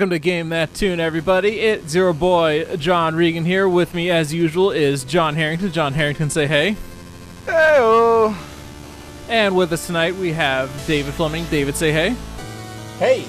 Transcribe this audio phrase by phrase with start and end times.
[0.00, 1.60] Welcome to Game That Tune, everybody.
[1.60, 3.68] It's your boy, John Regan here.
[3.68, 5.70] With me, as usual, is John Harrington.
[5.72, 6.74] John Harrington, say hey.
[7.44, 8.34] Hey,
[9.28, 11.44] And with us tonight, we have David Fleming.
[11.50, 12.16] David, say hey.
[12.98, 13.26] Hey,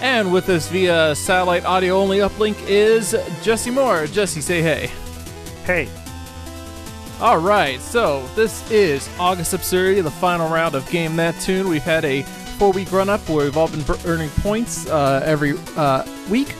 [0.00, 4.06] And with us via satellite audio only uplink is Jesse Moore.
[4.06, 4.90] Jesse, say hey.
[5.66, 5.86] hey,
[7.20, 11.68] All right, so this is August Absurdity, the final round of Game That Tune.
[11.68, 12.24] We've had a
[12.58, 16.54] four week run up where we've all been earning points uh, every uh, week,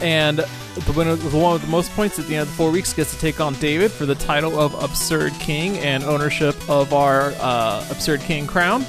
[0.00, 2.70] and the winner, the one with the most points at the end of the four
[2.70, 6.94] weeks, gets to take on David for the title of Absurd King and ownership of
[6.94, 8.86] our uh, Absurd King crown.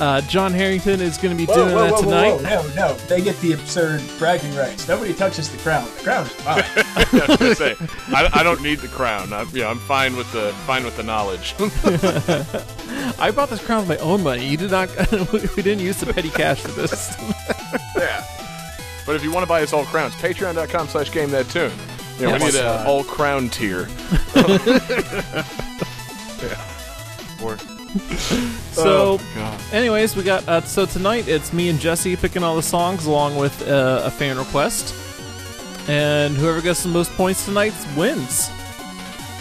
[0.00, 2.30] Uh, John Harrington is going to be whoa, doing whoa, that whoa, tonight.
[2.30, 4.88] whoa, whoa, no, no, they get the absurd bragging rights.
[4.88, 5.84] Nobody touches the crown.
[5.98, 6.64] The crown's mine.
[6.74, 7.76] I was say,
[8.08, 9.30] I, I don't need the crown.
[9.34, 11.54] I'm, yeah, I'm fine with the fine with the knowledge.
[13.20, 14.48] I bought this crown with my own money.
[14.48, 14.88] You did not.
[15.32, 17.14] we didn't use the petty cash for this.
[17.94, 18.24] yeah.
[19.04, 21.72] But if you want to buy us all crowns, patreon.com slash game that tune.
[22.18, 23.86] You know, Yeah, we need an all crown tier.
[26.42, 26.64] yeah.
[27.42, 27.58] Or,
[28.72, 29.18] so.
[29.20, 33.06] oh, Anyways, we got uh, so tonight it's me and Jesse picking all the songs
[33.06, 34.94] along with uh, a fan request,
[35.88, 38.50] and whoever gets the most points tonight wins.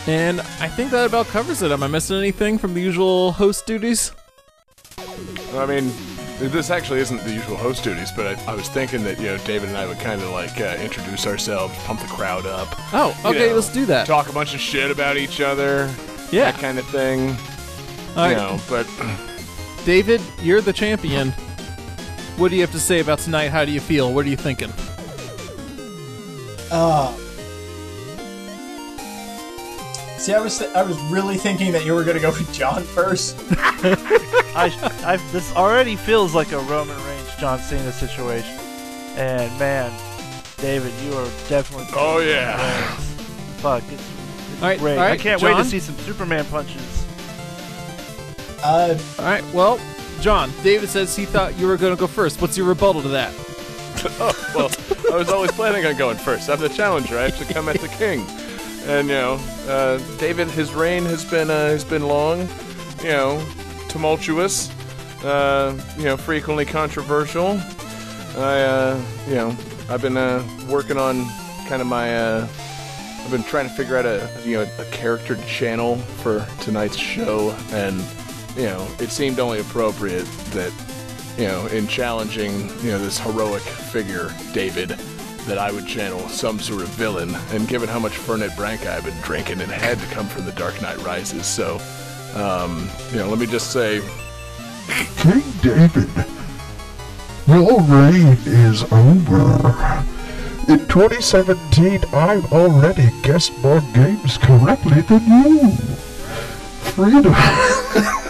[0.08, 1.72] And I think that about covers it.
[1.72, 4.12] Am I missing anything from the usual host duties?
[5.54, 5.92] I mean,
[6.40, 9.38] this actually isn't the usual host duties, but I, I was thinking that, you know,
[9.40, 13.16] David and I would kind of like uh, introduce ourselves, pump the crowd up, Oh,
[13.24, 14.08] You okay, know, let's do that.
[14.08, 15.94] talk a bunch of shit about each other,
[16.32, 17.36] yeah, that kind of thing.
[18.16, 18.32] All right.
[18.32, 18.88] You know, but
[19.86, 21.32] David, you're the champion.
[22.38, 23.50] What do you have to say about tonight?
[23.50, 24.14] How do you feel?
[24.14, 24.72] What are you thinking?
[26.72, 27.12] Uh,
[30.18, 33.38] see, I was I was really thinking that you were gonna go with John first.
[34.56, 34.72] I,
[35.06, 38.58] I, this already feels like a Roman Reigns John Cena situation,
[39.16, 39.92] and man,
[40.58, 41.88] David, you are definitely.
[41.94, 42.58] Oh, yeah.
[43.58, 44.98] Fuck, it's, it's All right, great.
[44.98, 46.99] all right, I can't wait to see some Superman punches.
[48.64, 49.80] Uh, All right, well,
[50.22, 52.42] John, David says he thought you were going to go first.
[52.42, 53.34] What's your rebuttal to that?
[54.20, 54.72] oh, well,
[55.12, 56.50] I was always planning on going first.
[56.50, 57.18] I'm the challenger.
[57.18, 58.26] I have to come at the king.
[58.86, 62.48] And you know, uh, David, his reign has been uh, has been long,
[63.02, 63.46] you know,
[63.88, 64.70] tumultuous,
[65.24, 67.60] uh, you know, frequently controversial.
[68.38, 69.58] I, uh, you know,
[69.90, 71.28] I've been uh, working on
[71.68, 72.18] kind of my.
[72.18, 72.48] Uh,
[73.20, 77.56] I've been trying to figure out a you know a character channel for tonight's show,
[77.72, 78.02] and
[78.60, 80.74] you know, it seemed only appropriate that
[81.38, 84.90] you know, in challenging, you know, this heroic figure, David,
[85.48, 87.34] that I would channel some sort of villain.
[87.52, 90.52] And given how much Fernet Branca I've been drinking, it had to come from The
[90.52, 91.46] Dark Knight Rises.
[91.46, 91.80] So,
[92.36, 94.02] um, you know, let me just say,
[95.16, 96.10] King David,
[97.48, 100.04] your reign is over.
[100.68, 105.72] In 2017, I've already guessed more games correctly than you.
[106.82, 107.34] Freedom.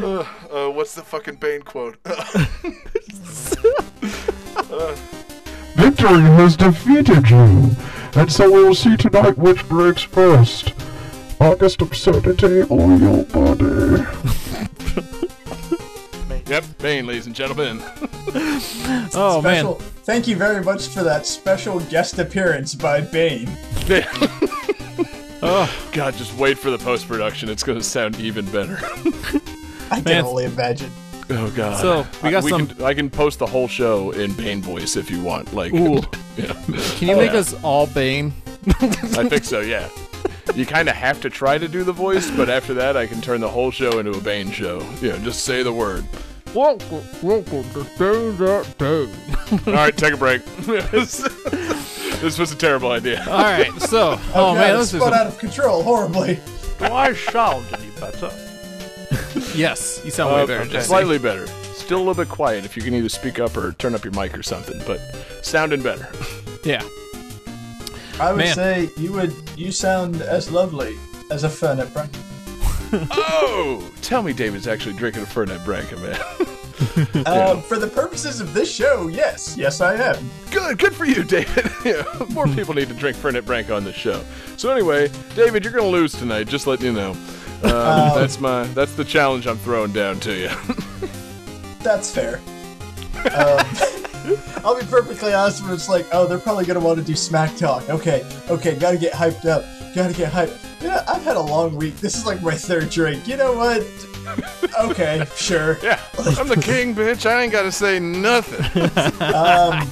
[0.00, 1.98] Uh, uh, what's the fucking Bane quote?
[4.54, 4.96] Uh, uh.
[5.74, 7.70] Victory has defeated you.
[8.14, 10.74] And so we'll see tonight which breaks first.
[11.40, 14.04] August absurdity or your body.
[16.46, 17.82] yep, Bane, ladies and gentlemen.
[19.14, 19.88] Oh, special, man.
[20.04, 23.50] Thank you very much for that special guest appearance by Bane.
[25.42, 27.48] Oh, God, just wait for the post production.
[27.48, 28.78] It's going to sound even better.
[29.92, 30.24] I can Man.
[30.24, 30.90] only imagine.
[31.30, 31.80] Oh God!
[31.80, 34.96] So, we got I, some- Can, I can post the whole show in Bane voice
[34.96, 35.54] if you want.
[35.54, 35.96] Like, Ooh.
[36.36, 36.52] yeah,
[36.96, 37.38] can you Oh, make yeah.
[37.38, 38.32] us all Bane?
[38.80, 39.60] I think so.
[39.60, 39.88] Yeah.
[40.54, 43.20] You kind of have to try to do the voice, but after that, I can
[43.20, 44.80] turn the whole show into a Bane show.
[45.00, 46.04] You know, just say the word.
[46.54, 49.10] Welcome, welcome to Bane That Tune.
[49.66, 50.44] All right, take a break.
[50.66, 53.20] this was a terrible idea.
[53.26, 56.38] All right, so, oh, Oh, man, God, this it is spun out of control horribly.
[56.78, 58.30] Do I sound any better?
[59.54, 60.86] yes, you sound way Uh, better, Jesse.
[60.88, 61.46] slightly better.
[61.74, 62.64] Still a little bit quiet.
[62.64, 65.00] If you can either speak up or turn up your mic or something, but
[65.42, 66.08] sounding better.
[66.64, 66.80] Yeah.
[68.20, 68.54] I would Man.
[68.54, 70.96] say you would you sound as lovely
[71.32, 72.20] as a Fernet Branca.
[73.10, 77.26] oh, tell me, David's actually drinking a Fernet Branca, man.
[77.26, 80.30] Um, for the purposes of this show, yes, yes, I am.
[80.52, 81.70] Good, good for you, David.
[81.84, 84.22] yeah, more people need to drink Fernet Branca on this show.
[84.56, 86.46] So anyway, David, you're gonna lose tonight.
[86.48, 87.16] Just letting you know.
[87.64, 90.50] Um, that's my that's the challenge I'm throwing down to you.
[91.82, 92.40] That's fair.
[93.34, 93.66] Um,
[94.64, 95.62] I'll be perfectly honest.
[95.62, 97.88] When it's like, oh, they're probably gonna want to do smack talk.
[97.90, 99.64] Okay, okay, gotta get hyped up.
[99.94, 100.58] Gotta get hyped.
[100.80, 101.96] Yeah, I've had a long week.
[101.96, 103.26] This is like my third drink.
[103.26, 103.82] You know what?
[104.80, 105.78] Okay, sure.
[105.82, 106.00] Yeah,
[106.38, 107.26] I'm the king, bitch.
[107.26, 108.82] I ain't got to say nothing.
[109.20, 109.88] Um,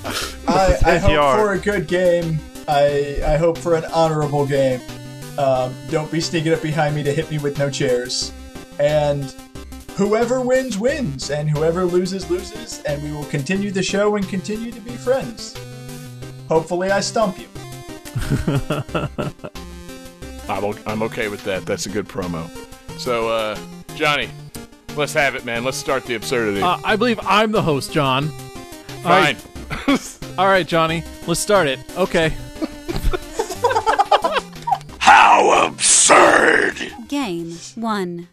[0.48, 2.38] I, I hope for a good game.
[2.68, 4.80] I I hope for an honorable game.
[5.38, 8.32] Um, don't be sneaking up behind me to hit me with no chairs.
[8.78, 9.24] And
[9.96, 12.82] whoever wins wins, and whoever loses loses.
[12.82, 15.56] And we will continue the show and continue to be friends.
[16.48, 17.46] Hopefully, I stump you.
[20.48, 21.64] I'm, o- I'm okay with that.
[21.64, 22.48] That's a good promo.
[22.98, 23.56] So, uh,
[23.94, 24.28] Johnny,
[24.96, 25.62] let's have it, man.
[25.64, 26.60] Let's start the absurdity.
[26.62, 28.30] Uh, I believe I'm the host, John.
[29.04, 29.98] All right, Fine.
[30.38, 31.04] all right, Johnny.
[31.26, 31.78] Let's start it.
[31.96, 32.32] Okay.
[37.80, 38.28] 1.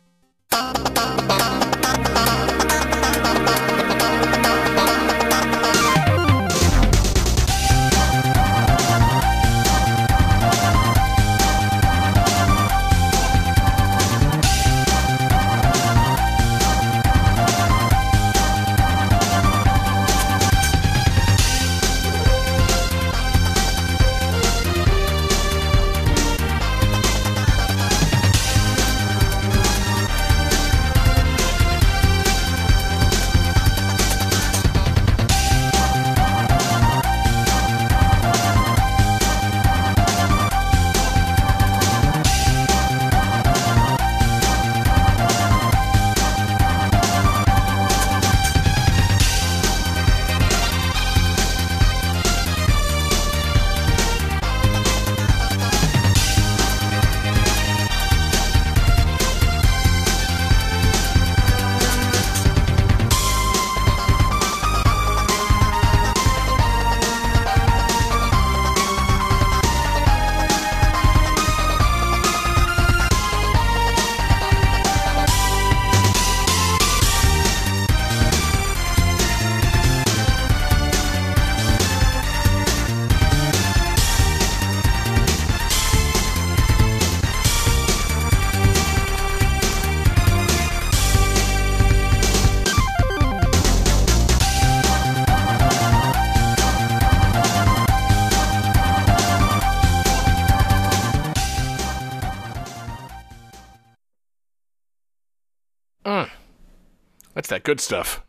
[107.68, 108.24] Good stuff.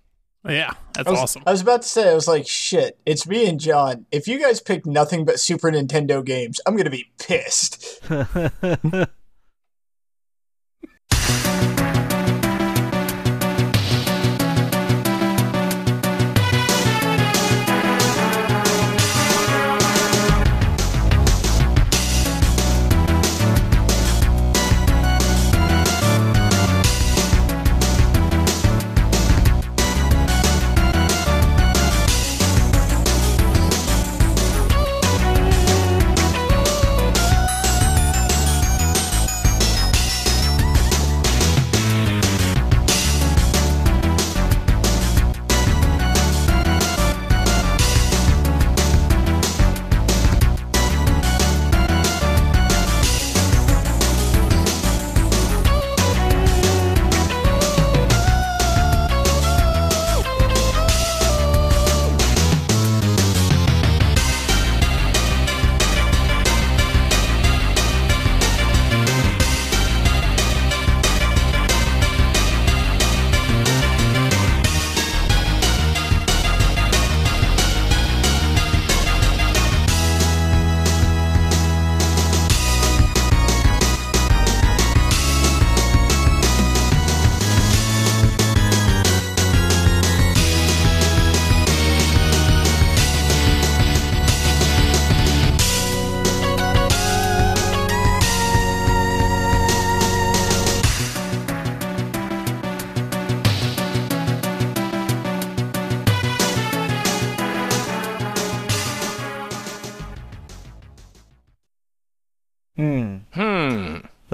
[0.45, 1.43] Yeah, that's I was, awesome.
[1.47, 4.07] I was about to say, I was like, shit, it's me and John.
[4.11, 8.03] If you guys pick nothing but Super Nintendo games, I'm gonna be pissed.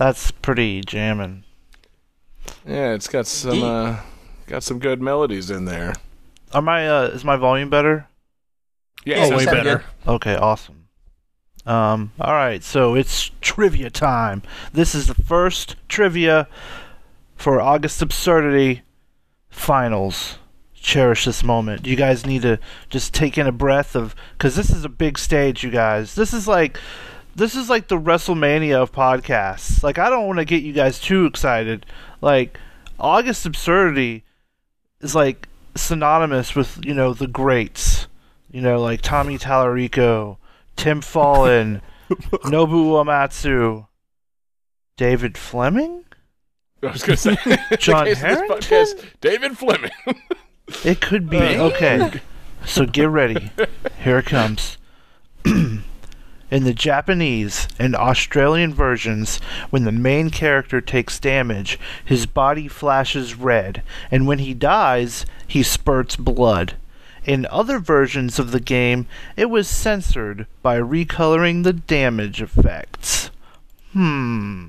[0.04, 1.44] That's pretty jamming.
[2.66, 4.00] Yeah, it's got some uh,
[4.46, 5.94] got some good melodies in there.
[6.52, 8.06] Are my uh is my volume better?
[9.06, 9.84] Yeah, Yeah, so- way sound better.
[10.06, 10.88] Okay, awesome.
[11.64, 14.42] Um, all right, so it's trivia time.
[14.74, 16.48] This is the first trivia
[17.34, 18.82] for August Absurdity
[19.48, 20.36] Finals.
[20.74, 21.86] Cherish this moment.
[21.86, 22.58] You guys need to
[22.90, 26.14] just take in a breath of because this is a big stage, you guys.
[26.14, 26.78] This is like
[27.34, 29.82] this is like the WrestleMania of podcasts.
[29.82, 31.86] Like I don't want to get you guys too excited.
[32.20, 32.58] Like
[32.98, 34.24] August Absurdity
[35.00, 38.06] is like synonymous with you know the greats,
[38.50, 40.38] you know like Tommy Tallarico,
[40.76, 43.86] Tim Follin, Nobu Uematsu,
[44.96, 46.04] David Fleming.
[46.82, 48.58] I was going to say, John Harrington?
[48.58, 49.90] podcast, David Fleming.
[50.84, 52.20] It could be okay.
[52.66, 53.50] So get ready.
[54.02, 54.76] Here it comes.
[56.50, 59.38] In the Japanese and Australian versions,
[59.70, 65.62] when the main character takes damage, his body flashes red, and when he dies, he
[65.62, 66.74] spurts blood.
[67.24, 73.30] In other versions of the game, it was censored by recoloring the damage effects.
[73.92, 74.66] Hmm.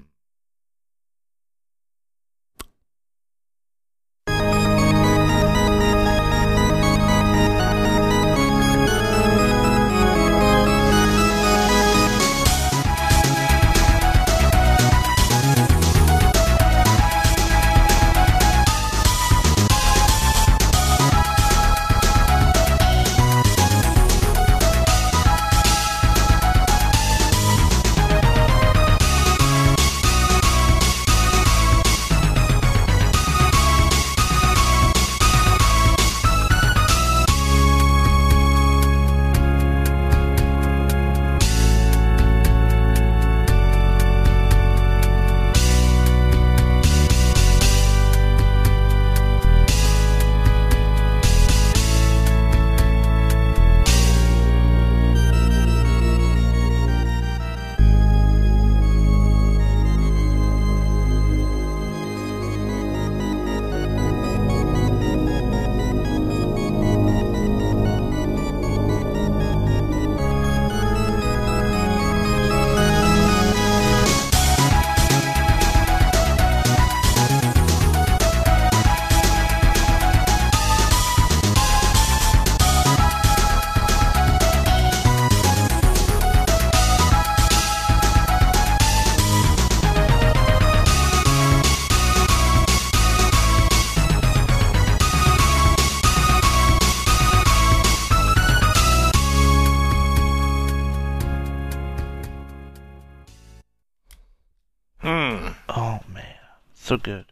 [106.86, 107.26] So good.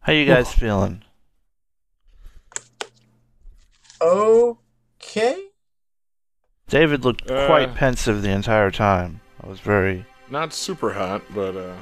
[0.00, 1.02] How you guys feeling?
[4.00, 5.36] Okay.
[6.68, 7.46] David looked Uh.
[7.46, 9.20] quite pensive the entire time.
[9.42, 10.06] I was very.
[10.30, 11.74] Not super hot, but uh,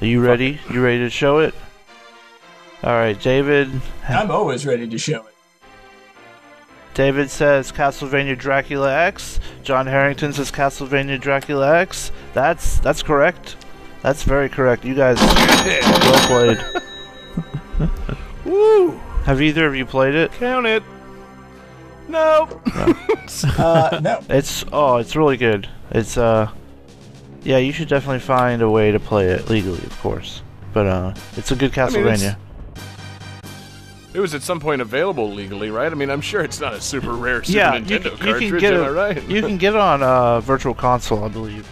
[0.00, 0.60] Are you ready?
[0.70, 1.54] You ready to show it?
[2.82, 3.70] All right, David.
[4.08, 5.34] I'm always ready to show it.
[6.92, 9.38] David says Castlevania Dracula X.
[9.62, 12.10] John Harrington says Castlevania Dracula X.
[12.34, 13.56] That's that's correct.
[14.02, 14.84] That's very correct.
[14.84, 17.90] You guys, well played.
[18.44, 18.90] woo,
[19.24, 20.32] Have either of you played it?
[20.32, 20.82] count it.
[22.08, 22.60] Nope.
[23.58, 24.20] Uh, no.
[24.30, 25.68] It's oh, it's really good.
[25.90, 26.48] It's uh,
[27.42, 30.42] yeah, you should definitely find a way to play it legally, of course.
[30.72, 32.36] But uh, it's a good I mean, it's- Castlevania.
[34.14, 35.90] It was at some point available legally, right?
[35.90, 38.16] I mean, I'm sure it's not a super rare Super yeah, Nintendo you, can- you
[38.18, 38.50] cartridge.
[38.50, 38.84] can get am it.
[38.84, 39.22] I right?
[39.28, 41.68] you can get it on uh, Virtual Console, I believe.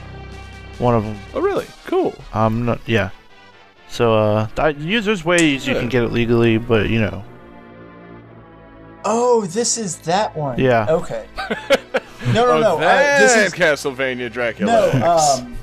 [0.78, 1.16] One of them.
[1.35, 1.66] oh, really?
[1.87, 2.14] Cool.
[2.33, 3.11] Um, not, yeah.
[3.88, 5.81] So uh, I, there's ways you Yeah.
[5.81, 7.25] can get it legally, but you know,
[9.04, 10.59] Oh, this is that one.
[10.59, 10.87] Yeah.
[10.88, 11.26] Okay.
[12.33, 12.76] No, no, oh, no.
[12.78, 14.73] I, this is Castlevania Dracula.
[14.73, 15.14] no.
[15.14, 15.40] X.
[15.40, 15.57] Um,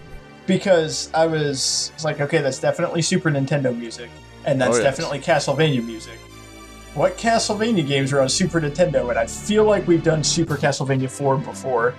[0.46, 4.10] because I was, it's like, okay, that's definitely Super Nintendo music,
[4.46, 4.84] and that's Oh, yes.
[4.84, 6.20] definitely Castlevania music.
[6.94, 9.10] What Castlevania games are on Super Nintendo?
[9.10, 11.96] And I feel like we've done Super Castlevania 4 before.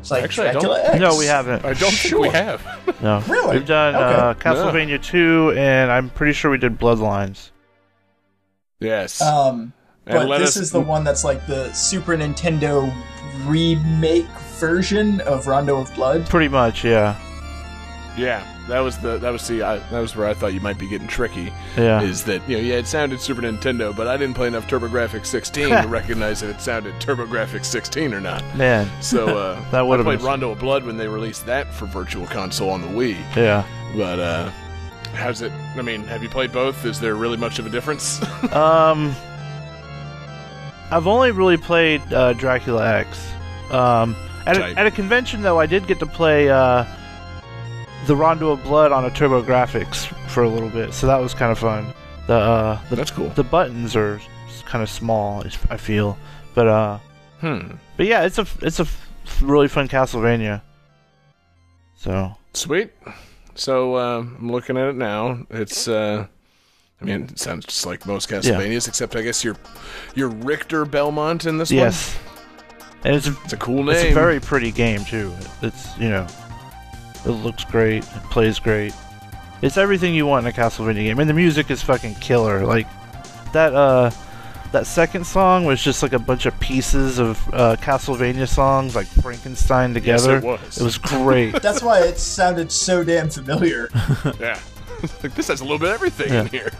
[0.00, 1.00] It's like Actually, I don't- Dracula X.
[1.00, 1.64] no, we haven't.
[1.64, 2.62] I don't think we have.
[3.02, 3.58] No, Really?
[3.58, 4.04] We've done Okay.
[4.04, 7.50] uh, Castlevania 2, and I'm pretty sure we did Bloodlines.
[8.80, 9.20] yes.
[9.20, 9.72] Um,
[10.06, 12.92] And but let this us- is the one that's like the Super Nintendo
[13.44, 14.26] remake
[14.58, 16.26] version of Rondo of Blood.
[16.28, 17.16] Pretty much, yeah,
[18.16, 20.78] yeah, that was the that was the I, that was where I thought you might
[20.78, 21.52] be getting tricky.
[21.76, 22.00] yeah.
[22.02, 25.26] Is that you know yeah it sounded Super Nintendo, but I didn't play enough TurboGrafx
[25.26, 28.42] 16 to recognize if it sounded TurboGrafx 16 or not.
[28.56, 31.72] Man, So uh, That I would've played been- Rondo of Blood when they released that
[31.72, 33.16] for Virtual Console on the Wii.
[33.36, 33.64] yeah.
[33.96, 34.50] But uh,
[35.14, 35.52] how's it?
[35.76, 36.84] I mean, have you played both?
[36.84, 38.20] Is there really much of a difference?
[38.52, 39.14] Um,
[40.90, 43.32] I've only really played uh, Dracula X.
[43.70, 44.14] Um,
[44.46, 46.84] at a, at a convention though, I did get to play uh,
[48.06, 51.50] the Rondo of Blood on a TurboGrafx for a little bit, so that was kind
[51.52, 51.92] of fun.
[52.26, 53.28] The uh, the That's cool.
[53.30, 54.20] the buttons are
[54.66, 56.16] kind of small, I feel,
[56.54, 56.98] but uh,
[57.40, 57.72] Hmm.
[57.96, 58.86] but yeah, it's a it's a
[59.42, 60.62] really fun Castlevania.
[61.96, 62.92] So Sweet.
[63.54, 65.46] So uh, I'm looking at it now.
[65.50, 66.26] It's uh,
[67.00, 69.56] I mean, it sounds just like most Castlevanias, except I guess you're
[70.14, 71.76] you're Richter Belmont in this one.
[71.78, 72.18] Yes.
[73.04, 73.36] And it's a.
[73.44, 73.94] It's a cool name.
[73.96, 75.32] it's a very pretty game too.
[75.62, 76.26] It's you know,
[77.26, 78.04] it looks great.
[78.04, 78.94] It plays great.
[79.62, 82.64] It's everything you want in a Castlevania game, and the music is fucking killer.
[82.64, 82.86] Like
[83.52, 84.10] that uh
[84.72, 89.06] that second song was just like a bunch of pieces of uh, Castlevania songs, like
[89.06, 90.38] Frankenstein Yes, together.
[90.38, 90.78] it was.
[90.80, 91.52] It was great.
[91.62, 93.90] That's why it sounded so damn familiar.
[94.40, 94.58] Yeah.
[95.22, 96.70] like this has a little bit of everything in here.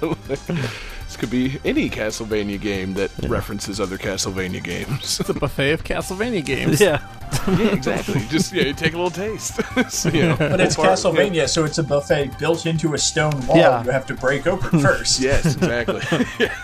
[1.17, 5.17] This could be any Castlevania game that references other Castlevania games.
[5.19, 6.79] The buffet of Castlevania games.
[6.81, 7.01] yeah.
[7.49, 8.21] yeah, exactly.
[8.29, 9.61] Just yeah, you take a little taste.
[9.91, 13.33] So, you know, But it's part- Castlevania, so it's a buffet built into a stone
[13.47, 13.83] wall Yeah.
[13.85, 15.21] you have to break open first.
[15.21, 16.02] Yes, exactly.
[16.39, 16.55] Yeah.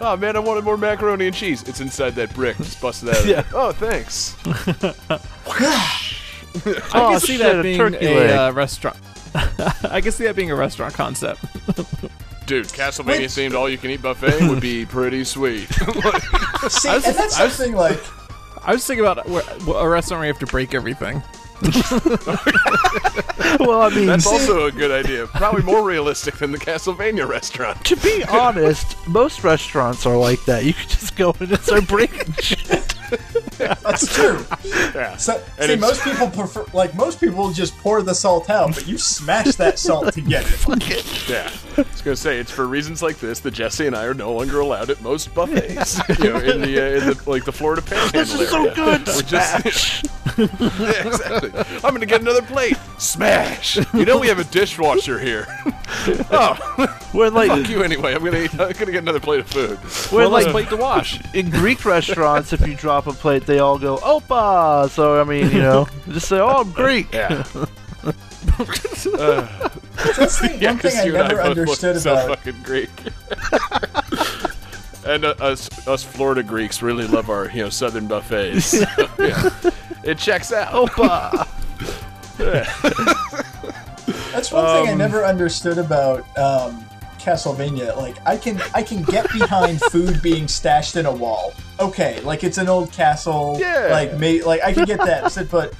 [0.00, 1.62] Oh man, I wanted more macaroni and cheese.
[1.68, 2.56] It's inside that brick.
[2.58, 3.18] Just busted out.
[3.20, 3.44] Of Yeah.
[3.54, 4.36] Oh, thanks.
[4.44, 5.20] I
[6.94, 8.96] Oh, can see shit, that being turkey a uh, restaurant.
[9.34, 11.40] I can see that being a restaurant concept.
[12.46, 15.68] Dude, Castlevania Which- themed all you can eat buffet would be pretty sweet.
[15.68, 18.00] See, I was- and that's something like
[18.64, 19.42] I was thinking about where,
[19.76, 21.22] a restaurant where you have to break everything.
[23.60, 25.26] Well, I mean, That's also a good idea.
[25.28, 27.82] Probably more realistic than the Castlevania restaurant.
[27.86, 30.64] to be honest, most restaurants are like that.
[30.64, 32.94] You could just go in and start breaking shit.
[33.58, 34.44] that's true.
[34.94, 35.16] Yeah.
[35.16, 38.86] So, And see, most people prefer like most people just pour the salt out, but
[38.86, 41.28] you smash that salt to get it.
[41.28, 44.14] Yeah, I was gonna say it's for reasons like this that Jesse and I are
[44.14, 45.98] no longer allowed at most buffets.
[46.18, 48.74] you know, in the uh, in the like the Florida Panhandle This is so area.
[48.74, 49.06] good.
[49.06, 50.04] We're just
[50.36, 51.45] yeah, exactly.
[51.84, 52.76] I'm gonna get another plate.
[52.98, 53.78] Smash.
[53.94, 55.46] You know we have a dishwasher here.
[56.30, 58.14] oh, We're like, fuck you anyway.
[58.14, 59.78] I'm gonna eat, I'm gonna get another plate of food.
[60.12, 61.20] we're Well, like plate to wash.
[61.34, 62.52] in Greek restaurants.
[62.52, 66.28] If you drop a plate, they all go "opa." So I mean, you know, just
[66.28, 67.44] say, "Oh, I'm Greek." Yeah.
[68.56, 69.04] That's
[70.40, 72.28] the Yeah, one thing 'cause I you and I never both look understood so about.
[72.38, 72.90] fucking Greek.
[75.06, 78.66] and uh, us us Florida Greeks really love our you know southern buffets.
[78.66, 78.84] So,
[79.18, 79.50] yeah.
[80.06, 80.72] It checks out.
[80.72, 81.46] Opa.
[84.32, 86.84] That's one thing I Um, never understood about um,
[87.18, 87.96] Castlevania.
[87.96, 91.52] Like, I can I can get behind food being stashed in a wall.
[91.80, 93.56] Okay, like it's an old castle.
[93.58, 93.88] Yeah.
[93.90, 95.32] Like, may, like I can get that.
[95.32, 95.74] So- but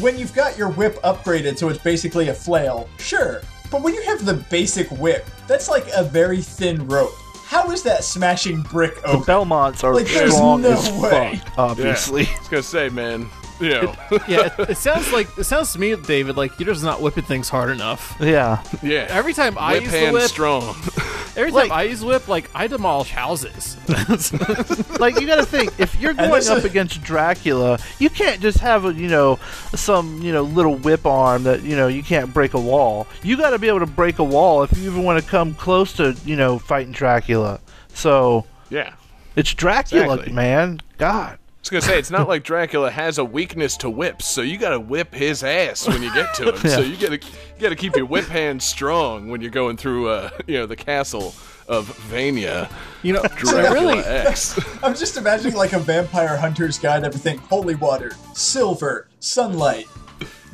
[0.00, 3.42] when you've got your whip upgraded, so it's basically a flail, sure.
[3.70, 7.14] But when you have the basic whip, that's like a very thin rope.
[7.52, 9.18] How is that smashing brick The?
[9.26, 11.36] Belmonts are Like, there's strong no as way.
[11.44, 11.58] fuck.
[11.58, 12.26] Obviously.
[12.26, 13.28] I was gonna say, man.
[13.62, 13.94] You know,
[14.28, 17.24] Yeah, it, it sounds like it sounds to me, David, like you're just not whipping
[17.24, 18.16] things hard enough.
[18.20, 18.62] Yeah.
[18.82, 19.06] yeah.
[19.08, 20.74] Every time I whip use the hand whip, strong.
[21.36, 23.76] every Like- time I use the whip, like I demolish houses.
[24.98, 28.58] like you got to think if you're going up is- against Dracula, you can't just
[28.58, 29.38] have a you know
[29.74, 33.06] some you know little whip arm that you know you can't break a wall.
[33.22, 35.54] You got to be able to break a wall if you even want to come
[35.54, 37.60] close to you know fighting Dracula.
[37.94, 38.94] So yeah.
[39.36, 40.32] it's Dracula, Exactly.
[40.32, 40.80] man.
[40.98, 41.38] God.
[41.62, 44.58] I was gonna say it's not like Dracula has a weakness to whips, so you
[44.58, 46.56] gotta whip his ass when you get to him.
[46.68, 50.30] So you gotta you gotta keep your whip hand strong when you're going through uh
[50.48, 51.32] you know the castle
[51.68, 52.68] of Vania.
[53.04, 54.58] you know, Dracula really, X.
[54.82, 57.04] I'm just imagining like a vampire hunter's guide.
[57.04, 59.86] Everything: holy water, silver, sunlight,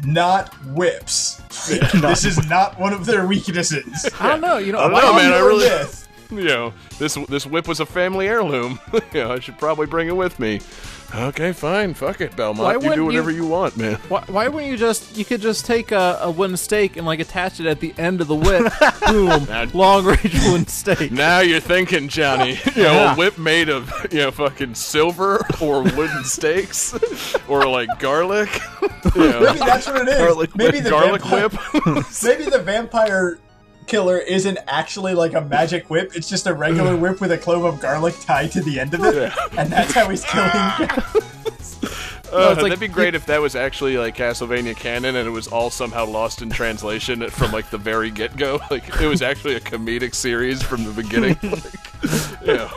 [0.04, 1.36] not whips.
[1.68, 4.10] this is not one of their weaknesses.
[4.20, 4.58] I don't know.
[4.58, 5.32] You know, I don't know, man.
[5.32, 6.07] I really myth.
[6.38, 8.78] you know this this whip was a family heirloom.
[8.92, 10.60] you know I should probably bring it with me.
[11.14, 11.94] Okay, fine.
[11.94, 12.82] Fuck it, Why Belmont.
[12.82, 13.94] You do whatever you- you want, man.
[14.10, 17.18] Why, why wouldn't you just you could just take a, a wooden stake and like
[17.18, 18.70] attach it at the end of the whip?
[19.06, 21.10] Boom, Now- long range wooden stake.
[21.10, 22.58] Now you're thinking, Johnny.
[22.76, 23.14] You know, Yeah.
[23.14, 26.94] a whip made of you know fucking silver or wooden stakes
[27.48, 28.50] or like garlic.
[29.16, 30.18] You know, Maybe that's what it is.
[30.18, 31.48] Garlic maybe the garlic vampire,
[31.94, 32.04] whip.
[32.22, 33.38] Maybe the vampire
[33.88, 36.12] killer isn't actually like a magic whip.
[36.14, 39.02] It's just a regular whip with a clove of garlic tied to the end of
[39.04, 40.50] it, and that's how he's killing.
[42.30, 45.30] Uh, it's like- that'd be great if that was actually like Castlevania canon and it
[45.30, 48.60] was all somehow lost in translation from like the very get go.
[48.70, 51.38] Like it was actually a comedic series from the beginning.
[51.42, 52.70] like, you know,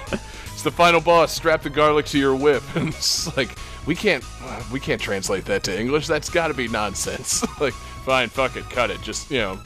[0.53, 1.33] it's the final boss.
[1.33, 5.43] Strap the garlic to your whip, and it's like we can't uh, we can't translate
[5.45, 6.07] that to English.
[6.07, 7.43] That's got to be nonsense.
[7.59, 7.73] like
[8.05, 9.01] fine, fuck it, cut it.
[9.01, 9.59] Just you know,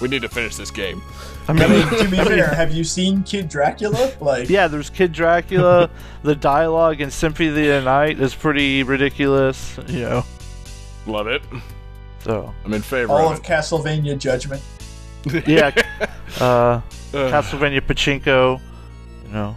[0.00, 1.02] we need to finish this game.
[1.48, 4.12] I I mean, mean, to be fair, have you seen Kid Dracula?
[4.20, 5.90] Like, yeah, there's Kid Dracula.
[6.22, 9.78] the dialogue in Symphony of the Night is pretty ridiculous.
[9.88, 10.24] You know.
[11.06, 11.42] Love it.
[12.20, 13.42] So I'm in favor all of of it.
[13.44, 14.62] Castlevania Judgment.
[15.46, 15.70] yeah.
[16.40, 16.80] uh,
[17.12, 18.60] Uh, Castlevania Pachinko.
[19.26, 19.56] You know.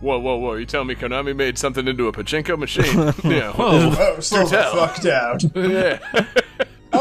[0.00, 0.54] whoa, whoa, whoa!
[0.54, 3.12] You tell me Konami made something into a pachinko machine?
[3.28, 3.52] yeah.
[3.58, 4.76] Oh, slow the tell.
[4.76, 5.38] fuck down.
[5.56, 5.98] yeah.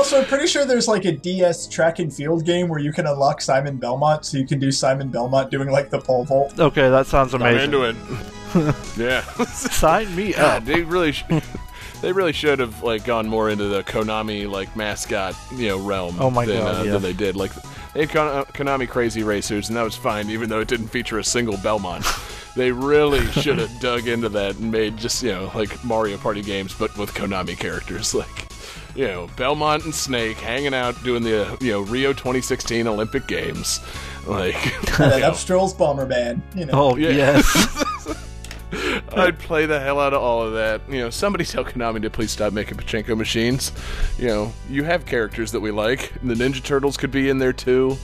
[0.01, 3.39] Also pretty sure there's like a DS track and field game where you can unlock
[3.39, 6.59] Simon Belmont, so you can do Simon Belmont doing like the pole vault.
[6.59, 7.71] Okay, that sounds amazing.
[7.71, 8.07] I'm amazing.
[8.53, 8.75] into it.
[8.97, 9.21] yeah.
[9.45, 10.65] Sign me God, up.
[10.65, 11.23] they really, sh-
[12.01, 16.15] they really should have like gone more into the Konami like mascot, you know, realm.
[16.19, 16.91] Oh my than, God, uh, yeah.
[16.93, 17.35] than they did.
[17.35, 17.51] Like
[17.93, 20.87] they had Kon- uh, Konami Crazy Racers, and that was fine, even though it didn't
[20.87, 22.07] feature a single Belmont.
[22.55, 26.41] they really should have dug into that and made just you know like Mario Party
[26.41, 28.50] games, but with Konami characters, like.
[28.95, 33.25] You know, Belmont and Snake hanging out doing the uh, you know Rio 2016 Olympic
[33.27, 33.79] Games,
[34.27, 34.55] like
[34.99, 36.41] And then up strolls Bomberman.
[36.55, 36.73] You know.
[36.73, 37.09] Oh Yeah.
[37.09, 38.17] yes.
[39.13, 40.81] I'd play the hell out of all of that.
[40.89, 43.71] You know, somebody tell Konami to please stop making pachinko machines.
[44.17, 46.13] You know, you have characters that we like.
[46.23, 47.97] The Ninja Turtles could be in there too.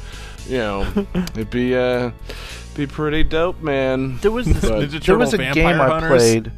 [0.48, 2.12] You know, it'd be uh,
[2.76, 4.18] be pretty dope, man.
[4.18, 6.22] There was this, But- there was a Turtle game Vampire I Hunters?
[6.22, 6.52] played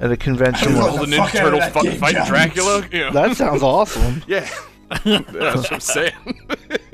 [0.00, 0.74] at a convention.
[0.76, 2.86] I all the the Ninja fuck Turtles that fu- game, fighting Dracula.
[2.90, 4.22] You know, That sounds awesome.
[4.28, 4.48] yeah,
[4.88, 6.12] that's what I'm saying.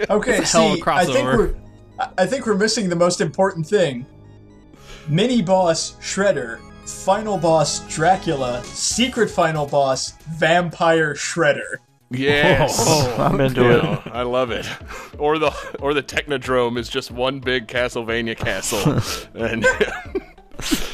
[0.09, 1.55] Okay, It's a hell of a see, I think we're
[1.99, 4.07] I- I think we're missing the most important thing.
[5.09, 11.77] Mini boss Shredder, final boss Dracula, secret final boss Vampire Shredder.
[12.11, 12.87] yes.
[13.19, 13.83] I'm into You it.
[13.83, 14.67] know, I love it.
[15.19, 19.01] Or the or the Technodrome is just one big Castlevania castle,
[19.35, 19.67] and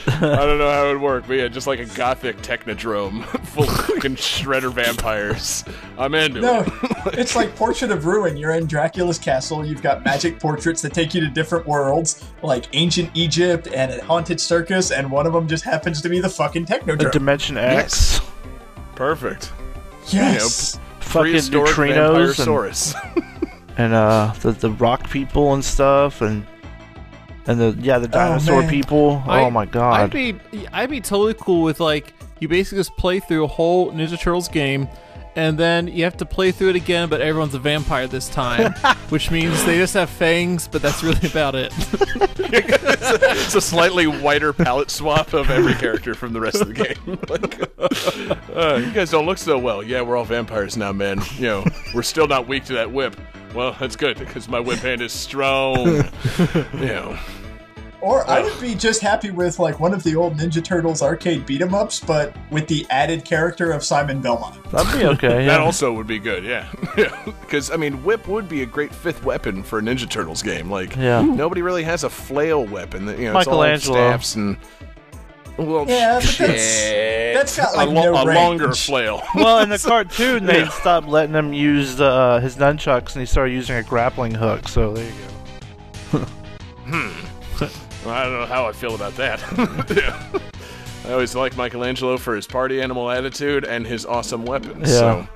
[0.06, 3.64] I don't know how it would work, but yeah, just like a gothic Technodrome full
[3.64, 5.64] of fucking shredder vampires.
[5.98, 6.68] I'm into No, it.
[7.18, 8.36] it's like Portrait of Ruin.
[8.36, 9.64] You're in Dracula's castle.
[9.64, 14.04] You've got magic portraits that take you to different worlds, like ancient Egypt and a
[14.04, 17.12] haunted circus, and one of them just happens to be the fucking The Technodrome.
[17.12, 18.20] Dimension X,
[18.94, 19.52] Perfect.
[20.08, 20.78] yes.
[21.00, 22.94] fucking Prehistoric neutrinos, and, Vampire-saurus.
[23.78, 26.46] and uh, the the rock people and stuff, and
[27.46, 28.70] and the yeah the oh, dinosaur man.
[28.70, 29.22] people.
[29.26, 30.00] Oh, I- oh my god.
[30.00, 30.38] I'd be
[30.72, 34.48] I'd be totally cool with like you basically just play through a whole Ninja Turtles
[34.48, 34.88] game,
[35.36, 38.72] and then you have to play through it again, but everyone's a vampire this time,
[39.10, 41.72] which means they just have fangs, but that's really about it.
[41.76, 47.18] it's a slightly whiter palette swap of every character from the rest of the game.
[47.28, 49.82] like, uh, you guys don't look so well.
[49.82, 51.20] Yeah, we're all vampires now, man.
[51.36, 53.14] You know, we're still not weak to that whip.
[53.54, 55.86] Well, that's good because my whip hand is strong.
[56.74, 57.18] you know,
[58.02, 61.46] Or I would be just happy with like one of the old Ninja Turtles arcade
[61.46, 64.62] beat 'em ups, but with the added character of Simon Belmont.
[64.70, 65.46] That'd be okay.
[65.46, 66.44] that also would be good.
[66.44, 67.16] Yeah, yeah.
[67.24, 70.70] Because I mean, whip would be a great fifth weapon for a Ninja Turtles game.
[70.70, 71.22] Like, Yeah.
[71.22, 73.06] nobody really has a flail weapon.
[73.06, 73.94] That, you know, it's all Michelangelo.
[73.96, 74.56] staffs and.
[75.58, 79.22] Well, Yeah, but that's- that's got, like, a, lo- no a longer flail.
[79.34, 80.68] well, in the cartoon, they Yeah.
[80.68, 84.68] stopped letting him use uh, his nunchucks, and he started using a grappling hook.
[84.68, 85.12] So there you
[86.12, 86.26] go.
[88.06, 89.40] Well, I don't know how I feel about that.
[89.96, 90.40] yeah.
[91.08, 94.88] I always like Michelangelo for his party animal attitude and his awesome weapons.
[94.88, 94.96] Yeah.
[94.98, 95.28] So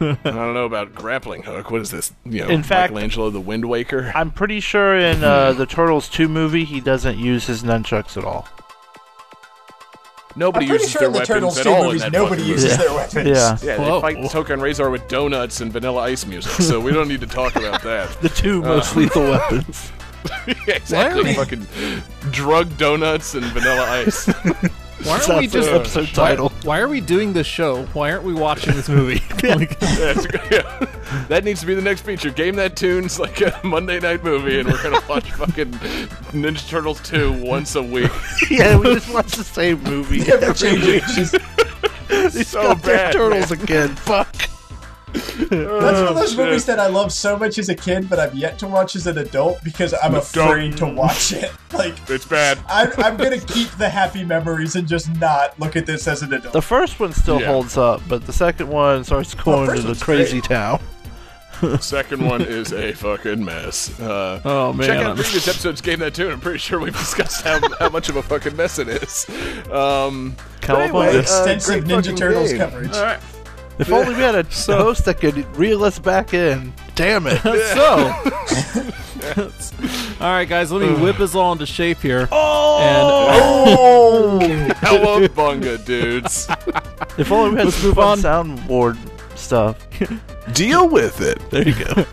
[0.00, 1.70] I don't know about grappling hook.
[1.70, 2.12] What is this?
[2.24, 4.10] You know, In fact- Michelangelo the Wind Waker.
[4.14, 8.24] I'm pretty sure in uh, the Turtles 2 movie, he doesn't use his nunchucks at
[8.24, 8.48] all.
[10.36, 12.52] Nobody I'm uses sure their the weapons Turtles at all movies, in that nobody fucking
[12.52, 12.82] uses movie.
[12.82, 13.28] their weapons.
[13.28, 13.58] Yeah.
[13.62, 14.00] Yeah, Whoa.
[14.00, 17.26] they fight Token Razor with donuts and Vanilla Ice music, so we don't need to
[17.26, 18.08] talk about that.
[18.20, 19.92] The two most lethal weapons.
[20.66, 21.22] yeah, exactly.
[21.22, 21.66] Why are we- Fucking
[22.32, 24.26] drug donuts and Vanilla Ice.
[25.02, 26.48] Why aren't That's we the just episode title.
[26.62, 27.84] why are we doing this show?
[27.86, 29.22] Why aren't we watching this movie?
[29.46, 30.24] Like, That's.
[30.50, 30.86] Yeah.
[31.28, 32.30] That needs to be the next feature.
[32.30, 35.72] Game that tunes like a Monday night movie, and we're gonna watch fucking
[36.32, 38.10] Ninja Turtles 2 once a week.
[38.50, 40.20] yeah, we just watch the same movie.
[40.20, 41.02] Never every change week.
[41.04, 41.14] it.
[41.14, 43.94] Just- These so goddamn bad, turtles again.
[43.96, 44.34] Fuck.
[45.14, 46.38] That's one of those shit.
[46.38, 49.06] movies that I love so much as a kid, but I've yet to watch as
[49.06, 51.50] an adult because I'm afraid to watch it.
[51.74, 52.58] Like, It's bad.
[52.68, 56.32] I'm, I'm gonna keep the happy memories and just not look at this as an
[56.32, 56.52] adult.
[56.52, 57.48] The first one still Yeah.
[57.48, 60.44] holds up, but the second one starts going first to the crazy great.
[60.50, 60.80] town.
[61.80, 63.98] Second one is a fucking mess.
[63.98, 65.06] Uh, Oh, Check man.
[65.06, 66.30] out previous episodes Game That Tune.
[66.32, 69.24] I'm pretty sure we've discussed how, how much of a fucking mess it is.
[69.70, 70.82] Um, but Cowabunga.
[70.84, 72.58] anyway, uh, Extensive great Ninja Turtles game.
[72.58, 72.92] coverage.
[72.92, 73.20] All right.
[73.78, 76.72] If only we had a host that could reel us back in.
[76.94, 77.40] Damn it.
[77.74, 78.14] so,
[80.24, 82.28] all right, guys, let me whip us all into shape here.
[82.30, 84.38] Oh!
[84.76, 86.46] Cowabunga, dudes.
[87.18, 88.18] If only we had Let's move on.
[88.18, 88.96] soundboard
[89.36, 89.76] stuff.
[90.52, 91.38] Deal with it.
[91.50, 92.04] There you go.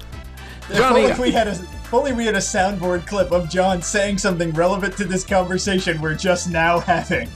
[0.70, 3.82] If Johnny- only we had a if only we had a soundboard clip of John
[3.82, 7.28] saying something relevant to this conversation we're just now having.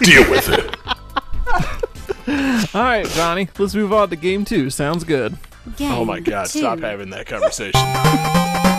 [0.00, 0.76] Deal with it.
[2.74, 4.70] All right, Johnny, let's move on to game two.
[4.70, 5.36] Sounds good.
[5.76, 6.60] Game Oh my god, two.
[6.60, 7.80] stop having that conversation.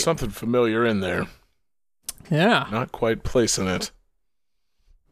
[0.00, 1.26] There's something familiar in there.
[2.30, 2.66] Yeah.
[2.72, 3.90] Not quite placing it.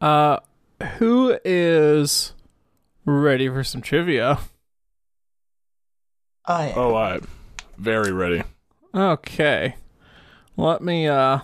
[0.01, 0.39] Uh,
[0.97, 2.33] who is
[3.05, 4.39] ready for some trivia?
[6.45, 6.77] I am.
[6.77, 7.19] Oh, I
[7.77, 8.41] very ready.
[8.95, 9.75] Okay.
[10.57, 11.41] Let me uh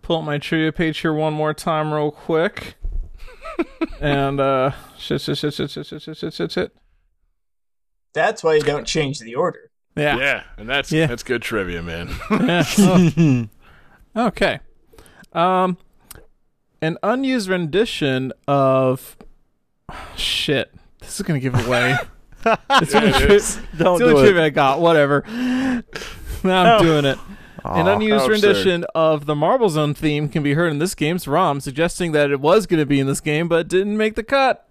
[0.00, 2.76] pull up my trivia page here one more time real quick.
[4.00, 6.76] and uh shit shit shit shit shit shit shit shit shit shit.
[8.14, 9.69] That's why you don't change the order.
[9.96, 10.16] Yeah.
[10.18, 11.06] Yeah, and that's Yeah.
[11.06, 12.08] that's good trivia, man.
[12.30, 13.44] Yeah.
[14.16, 14.60] Oh, okay.
[15.32, 15.76] Um
[16.82, 19.16] an unused rendition of
[20.16, 20.72] shit.
[21.00, 21.96] This is gonna give away.
[22.46, 23.56] it's Yeah, only it tri- is.
[23.56, 24.22] Don't it's the only do it.
[24.22, 24.80] trivia I got.
[24.80, 25.24] Whatever.
[26.42, 27.18] Now I'm doing it.
[27.62, 27.94] An Aw.
[27.96, 28.46] unused how absurd.
[28.46, 32.30] rendition of the Marble Zone theme can be heard in this game's ROM, suggesting that
[32.30, 34.66] it was going to be in this game but didn't make the cut.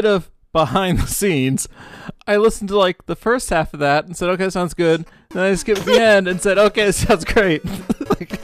[0.00, 1.68] Bit of behind the scenes.
[2.26, 5.04] I listened to like the first half of that and said, okay, sounds good.
[5.30, 7.62] Then I skipped the end and said, okay, sounds great.
[8.08, 8.32] like,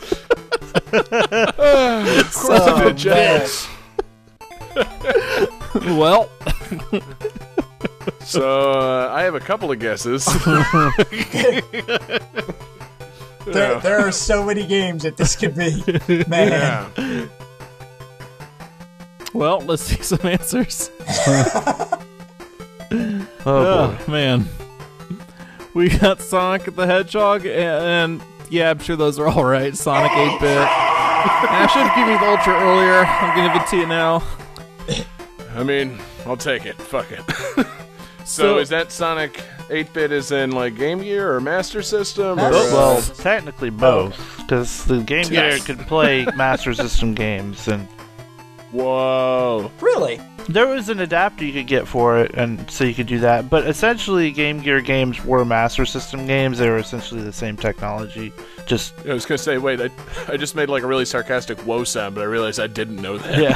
[0.93, 1.57] Of
[2.35, 3.15] course I did, John.
[3.15, 3.49] man.
[5.99, 6.29] well,
[8.21, 10.27] So uh, I have a couple of guesses.
[13.47, 15.81] There, there are so many games that this could be.
[16.27, 16.51] Man.
[16.97, 17.29] Yeah.
[19.37, 20.91] Well, let's see some answers.
[23.49, 24.49] Oh, Oh, man.
[25.75, 29.77] We got Sonic the Hedgehog, and, and yeah, I'm sure those are all right.
[29.77, 30.59] Sonic 8 bit.
[30.59, 33.05] I should have given you the Ultra earlier.
[33.05, 34.23] I'm going to give it to you now.
[35.55, 36.77] I mean, I'll take it.
[36.77, 37.21] Fuck it.
[38.25, 39.35] so, So- is that Sonic
[39.69, 42.33] 8-bit is in like Game Gear or Master System?
[42.39, 45.65] Or, Master uh, Well, technically both, because the Game Gear Yes.
[45.67, 47.87] could play Master System games, and
[48.73, 49.71] whoa.
[49.81, 50.21] Really?
[50.49, 53.51] there was an adapter you could get for it, and so you could do that.
[53.51, 56.59] But essentially, Game Gear games were Master System games.
[56.59, 58.33] They were essentially the same technology.
[58.67, 59.91] Just I was gonna say, wait, I,
[60.29, 63.19] I just made like a really sarcastic whoa sound, but I realized I didn't know
[63.19, 63.39] that.
[63.39, 63.55] yeah,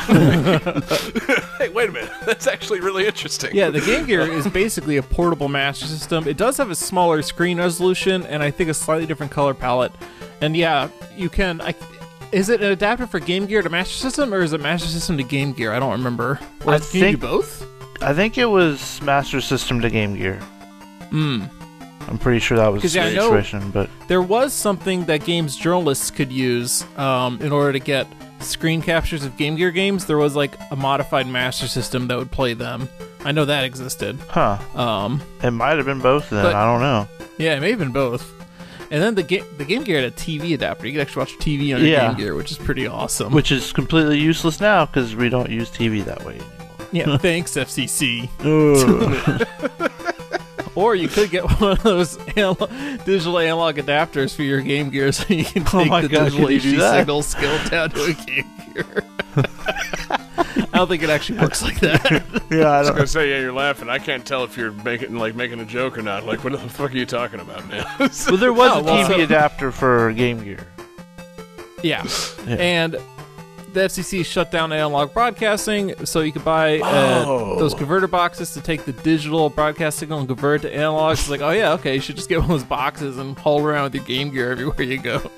[1.59, 2.13] hey, wait a minute.
[2.27, 3.55] That's actually really interesting.
[3.55, 6.27] Yeah, the Game Gear is basically a portable Master System.
[6.27, 9.93] It does have a smaller screen resolution and I think a slightly different color palette.
[10.41, 11.61] And yeah, you can.
[11.61, 11.75] I,
[12.33, 15.17] is it an adapter for Game Gear to Master System, or is it Master System
[15.19, 15.73] to Game Gear?
[15.73, 16.39] I don't remember.
[16.65, 17.67] Or I can you do think- both?
[18.03, 20.37] I think it was Master System to Game Gear.
[21.11, 21.45] Hmm.
[22.09, 25.25] I'm pretty sure that was the 'Cause, yeah, I situation, but There was something that
[25.25, 28.07] games journalists could use um, in order to get
[28.41, 30.07] screen captures of Game Gear games.
[30.07, 32.89] There was like a modified Master System that would play them.
[33.23, 34.19] I know that existed.
[34.31, 34.57] huh?
[34.75, 36.43] Um, It might have been both then.
[36.43, 37.07] But- I don't know.
[37.37, 38.33] yeah, it may have been both.
[38.93, 40.87] And then the game the Game Gear had a TV adapter.
[40.87, 42.09] You could actually watch TV on your Yeah.
[42.09, 43.33] Game Gear, which is pretty awesome.
[43.33, 46.89] Which is completely useless now because we don't use TV that way anymore.
[46.93, 48.29] yeah, thanks FCC.
[50.77, 55.25] Or you could get one of those digital analog adapters for your Game Gear, so
[55.29, 57.91] you can Oh take my the God, digital could you do HD signal scale down
[57.91, 58.87] to a Game Gear.
[60.73, 62.23] I don't think it actually works like that.
[62.51, 63.89] yeah, I I was gonna say, yeah, you're laughing.
[63.89, 66.25] I can't tell if you're making like making a joke or not.
[66.25, 67.85] Like, what the fuck are you talking about now?
[67.99, 70.67] Well, there was Oh, a well, TV so- adapter for Game Gear.
[71.83, 72.07] Yeah.
[72.47, 72.57] Yeah.
[72.57, 72.97] And
[73.73, 77.59] the FCC shut down analog broadcasting, so you could buy uh, Oh.
[77.59, 81.13] those converter boxes to take the digital broadcast signal and convert it to analog.
[81.13, 83.65] It's like, oh yeah, okay, you should just get one of those boxes and haul
[83.65, 85.31] around with your Game Gear everywhere you go.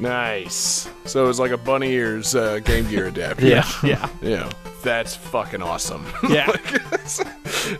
[0.00, 0.88] nice.
[1.04, 3.46] So it was like a bunny ears uh, Game Gear adapter.
[3.48, 3.64] Yeah.
[3.82, 4.50] yeah, Yeah.
[4.82, 6.06] That's fucking awesome.
[6.28, 6.50] yeah.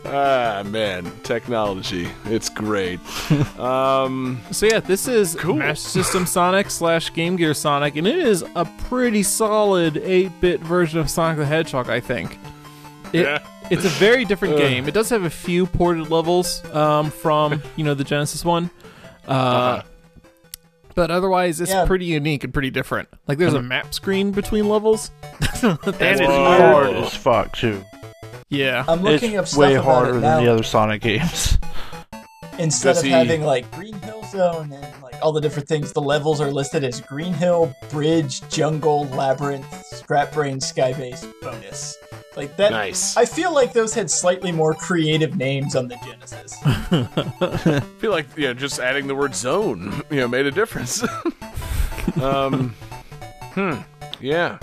[0.04, 2.08] ah man, technology.
[2.26, 3.00] It's great.
[3.58, 5.56] um, So yeah, this is Cool.
[5.56, 10.98] Master System Sonic slash Game Gear Sonic, and it is a pretty solid 8-bit version
[10.98, 12.38] of Sonic the Hedgehog, I think.
[13.12, 13.38] It, Yeah.
[13.70, 14.60] It's a very different Ugh.
[14.60, 14.88] game.
[14.88, 18.70] It does have a few ported levels um, from you know the Genesis one,
[19.26, 19.82] uh, Uh-huh.
[20.98, 21.86] But otherwise it's Yeah.
[21.86, 23.08] pretty unique and pretty different.
[23.28, 23.68] Like there's a hmm.
[23.68, 25.12] map screen between levels.
[25.62, 26.58] And it's Whoa.
[26.58, 27.84] hard as fuck too.
[28.48, 30.40] yeah, I'm looking up it's stuff way about harder it than now.
[30.40, 31.58] the other Sonic games.
[32.58, 36.00] Instead of he- having like Green Hill Zone and like all the different things, the
[36.00, 41.96] levels are listed as Green Hill, Bridge, Jungle, Labyrinth, Scrap Brain, Skybase, Bonus.
[42.38, 42.70] Like that.
[42.70, 43.16] nice.
[43.16, 46.56] I feel like those had slightly more creative names on the Genesis.
[46.64, 51.02] I feel like yeah, just adding the word zone, you know, made a difference.
[52.22, 52.76] um,
[53.54, 53.78] hmm,
[54.20, 54.58] yeah.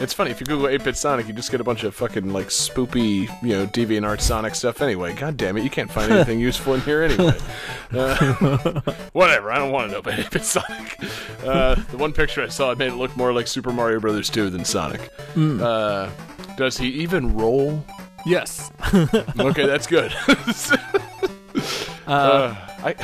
[0.00, 2.48] It's funny if you Google 8-bit Sonic, you just get a bunch of fucking like
[2.48, 4.82] spoopy, you know, DeviantArt Sonic stuff.
[4.82, 7.38] Anyway, god damn it, you can't find anything useful in here anyway.
[7.92, 8.80] Uh,
[9.12, 10.98] whatever, I don't want to know about 8-bit Sonic.
[11.44, 14.28] Uh, the one picture I saw, it made it look more like Super Mario Brothers
[14.28, 15.08] 2 than Sonic.
[15.36, 16.10] Uh,
[16.56, 17.84] does he even roll?
[18.24, 18.70] yes.
[19.38, 20.12] Okay, that's good.
[22.06, 22.94] uh, I.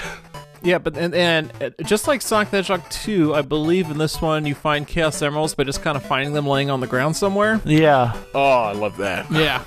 [0.64, 4.22] Yeah, but and, and uh, just like Sonic the Hedgehog 2, I believe in this
[4.22, 7.16] one you find Chaos Emeralds by just kind of finding them laying on the ground
[7.16, 7.60] somewhere.
[7.64, 8.12] yeah.
[8.32, 9.30] Oh, I love that.
[9.30, 9.64] Yeah.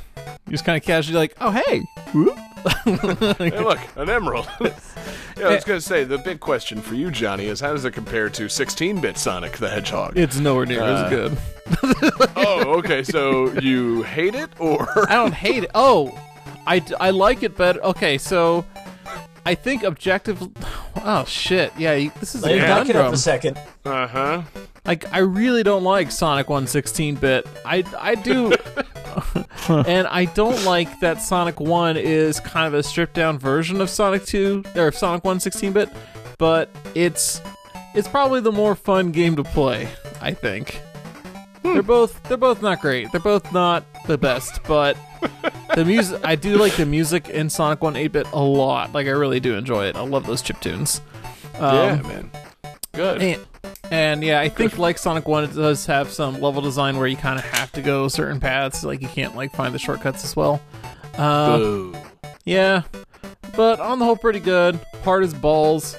[0.47, 1.81] You just kind of casually like, oh hey,
[2.13, 2.37] Whoop.
[3.37, 4.47] Hey, look, an emerald.
[4.61, 7.85] yeah, I was going to say, the big question for you, Johnny, is how does
[7.85, 10.17] it compare to 16 bit Sonic the Hedgehog?
[10.17, 11.37] it's nowhere near Uh, as good.
[12.35, 14.87] oh, okay, so you hate it, or.
[15.09, 15.71] I don't hate it.
[15.75, 16.17] Oh,
[16.67, 17.81] I, I like it better.
[17.83, 18.65] Okay, so
[19.45, 20.41] I think objective.
[21.03, 21.71] Oh shit!
[21.77, 23.57] Yeah, you- this is Let a me back up a second.
[23.83, 24.41] Uh huh.
[24.85, 27.47] Like I really don't like Sonic 1 16-bit.
[27.65, 28.53] I I do.
[29.69, 33.89] and I don't like that Sonic 1 is kind of a stripped down version of
[33.89, 35.89] Sonic 2 or Sonic 1 16-bit,
[36.37, 37.41] but it's
[37.93, 39.87] it's probably the more fun game to play,
[40.21, 40.81] I think.
[41.63, 43.11] They're both they're both not great.
[43.11, 44.97] They're both not the best, but
[45.75, 48.93] the music I do like the music in Sonic 1 8-bit a lot.
[48.93, 49.95] Like I really do enjoy it.
[49.95, 51.01] I love those chip tunes.
[51.57, 52.31] Um, yeah, man.
[52.93, 53.21] Good.
[53.21, 53.45] and,
[53.91, 57.17] and yeah, I think like Sonic One, it does have some level design where you
[57.17, 58.83] kind of have to go certain paths.
[58.83, 60.61] Like you can't like find the shortcuts as well.
[61.17, 61.91] Uh,
[62.45, 62.83] yeah,
[63.55, 64.79] but on the whole, pretty good.
[65.03, 65.95] Hard as balls.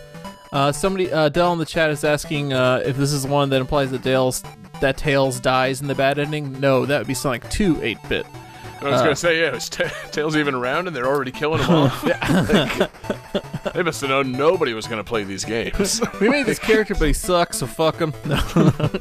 [0.53, 3.61] Uh, somebody, uh, Dell in the chat is asking uh, if this is one that
[3.61, 4.43] implies that Dale's
[4.81, 6.61] that Tails dies in the bad ending.
[6.61, 8.27] No, that would be Sonic Two 8 bit.
[8.81, 11.63] I was going to say, yeah, is Ta Tails even around and they're already killing
[11.63, 12.05] him off?
[12.05, 16.01] Like, they must have known nobody was going to play these games.
[16.21, 18.13] We made this character, but he sucks, so fuck him.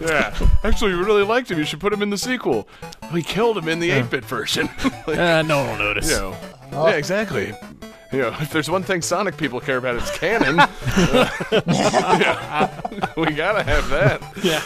[0.02, 0.36] Yeah.
[0.64, 1.58] Actually, we really liked him.
[1.60, 2.68] You should put him in the sequel.
[3.14, 4.70] We killed him in the 8 bit version.
[5.08, 6.10] Like, uh, no one will notice.
[6.10, 6.38] you know.
[6.72, 7.54] Yeah, exactly.
[8.12, 10.60] You know, if there's one thing Sonic people care about, it's canon.
[10.60, 13.12] Uh, yeah.
[13.18, 14.22] we gotta have that.
[14.44, 14.62] Yeah.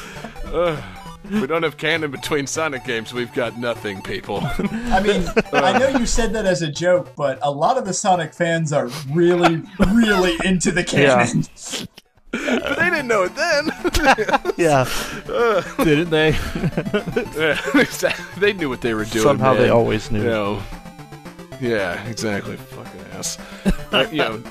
[1.31, 3.13] Uh, we don't have canon between Sonic games.
[3.13, 4.39] We've got nothing, people.
[4.43, 7.93] I mean, I know you said that as a joke, but a lot of the
[7.93, 9.63] Sonic fans are really,
[9.93, 11.45] really into the canon.
[12.31, 13.69] they didn't know it then.
[14.57, 14.83] Yeah.
[15.77, 16.31] Didn't they?
[17.37, 18.25] yeah, exactly.
[18.39, 19.23] They knew what they were doing.
[19.23, 20.19] Somehow they always knew.
[20.19, 20.63] You know.
[21.61, 22.57] Yeah, exactly.
[22.57, 23.37] Fucking ass.
[23.91, 24.43] Uh, you know.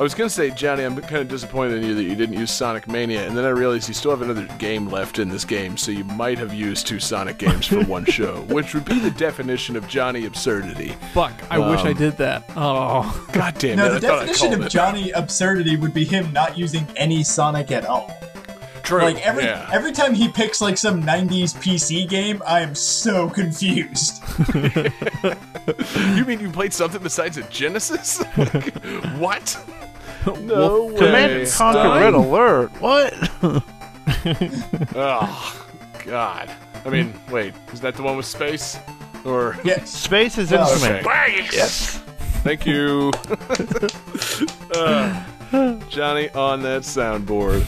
[0.00, 2.50] I was gonna say, Johnny, I'm kind of disappointed in you that you didn't use
[2.50, 5.76] Sonic Mania, and then I realized you still have another game left in this game,
[5.76, 9.10] so you might have used two Sonic games for one show, which would be the
[9.10, 10.94] definition of Johnny absurdity.
[11.12, 12.44] Fuck, I wish I Um, did that.
[12.56, 13.26] Oh.
[13.32, 14.00] God damn No, it!
[14.00, 14.70] the I thought I definition of it.
[14.70, 18.10] Johnny absurdity would be him not using any Sonic at all.
[18.82, 19.02] True.
[19.02, 19.68] Like every yeah.
[19.70, 24.22] every time he picks like some '90s PC game, I am so confused.
[26.16, 28.20] You mean you played something besides a Genesis?
[28.36, 28.74] Like,
[29.18, 29.56] what?
[30.40, 30.96] No way.
[30.96, 32.00] Command and Conquer Stein?
[32.02, 32.70] Red Alert.
[32.80, 33.14] What?
[34.94, 35.66] Oh,
[36.04, 36.50] God.
[36.84, 38.76] I mean, wait, is that the one with space?
[39.24, 39.90] Or Yes.
[39.90, 41.06] Space is Well, instrument.
[41.06, 41.46] okay.
[41.52, 41.98] Yes.
[42.42, 43.12] Thank you.
[44.74, 45.22] Uh,
[45.88, 47.64] Johnny on that soundboard.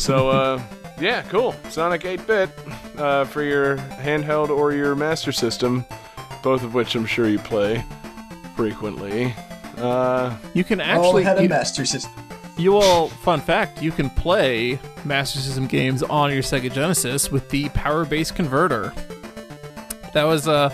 [0.00, 0.62] So, uh,
[1.00, 1.54] yeah, cool.
[1.70, 2.50] Sonic 8-bit
[2.98, 5.84] uh, for your handheld or your Master System,
[6.42, 7.84] both of which I'm sure you play
[8.56, 9.34] frequently.
[9.78, 12.12] Uh, You can actually All had a you- Master System.
[12.56, 17.48] You all, fun fact, you can play Master System games on your Sega Genesis with
[17.50, 18.92] the Power Base Converter.
[20.12, 20.70] That was a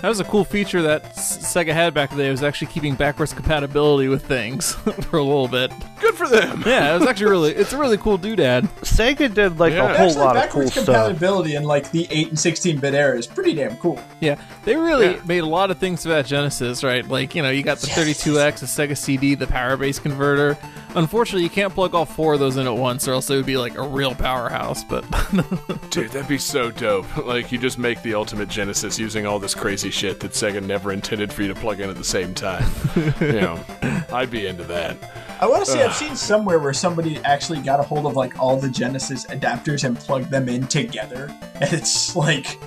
[0.00, 2.20] that was a cool feature that Sega had back then.
[2.26, 4.72] It was actually keeping backwards compatibility with things
[5.10, 5.72] for a little bit.
[6.00, 6.62] good for them.
[6.66, 8.62] Yeah, it was actually really it's a really cool doodad.
[8.82, 9.84] Sega did like Yeah.
[9.92, 10.74] a whole Actually, lot of cool stuff.
[10.74, 14.00] backwards compatibility in like the 8 and 16-bit era is pretty damn cool.
[14.20, 15.20] Yeah, they really Yeah.
[15.26, 17.06] made a lot of things for that Genesis, right?
[17.06, 20.56] Like, you know, you got the 32X, the Sega CD, the Power Base Converter.
[20.98, 23.46] Unfortunately, you can't plug all four of those in at once, or else it would
[23.46, 24.82] be like a real powerhouse.
[24.82, 25.02] But
[25.90, 27.16] Dude, that'd be so dope.
[27.16, 30.90] Like, you just make the ultimate Genesis using all this crazy shit that Sega never
[30.90, 32.68] intended for you to plug in at the same time.
[33.20, 33.64] you know,
[34.12, 34.96] I'd be into that.
[35.40, 38.36] I want to say I've seen somewhere where somebody actually got a hold of like
[38.40, 42.58] all the Genesis adapters and plugged them in together, and it's like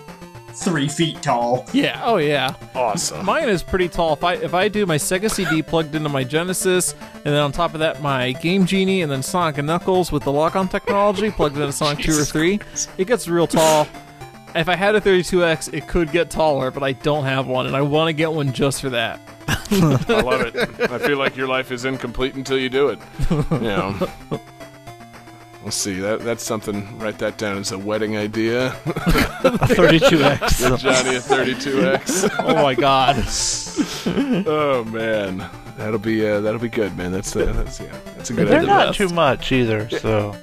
[0.54, 1.66] three feet tall.
[1.74, 3.26] yeah, oh yeah, Awesome.
[3.26, 4.14] mine is pretty tall.
[4.14, 7.52] If I if I do my Sega CD plugged into my Genesis, and then on
[7.52, 11.32] top of that my Game Genie, and then Sonic and Knuckles with the lock-on technology
[11.32, 12.60] plugged into Sonic Two or Jesus Three,
[12.98, 13.88] it gets real tall.
[14.54, 17.76] If I had a 32X, it could get taller, but I don't have one, and
[17.76, 19.22] I want to get one just for that.
[19.48, 20.56] I love it.
[20.92, 23.00] I feel like your life is incomplete until you do it.
[23.30, 24.10] You know.
[25.64, 25.94] Let's see.
[26.00, 26.98] That that's something.
[26.98, 28.68] Write that down as a wedding idea.
[28.86, 30.78] a 32X.
[30.80, 32.30] Johnny a 32x.
[32.40, 33.18] Oh my god.
[34.48, 35.48] Oh man,
[35.78, 37.12] that'll be uh, that'll be good, man.
[37.12, 38.68] That's uh, that's yeah, that's a good They're idea.
[38.68, 40.36] not too much either, so.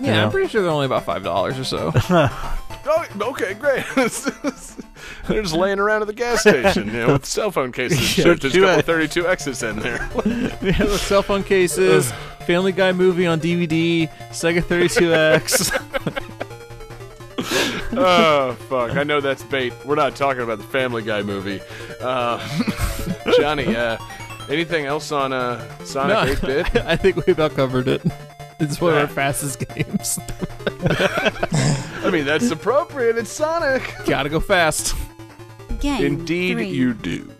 [0.00, 0.24] Yeah, Yeah.
[0.26, 1.90] I'm pretty sure they're only about five dollars or so.
[2.84, 3.84] Oh, okay, great.
[5.28, 8.18] They're just laying around at the gas station, you know, with cell phone cases.
[8.18, 9.24] Yeah, There's a couple 32X.
[9.24, 10.10] 32Xs in there.
[10.62, 12.12] yeah, the cell phone cases,
[12.46, 15.70] Family Guy movie on DVD, Sega 32X.
[17.96, 18.96] oh fuck!
[18.96, 19.72] I know that's bait.
[19.84, 21.60] We're not talking about the Family Guy movie.
[22.00, 22.38] Uh,
[23.38, 23.96] Johnny, uh,
[24.48, 26.84] anything else on uh, Sonic No, 8-bit?
[26.84, 28.02] I think we've about covered it.
[28.60, 30.18] It's one of our fastest games.
[32.12, 33.16] I mean, that's appropriate.
[33.16, 33.90] It's Sonic.
[34.04, 34.94] Gotta go fast.
[35.80, 36.68] Game Indeed, three.
[36.68, 37.32] you do.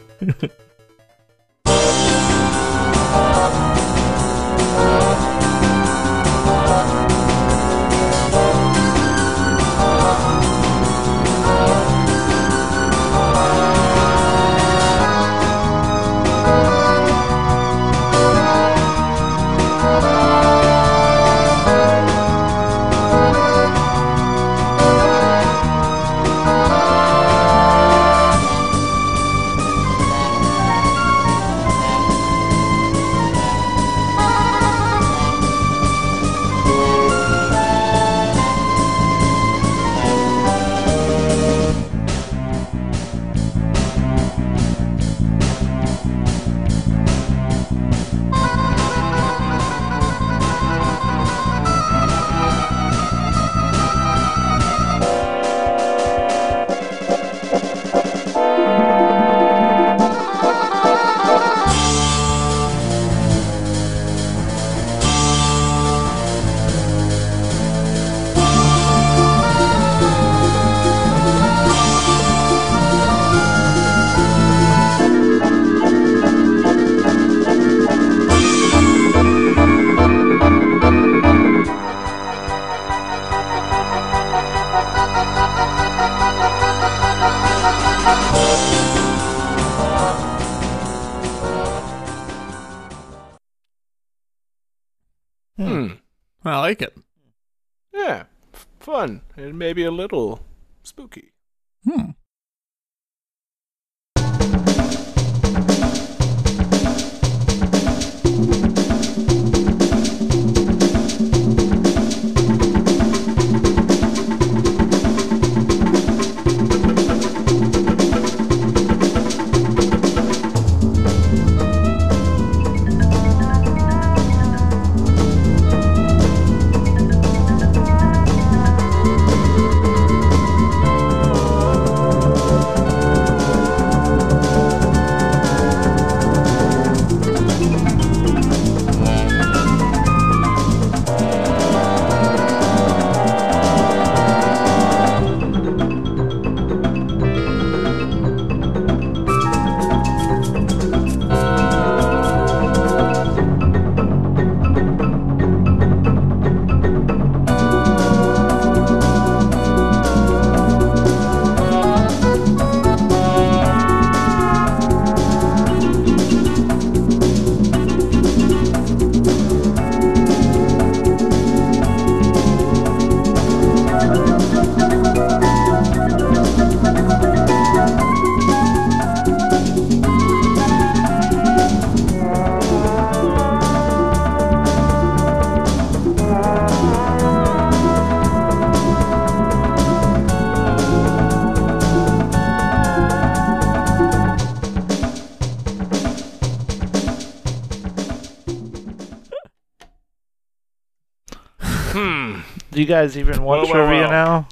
[202.83, 204.47] You guys even want Well, well, trivia well.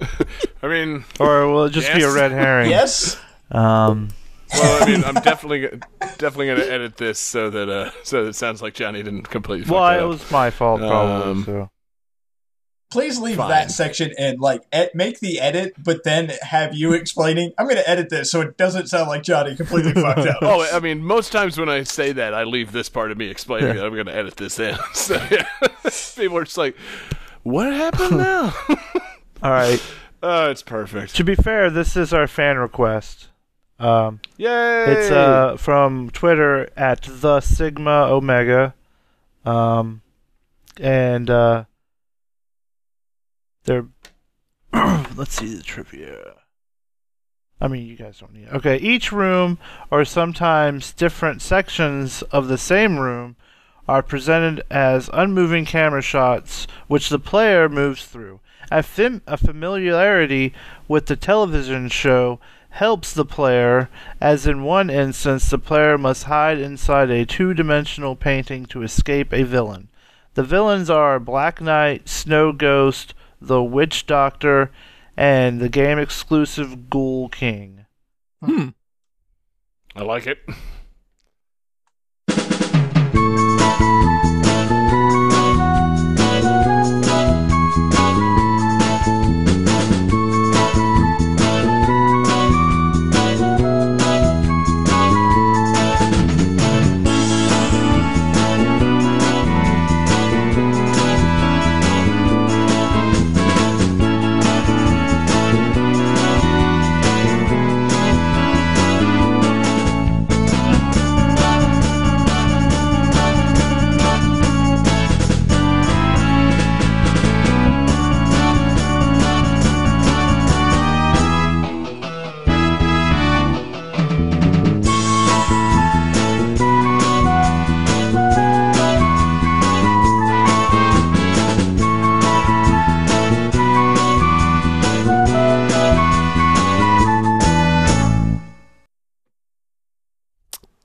[0.00, 0.08] now,
[0.62, 2.70] I mean, or will it just be a red herring?
[2.70, 3.20] Yes.
[3.50, 4.08] Um.
[4.52, 5.68] well, I mean, I'm definitely
[6.18, 9.28] definitely going to edit this so that uh, so that it sounds like Johnny didn't
[9.28, 9.70] completely.
[9.70, 10.08] Well, it up.
[10.08, 11.30] was my fault probably.
[11.30, 11.68] Um, so.
[12.90, 13.48] Please leave Fine.
[13.48, 14.38] that section in.
[14.38, 17.52] Like, ed- make the edit, but then have you explaining.
[17.56, 20.36] I'm going to edit this so it doesn't sound like Johnny completely fucked up.
[20.42, 23.28] Oh, I mean, most times when I say that, I leave this part of me
[23.28, 24.76] explaining that I'm going to edit this in.
[24.92, 25.46] So yeah.
[26.16, 26.76] people are just like,
[27.42, 28.54] "What happened now?"
[29.42, 29.82] All right.
[30.22, 31.16] oh, it's perfect.
[31.16, 33.28] To be fair, this is our fan request.
[33.78, 34.84] Um, Yay!
[34.86, 38.74] it's uh from Twitter at the Sigma Omega,
[39.44, 40.02] um,
[40.78, 41.64] and uh,
[43.64, 43.86] they're
[45.16, 46.34] let's see the trivia.
[47.60, 48.48] I mean, you guys don't need.
[48.48, 48.54] It.
[48.54, 49.58] Okay, each room,
[49.90, 53.36] or sometimes different sections of the same room,
[53.88, 58.40] are presented as unmoving camera shots, which the player moves through.
[58.70, 60.54] A, fam- a familiarity
[60.88, 62.38] with the television show
[62.70, 68.16] helps the player, as in one instance, the player must hide inside a two dimensional
[68.16, 69.88] painting to escape a villain.
[70.34, 74.70] The villains are Black Knight, Snow Ghost, the Witch Doctor,
[75.16, 77.84] and the game exclusive Ghoul King.
[78.42, 78.68] Hmm.
[79.94, 80.38] I like it.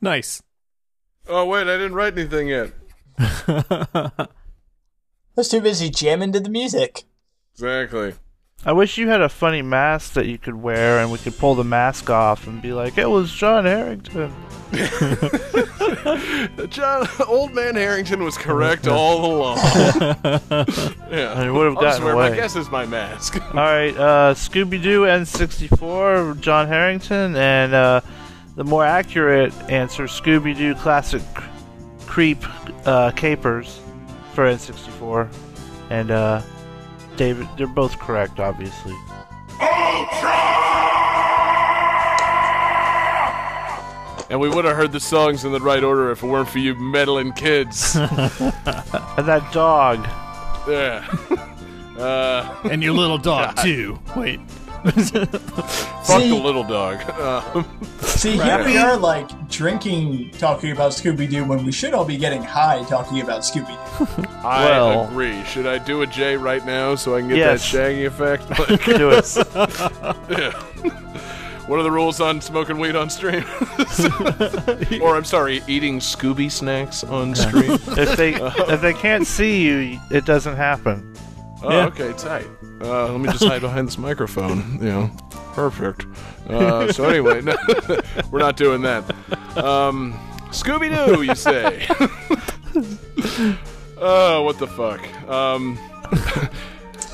[0.08, 0.41] Nice.
[1.28, 2.72] Oh wait, I didn't write anything yet.
[3.20, 4.28] I
[5.36, 7.03] was too busy jamming to the music.
[7.53, 8.14] Exactly.
[8.66, 11.55] I wish you had a funny mask that you could wear and we could pull
[11.55, 14.34] the mask off and be like, it was John Harrington.
[16.70, 19.58] John, old man Harrington was correct all along.
[21.12, 22.30] yeah, I would have I'll just gotten wear away.
[22.30, 23.41] my guess is my mask.
[23.53, 27.99] All right, uh, Scooby Doo N64, John Harrington, and uh,
[28.58, 31.22] the more accurate answer, Scooby Doo Classic
[32.08, 32.39] Creep
[32.86, 33.80] uh, Capers
[34.34, 35.32] for N64.
[35.91, 36.41] And uh,
[37.16, 38.95] David, they're both correct, obviously.
[44.30, 46.60] and we would have heard the songs in the right order if it weren't for
[46.60, 47.95] you meddling kids.
[49.18, 50.03] And that dog.
[50.68, 51.08] yeah.
[51.97, 53.97] Uh, and your little dog too.
[54.16, 54.39] Wait.
[56.03, 56.99] fuck See- the little dog.
[57.07, 57.63] Uh,
[58.01, 62.17] See, here we are, like, drinking, talking about Scooby Doo when we should all be
[62.17, 64.23] getting high talking about Scooby Doo.
[64.47, 65.43] I Well- agree.
[65.45, 67.61] Should I do a J right now so I can get Yes.
[67.71, 68.49] that Shaggy effect?
[68.49, 69.35] Like, Do it.
[70.39, 70.51] yeah.
[71.67, 73.43] What are the rules on smoking weed on stream?
[75.01, 77.71] or I'm sorry, eating Scooby snacks on stream.
[77.73, 81.13] if they if they can't see you, it doesn't happen.
[81.64, 81.86] Oh, Yeah.
[81.88, 82.47] okay, tight.
[82.82, 84.78] Uh, let me just hide behind this microphone.
[84.82, 85.12] You know,
[85.53, 86.05] perfect.
[86.47, 87.55] Uh, so anyway, no,
[88.32, 89.03] we're not doing that.
[89.58, 90.14] Um,
[90.51, 91.88] Scooby Doo, you say?
[93.97, 95.01] oh, what the fuck?
[95.30, 95.78] Um,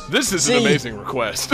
[0.10, 1.52] this is an amazing request.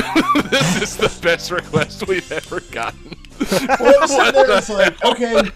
[0.49, 3.15] this is the best request we've ever gotten.
[3.51, 5.49] Well, I was sitting there, it's like, okay.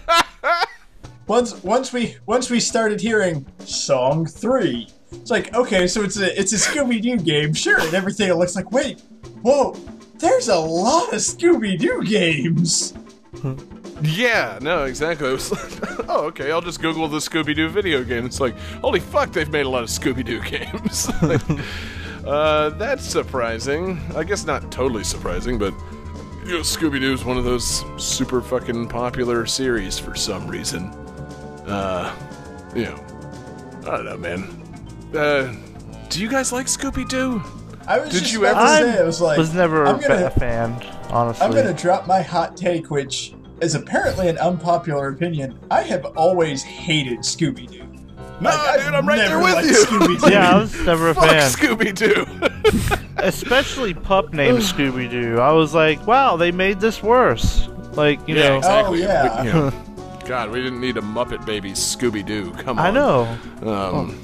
[1.26, 4.88] Once, once we, once we started hearing song three,
[5.20, 8.28] it's like, okay, so it's a, it's a Scooby Doo game, sure, and everything.
[8.30, 9.00] It looks like, wait,
[9.42, 9.72] whoa,
[10.18, 12.94] there's a lot of Scooby Doo games.
[14.02, 15.28] Yeah, no, exactly.
[15.50, 18.26] Like, oh, okay, I'll just Google the Scooby Doo video game.
[18.26, 21.10] It's like, holy fuck, they've made a lot of Scooby Doo games.
[21.22, 21.40] Like,
[22.26, 24.00] uh, that's surprising.
[24.14, 25.72] I guess not totally surprising, but
[26.44, 30.84] you know, Scooby Doo is one of those super fucking popular series for some reason.
[31.66, 32.14] Uh,
[32.74, 33.04] you know,
[33.86, 34.63] I don't know, man.
[35.14, 35.54] Uh,
[36.10, 37.42] do you guys like Scooby Doo?
[37.86, 39.96] I was Did just you about ever- to say, I was like, was never I'm
[39.96, 41.44] a gonna, fa- fan, honestly.
[41.46, 45.58] I'm gonna drop my hot take, which is apparently an unpopular opinion.
[45.70, 47.80] I have always hated Scooby Doo.
[48.40, 49.84] No, Like, dude, I'm right there never with liked you.
[49.84, 50.30] Scooby-Doo.
[50.32, 51.50] Yeah, I was never a Fuck fan.
[51.52, 52.96] Scooby Doo.
[53.18, 55.38] Especially pup named Scooby Doo.
[55.38, 57.68] I was like, wow, they made this worse.
[57.92, 58.60] Like, you know.
[58.64, 59.40] Oh, yeah.
[59.42, 59.72] We- you know,
[60.26, 62.50] God, we didn't need a Muppet Baby Scooby Doo.
[62.54, 62.86] Come on.
[62.86, 63.38] I know.
[63.62, 64.18] Um,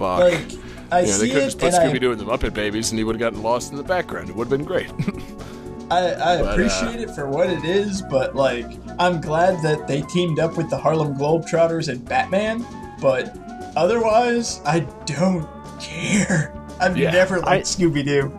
[0.00, 0.20] fuck.
[0.20, 0.58] Like,
[0.92, 2.90] I you know, they could have just put Scooby I, Doo in the Muppet Babies,
[2.90, 4.28] and he would have gotten lost in the background.
[4.28, 4.90] It would have been great.
[5.90, 8.66] I, I But, uh, appreciate it for what it is, but like,
[8.98, 12.64] I'm glad that they teamed up with the Harlem Globetrotters and Batman.
[13.00, 13.36] But
[13.76, 15.48] otherwise, I don't
[15.80, 16.54] care.
[16.80, 18.32] I've Yeah, never liked Scooby Doo.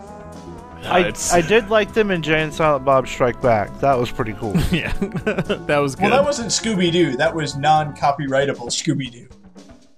[0.84, 3.80] I, I did like them in Jay and Silent Bob Strike Back.
[3.82, 4.56] That was pretty cool.
[4.72, 6.04] Yeah, that was good.
[6.04, 7.16] Well, that wasn't Scooby Doo.
[7.18, 9.28] That was non-copyrightable Scooby Doo.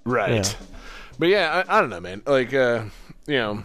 [0.04, 0.46] Right.
[0.46, 0.54] Yeah.
[1.20, 2.22] But yeah, I, I don't know, man.
[2.26, 2.86] Like, uh,
[3.28, 3.64] you know,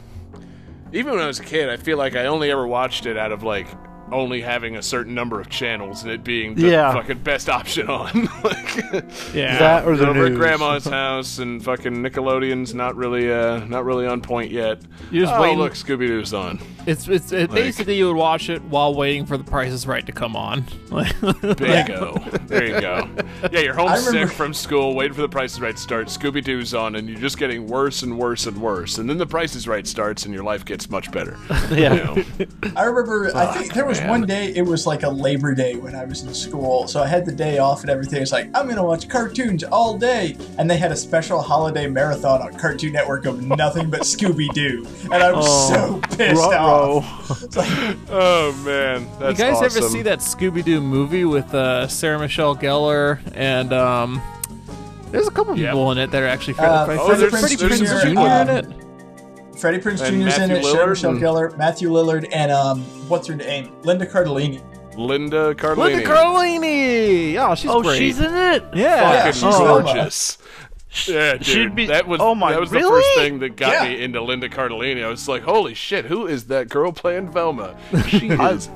[0.92, 3.32] even when I was a kid, I feel like I only ever watched it out
[3.32, 3.66] of like
[4.12, 6.92] only having a certain number of channels and it being the Yeah.
[6.92, 8.28] fucking best option on.
[8.42, 8.76] like,
[9.34, 9.58] yeah.
[9.58, 14.06] That or the over at grandma's house and fucking Nickelodeon's not really, uh, not really
[14.06, 14.80] on point yet.
[15.10, 16.58] You're just oh, waiting- look, Scooby Doo's on.
[16.86, 20.06] It's it's it, basically you would watch it while waiting for the Price is Right
[20.06, 20.64] to come on.
[20.90, 22.16] Like, There you go.
[22.46, 23.06] There you go.
[23.52, 26.06] Yeah, you're I homesick remember- from school, waiting for the Price is Right to start.
[26.06, 28.96] Scooby Doo's on, and you're just getting worse and worse and worse.
[28.96, 31.36] And then the Price is Right starts, and your life gets much better.
[31.70, 31.92] Yeah.
[31.94, 32.24] You know?
[32.74, 33.30] I remember.
[33.36, 34.08] I think there was man.
[34.08, 34.52] one day.
[34.54, 37.32] It was like a Labor Day when I was in school, so I had the
[37.32, 38.22] day off and everything.
[38.22, 42.42] It's like I'm gonna watch cartoons all day, and they had a special holiday marathon
[42.42, 46.98] on Cartoon Network of nothing but Scooby Doo, and I was Oh, so pissed Ruh-roh.
[46.98, 47.42] off.
[47.48, 49.64] It's like, Oh man, you guys awesome.
[49.64, 54.22] ever see that Scooby Doo movie with uh, Sarah Michelle Gellar and um?
[55.10, 55.70] There's a couple Yep.
[55.72, 58.14] people in it that are actually Uh, Freddie, Oh, Freddie there's- Prinze there's Prinze some
[58.14, 58.20] Jr.
[58.20, 58.50] Jr.
[58.50, 58.87] in it.
[59.58, 60.28] Freddie Prinze Jr.
[60.28, 60.64] is in it.
[60.64, 63.72] Sarah Lillard Michelle and- Gellar, Matthew Lillard, and um, what's her name?
[63.82, 64.62] Linda Cardellini.
[64.96, 65.76] Linda Cardellini.
[65.76, 67.36] Linda Carlini.
[67.36, 67.98] Oh, she's Oh, great.
[67.98, 68.64] she's in it?
[68.74, 68.74] yeah.
[68.74, 69.82] Yeah, Fucking she's Velma.
[69.92, 70.38] gorgeous.
[71.06, 71.46] Yeah, dude.
[71.46, 73.88] She'd be- that was oh my- that was the first thing that got Yeah.
[73.88, 75.04] me into Linda Cardellini.
[75.04, 77.76] I was like, holy shit, who is that girl playing Velma?
[78.08, 78.70] She is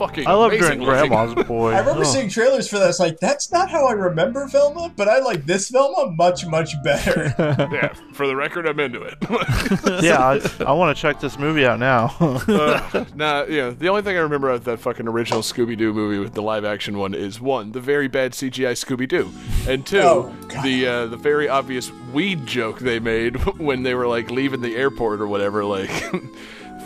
[0.00, 0.26] fucking.
[0.26, 1.08] I love her amazing in looking.
[1.10, 1.72] Grandma's Boy.
[1.72, 2.04] I remember Oh.
[2.04, 2.88] seeing trailers for that.
[2.88, 6.74] It's like that's not how I remember Velma, but I like this Velma much, much
[6.82, 7.34] better.
[7.70, 9.14] Yeah, for the record, I'm into it.
[10.02, 12.14] yeah, I, I want to check this movie out now.
[12.20, 15.92] uh, nah, you know, the only thing I remember of that fucking original Scooby Doo
[15.92, 19.30] movie with the live action one is one, the very bad CGI Scooby Doo,
[19.68, 20.34] and two, Oh,
[20.64, 24.74] the uh, the very obvious weed joke they made when they were like leaving the
[24.76, 25.64] airport or whatever.
[25.64, 25.90] Like,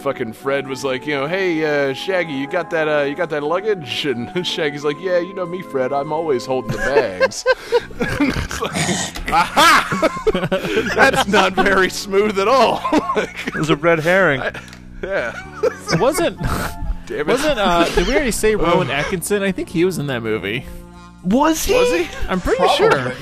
[0.05, 3.31] fucking Fred was like, you know, hey uh, Shaggy, you got that uh, you got
[3.31, 4.05] that luggage?
[4.15, 7.45] And Shaggy's like, yeah, you know me, Fred, I'm always holding the bags.
[8.01, 10.93] It's like, Aha!
[10.95, 12.83] That's not very smooth at all.
[13.17, 14.41] like, It was a red herring.
[15.03, 15.33] yeah.
[15.63, 16.39] It wasn't
[17.07, 17.27] Damn it.
[17.27, 17.85] wasn't uh?
[17.95, 19.43] Did we already say Rowan Atkinson?
[19.43, 20.65] I think he was in that movie.
[21.25, 21.75] Was he?
[21.75, 22.09] Was he?
[22.29, 22.77] I'm pretty Probably.
[22.77, 23.13] sure.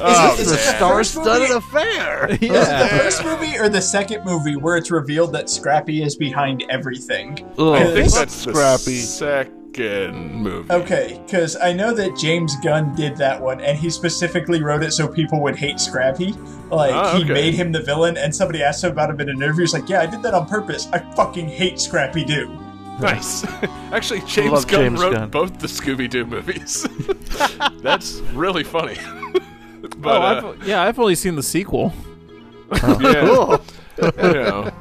[0.00, 0.90] Oh, is it, is it the man.
[0.94, 1.52] first movie?
[1.52, 2.26] affair.
[2.30, 2.82] Is it Yeah.
[2.82, 7.38] the first movie or the second movie where it's revealed that Scrappy is behind everything?
[7.58, 8.96] Oh, Ugh, I think This- that's the Scrappy.
[8.96, 10.72] second movie.
[10.72, 14.92] Okay, because I know that James Gunn did that one, and he specifically wrote it
[14.92, 16.34] so people would hate Scrappy.
[16.70, 17.32] Like, Oh, he okay.
[17.34, 19.62] made him the villain, and somebody asked him about him in an interview.
[19.64, 20.88] He's like, Yeah, I did that on purpose.
[20.92, 22.58] I fucking hate Scrappy Doo.
[22.98, 23.44] Nice.
[23.92, 25.28] Actually, James Gunn James wrote Gunn.
[25.28, 26.86] both the Scooby Doo movies.
[27.82, 28.96] That's really funny.
[30.08, 31.92] Oh, but uh, I've, yeah, I've only seen the sequel.
[33.00, 33.58] yeah,
[34.00, 34.72] you know,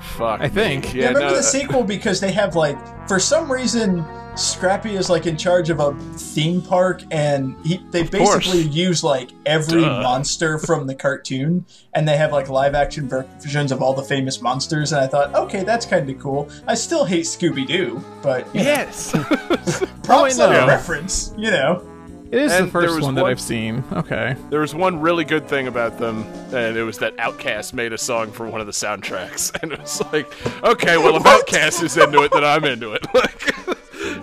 [0.00, 0.40] fuck.
[0.40, 0.94] I think.
[0.94, 1.00] me.
[1.00, 4.04] Yeah, Yeah, remember no, the uh, sequel because they have, like, for some reason,
[4.36, 8.36] Scrappy is, like, in charge of a theme park, and he, they course.
[8.46, 10.02] basically use, like, every Duh.
[10.02, 14.40] monster from the cartoon, and they have, like, live action versions of all the famous
[14.40, 16.48] monsters, and I thought, okay, that's kind of cool.
[16.68, 19.10] I still hate Scooby Doo, but, you know, Yes.
[20.04, 21.88] props Oh, on a reference, you know.
[22.34, 23.84] It is And the there first was one that I've seen.
[23.94, 24.34] Okay.
[24.50, 27.98] there was one really good thing about them, and it was that OutKast made a
[27.98, 30.26] song for one of the soundtracks, and it was like,
[30.64, 33.06] okay, well, if OutKast is into it, then I'm into it.
[33.14, 33.54] Like,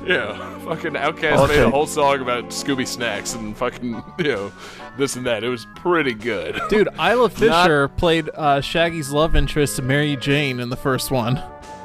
[0.06, 4.52] yeah, fucking OutKast made a whole song about Scooby snacks and fucking, you know,
[4.98, 5.44] this and that.
[5.44, 6.60] It was pretty good.
[6.70, 11.38] Dude, Isla Fisher played uh, Shaggy's love interest, Mary Jane, in the first one.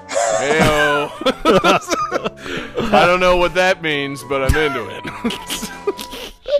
[0.08, 1.10] Heyo.
[2.92, 5.70] I don't know what that means, but I'm into it.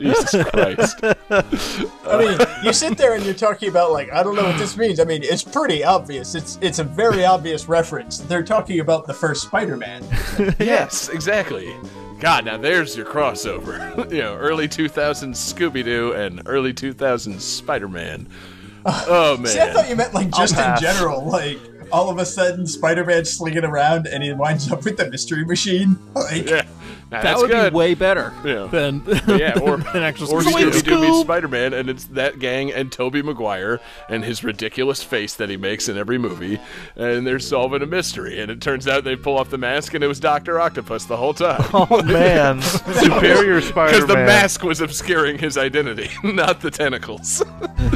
[0.01, 1.01] Jesus Christ.
[1.30, 4.76] I mean, you sit there and you're talking about like I don't know what this
[4.76, 5.01] means.
[5.01, 6.34] I mean, it's pretty obvious.
[6.34, 8.18] It's it's a very obvious reference.
[8.18, 10.05] They're talking about the first Spider-Man.
[10.59, 11.74] Yes, exactly.
[12.18, 14.11] God, now there's your crossover.
[14.11, 18.26] you know, early 2000s Scooby Doo and early 2000s Spider Man.
[18.84, 19.47] Uh, oh, man.
[19.47, 21.59] See, I thought you meant like just in general, like
[21.92, 25.99] all of a sudden Spider-Man's slinging around and he winds up with the Mystery Machine.
[26.14, 26.66] Like, yeah.
[27.11, 27.73] Now, that would good.
[27.73, 28.67] be way better Yeah.
[28.67, 30.81] than yeah, or than actual or Scooby-Doo.
[30.83, 35.49] Scooby Spider Man, and it's that gang and Tobey Maguire and his ridiculous face that
[35.49, 36.59] he makes in every movie,
[36.97, 38.41] and they're solving a mystery.
[38.41, 41.17] And it turns out they pull off the mask, and it was Doctor Octopus the
[41.17, 41.63] whole time.
[41.89, 44.01] Oh man, Superior Spider-Man.
[44.01, 47.43] Because the mask was obscuring his identity, not the tentacles.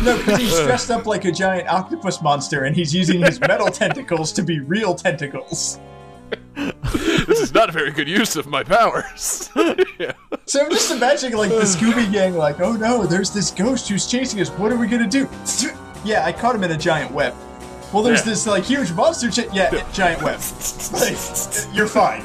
[0.04, 3.68] No, because he's dressed up like a giant octopus monster and he's using his metal
[3.68, 5.78] tentacles to be real tentacles.
[6.56, 9.50] This is not a very good use of my powers.
[9.98, 10.12] yeah.
[10.46, 14.06] So I'm just imagining like the Scooby Gang, like, oh no, there's this ghost who's
[14.06, 14.48] chasing us.
[14.50, 15.28] What are we gonna do?
[16.02, 17.34] Yeah, I caught him in a giant web.
[17.92, 18.24] Well, there's Yeah.
[18.32, 19.30] this like huge monster.
[19.30, 20.40] Ch- yeah, giant web.
[20.94, 21.18] Like,
[21.74, 22.24] you're fine.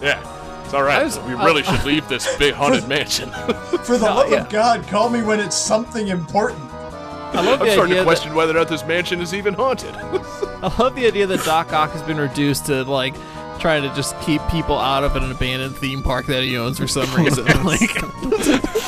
[0.00, 0.18] Yeah.
[0.64, 1.02] It's all right.
[1.02, 3.28] I just- we really should leave this uh, big haunted mansion.
[3.84, 4.40] For the love yeah.
[4.40, 6.62] of God, call me when it's something important.
[6.72, 9.34] I love I'm the starting idea to that, question whether or not this mansion is
[9.34, 9.94] even haunted.
[9.94, 13.14] I love the idea that Doc Ock has been reduced to like
[13.60, 16.88] trying to just keep people out of an abandoned theme park that he owns for
[16.88, 17.44] some reason.
[17.64, 17.94] like,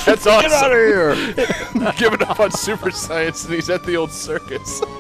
[0.05, 0.51] That's awesome.
[0.51, 1.15] Get out of here!
[1.97, 4.83] Giving up on super science, and he's at the old circus.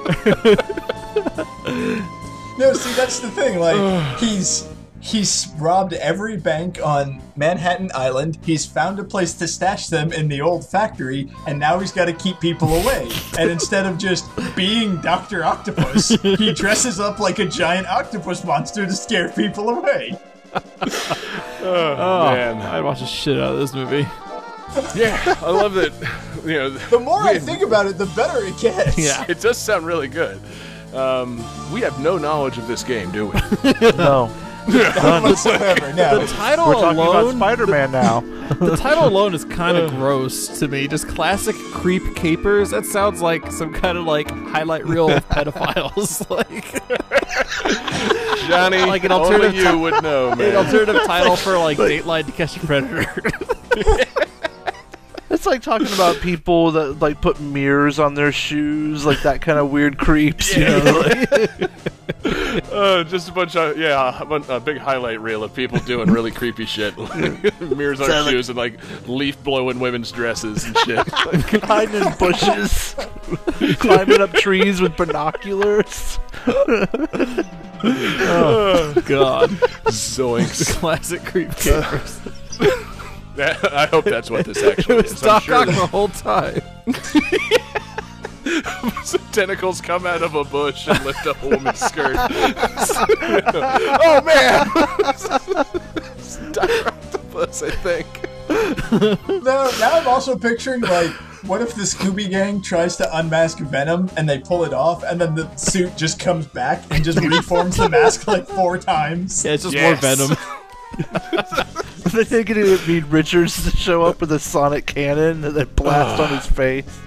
[2.58, 3.58] No, see, that's the thing.
[3.58, 4.68] Like, he's
[5.02, 8.38] he's robbed every bank on Manhattan Island.
[8.44, 12.06] He's found a place to stash them in the old factory, and now he's got
[12.06, 13.10] to keep people away.
[13.38, 14.24] And instead of just
[14.56, 20.18] being Doctor Octopus, he dresses up like a giant octopus monster to scare people away.
[21.62, 22.58] oh, man.
[22.62, 24.06] I'd watch the shit out of this movie.
[24.94, 25.92] Yeah, I love that.
[26.44, 28.96] You know, The more I think about it, the better it gets.
[28.98, 29.24] Yeah.
[29.28, 30.40] it does sound really good.
[30.94, 31.38] Um,
[31.72, 33.32] we have no knowledge of this game, do we?
[33.96, 34.30] No,
[34.68, 35.92] None whatsoever.
[35.94, 36.20] No.
[36.20, 38.20] The title we're talking alone, about Spider-Man now.
[38.60, 40.86] the title alone is kind of gross to me.
[40.88, 42.70] Just classic creep capers.
[42.70, 46.28] That sounds like some kind of like highlight reel of pedophiles.
[46.30, 46.72] like
[48.48, 50.56] Johnny, Like an only alternative you ti- would know, an man.
[50.56, 53.22] alternative title for like Dateline to Catch a Predator.
[55.32, 59.58] It's like talking about people that like put mirrors on their shoes, like that kind
[59.58, 60.54] of weird creeps.
[60.56, 61.70] You know, like-
[62.72, 66.10] Uh, just a bunch of yeah, a, bun- a big highlight reel of people doing
[66.10, 66.96] really creepy shit,
[67.60, 68.78] mirrors on Sound like- shoes and like
[69.08, 70.98] leaf blowing women's dresses and shit.
[71.64, 72.94] hiding in bushes,
[73.78, 76.18] climbing up trees with binoculars.
[77.84, 79.50] oh God,
[79.88, 80.72] Zoinks!
[80.78, 81.50] classic creep
[83.36, 83.64] capers.
[83.72, 85.22] I hope that's what this It actually was is.
[85.22, 86.62] I'm Doc sure Ock that the whole time.
[89.04, 92.16] some tentacles come out of a bush and lift up a woman's skirt.
[94.04, 94.66] oh man!
[96.52, 96.88] Dr.
[96.88, 98.06] Octopus, I think.
[99.42, 101.10] No, now I'm also picturing like,
[101.46, 105.20] what if the Scooby Gang tries to unmask Venom and they pull it off, and
[105.20, 109.44] then the suit just comes back and just reforms the mask like four times?
[109.44, 110.02] Yeah, it's just Yes.
[110.02, 110.36] more Venom.
[112.12, 115.66] They think it would need Richards to show up with a sonic cannon and then
[115.74, 117.00] blast on his face.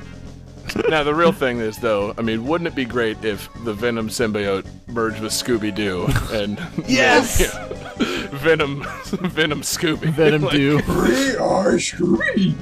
[0.89, 4.09] Now the real thing is though, I mean, wouldn't it be great if the Venom
[4.09, 7.39] symbiote merged with Scooby Doo and Yes!
[7.39, 7.67] Yeah.
[8.37, 10.77] Venom Venom Scooby Venom Like, do.
[10.77, 12.55] We are Scooby.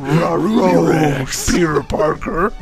[0.00, 2.52] Oh, Peter Parker.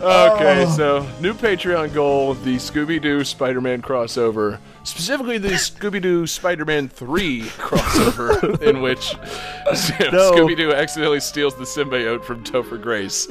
[0.00, 0.76] Okay, Oh.
[0.76, 7.42] so new Patreon goal: the Scooby Doo Spider-Man crossover, specifically the Scooby Doo Spider-Man Three
[7.42, 9.14] crossover, in which
[10.12, 10.32] No.
[10.32, 13.28] Scooby Doo accidentally steals the symbiote from Topher Grace.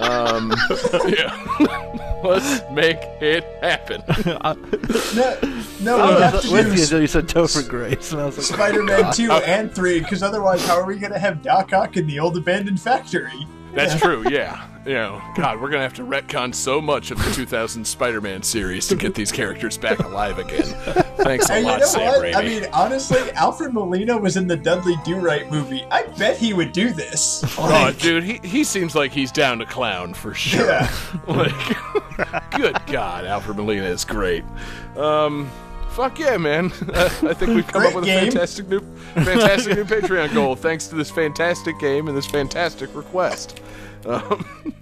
[0.00, 0.52] um,
[1.08, 4.02] yeah, let's make it happen.
[5.14, 5.36] No,
[5.80, 8.26] no, I we have was to with you until you said Topher Grace, and I
[8.26, 11.72] was like, Spider-Man 2 and 3, because otherwise how are we going to have Doc
[11.72, 13.46] Ock in the old abandoned factory?
[13.74, 14.24] That's true.
[14.28, 18.42] Yeah, you know, God, we're gonna have to retcon so much of the 2000 Spider-Man
[18.42, 20.62] series to get these characters back alive again.
[21.18, 22.22] Thanks a And you lot, know Sam what?
[22.22, 22.34] Raimi.
[22.34, 25.84] I mean, honestly, Alfred Molina was in the Dudley Do Right movie.
[25.90, 27.42] I bet he would do this.
[27.58, 30.66] Oh, dude, he, he seems like he's down to clown for sure.
[30.66, 30.90] Yeah.
[31.26, 34.44] Like, good God, Alfred Molina is great.
[34.96, 35.50] Um,
[35.94, 36.66] fuck yeah, man.
[36.94, 38.18] I think we've come Great up with game.
[38.28, 38.80] a fantastic new,
[39.14, 43.60] fantastic new Patreon goal thanks to this fantastic game and this fantastic request.
[44.06, 44.44] Um,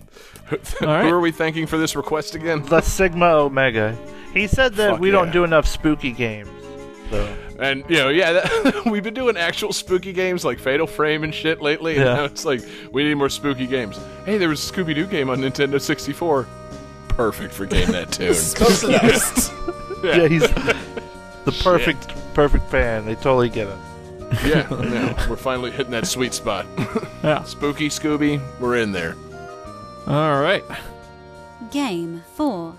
[0.83, 1.05] All right.
[1.05, 2.63] Who are we thanking for this request again?
[2.65, 3.97] the Sigma Omega.
[4.35, 6.49] He said that Fuck we don't do enough spooky games.
[7.11, 11.25] So And you know, yeah, that, we've been doing actual spooky games like Fatal Frame
[11.25, 11.97] and shit lately.
[11.97, 12.15] And Yeah.
[12.15, 12.61] now it's like
[12.91, 13.99] we need more spooky games.
[14.27, 16.47] Hey, there was a Scooby Doo game on Nintendo 64.
[17.09, 18.35] Perfect for game that tune.
[18.55, 19.82] close enough.
[20.03, 20.43] Yeah, he's
[21.45, 23.05] the perfect perfect fan.
[23.07, 23.77] They totally get it.
[24.45, 26.67] yeah, yeah, we're finally hitting that sweet spot.
[27.23, 27.45] Yeah.
[27.45, 29.15] Spooky Scooby, we're in there.
[30.09, 30.65] All right.
[31.71, 32.75] Game 4.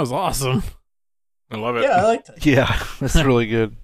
[0.00, 0.62] Was awesome.
[1.50, 1.82] I love it.
[1.82, 2.46] Yeah, I liked it.
[2.46, 3.76] Yeah, that's really good.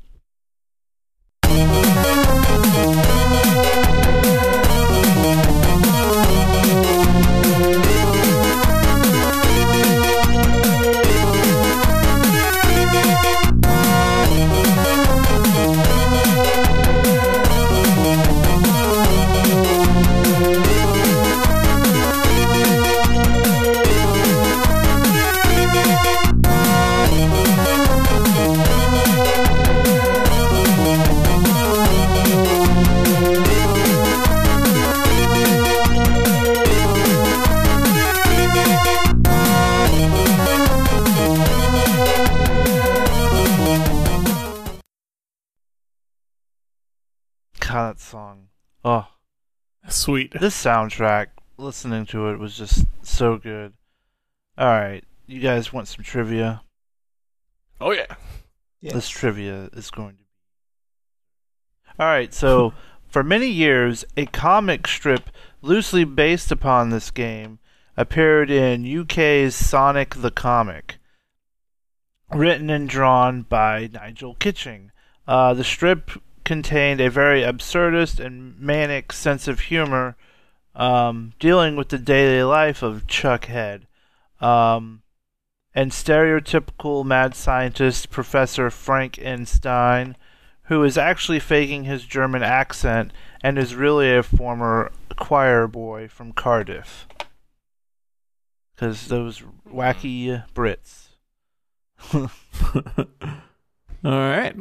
[50.47, 51.27] This soundtrack,
[51.57, 53.73] listening to it was just so good.
[54.57, 56.63] Alright, you guys want some trivia?
[57.81, 58.15] Oh yeah.
[58.81, 58.95] Yes.
[58.95, 62.01] This trivia is going to be.
[62.01, 62.75] Alright, so
[63.09, 65.31] for many years, a comic strip
[65.63, 67.59] loosely based upon this game
[67.97, 70.99] appeared in UK's Sonic the Comic,
[72.33, 74.93] written and drawn by Nigel Kitching.
[75.27, 76.13] Uh, the strip
[76.45, 80.17] contained a very absurdist and manic sense of humor,
[80.77, 83.87] um, dealing with the daily life of Chuck Head.
[84.41, 85.03] Um,
[85.75, 89.45] and stereotypical mad scientist Professor Frank N.
[89.47, 90.17] Stein,
[90.65, 93.13] who is actually faking his German accent
[93.43, 97.07] and is really a former choir boy from Cardiff.
[98.75, 101.09] Because those wacky Brits.
[102.15, 102.29] All
[104.05, 104.57] right.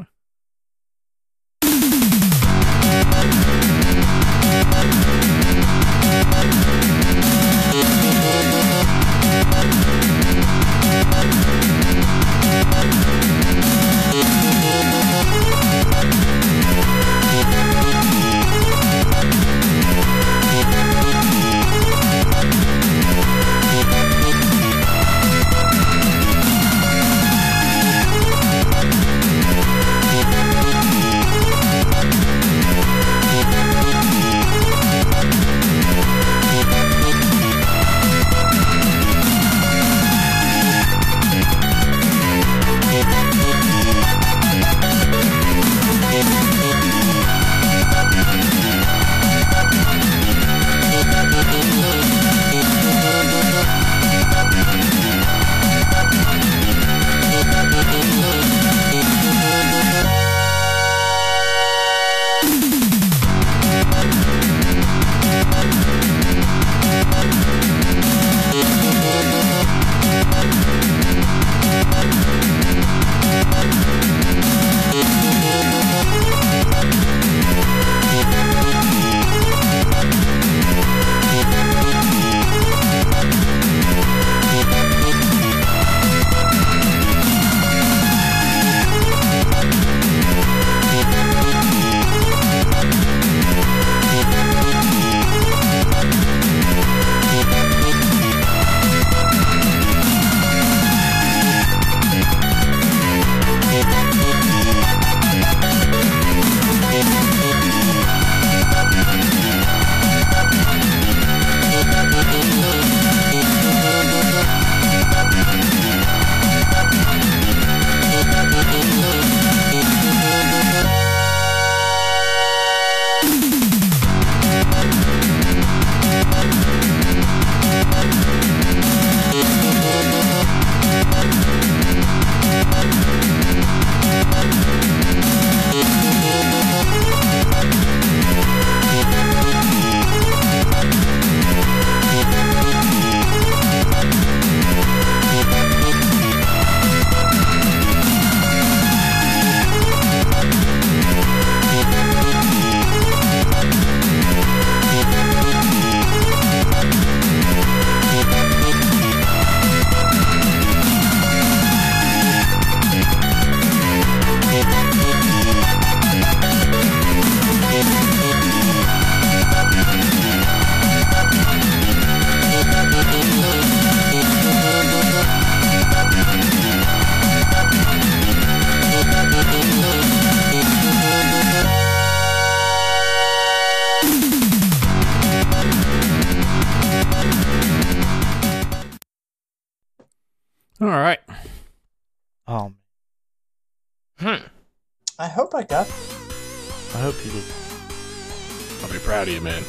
[199.45, 199.63] Man.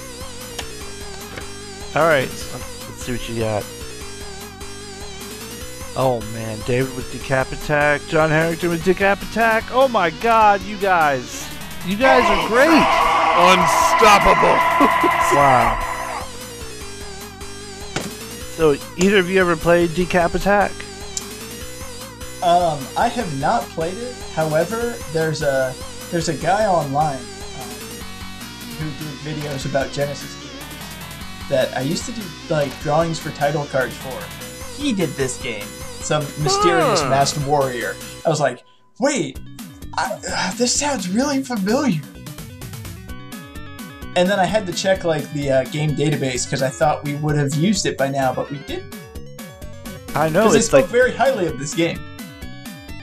[1.94, 3.64] All right, let's, let's see what you got.
[5.98, 9.64] Oh man, David with decap attack, John Harrington with decap attack.
[9.70, 11.48] Oh my God, you guys,
[11.86, 12.68] you guys are great.
[13.38, 14.58] Unstoppable.
[15.26, 15.82] Wow.
[18.54, 20.70] So, either of you ever played decap attack?
[22.44, 24.14] Um, I have not played it.
[24.34, 25.74] However, there's a
[26.12, 27.35] there's a guy online who did
[29.26, 34.80] videos about Genesis games that I used to do like drawings for title cards for.
[34.80, 35.66] He did this game,
[36.00, 37.10] some mysterious Huh.
[37.10, 37.94] masked warrior.
[38.24, 38.64] I was like,
[39.00, 39.38] wait,
[39.96, 42.00] I, uh, this sounds really familiar.
[44.16, 47.14] And then I had to check like the uh, game database because I thought we
[47.16, 48.94] would have used it by now, but we didn't.
[50.14, 52.00] I know it's spoke like very highly of this game.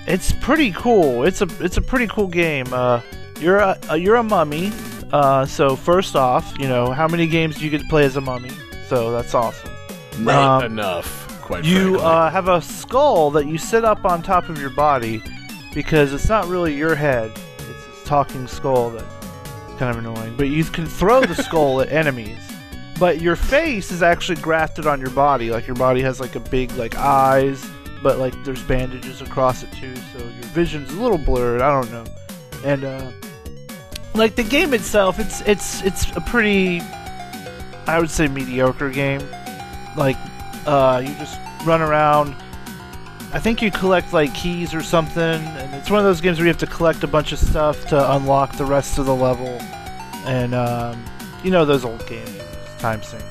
[0.07, 1.23] it's pretty cool.
[1.23, 2.65] It's a it's a pretty cool game.
[2.73, 3.01] Uh,
[3.39, 4.71] you're a uh, you're a mummy.
[5.13, 8.15] Uh, so first off, you know how many games do you get to play as
[8.17, 8.49] a mummy?
[8.87, 9.69] So that's awesome.
[10.19, 12.03] Not Um, enough, quite You frankly.
[12.03, 15.21] uh, have a skull that you sit up on top of your body
[15.73, 19.05] because it's not really your head; it's this talking skull that's
[19.77, 20.35] kind of annoying.
[20.35, 22.39] But you can throw the skull at enemies.
[22.99, 25.49] But your face is actually grafted on your body.
[25.51, 27.63] Like your body has like a big like eyes,
[28.01, 31.61] but like there's bandages across it too, so your vision's a little blurred.
[31.61, 32.05] I don't know.
[32.63, 33.11] And uh,
[34.15, 36.81] like the game itself, it's it's it's a pretty,
[37.87, 39.21] I would say mediocre game.
[39.97, 40.17] Like
[40.65, 42.35] uh, you just run around.
[43.33, 46.45] I think you collect like keys or something, and it's one of those games where
[46.45, 49.59] you have to collect a bunch of stuff to unlock the rest of the level.
[50.25, 51.03] And um,
[51.43, 52.39] you know those old games,
[52.77, 53.25] time sinks.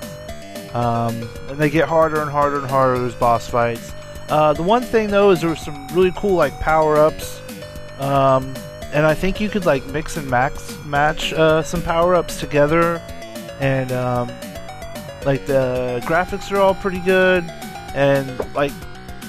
[0.74, 2.98] Um, and they get harder and harder and harder.
[2.98, 3.92] There's boss fights.
[4.28, 7.40] Uh, the one thing though is there were some really cool like power ups,
[7.98, 8.54] um,
[8.93, 12.99] and I think you could like mix and max match uh, some power ups together,
[13.61, 14.28] and um,
[15.24, 17.45] like the graphics are all pretty good,
[17.95, 18.72] and like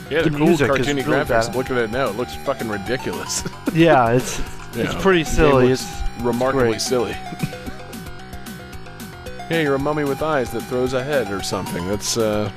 [0.09, 1.27] yeah, the, the cool cartoony really graphics.
[1.47, 1.55] bad.
[1.55, 3.43] Looking at it now, it looks fucking ridiculous.
[3.73, 4.39] yeah, it's
[4.75, 5.71] it's know, pretty silly.
[5.71, 5.87] It's
[6.19, 6.81] remarkably great.
[6.81, 7.11] silly.
[9.49, 11.87] yeah, you're a mummy with eyes that throws a head or something.
[11.87, 12.51] That's uh,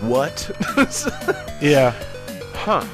[0.00, 0.48] what?
[1.60, 1.92] yeah.
[2.54, 2.84] Huh.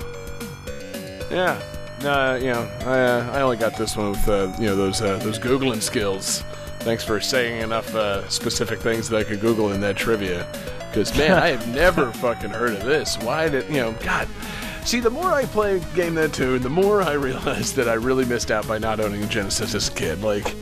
[1.30, 1.60] Yeah.
[2.04, 5.00] No, you know, I uh, I only got this one with uh, you know those
[5.00, 6.44] uh, those googling skills.
[6.80, 10.46] Thanks for saying enough uh, specific things that I could Google in that trivia.
[10.90, 13.16] Because man, I have never fucking heard of this.
[13.22, 13.92] Why did you know?
[14.02, 14.28] God.
[14.84, 18.26] See, the more I play Game That Tune, the more I realize that I really
[18.26, 20.22] missed out by not owning a Genesis as a kid.
[20.22, 20.54] Like,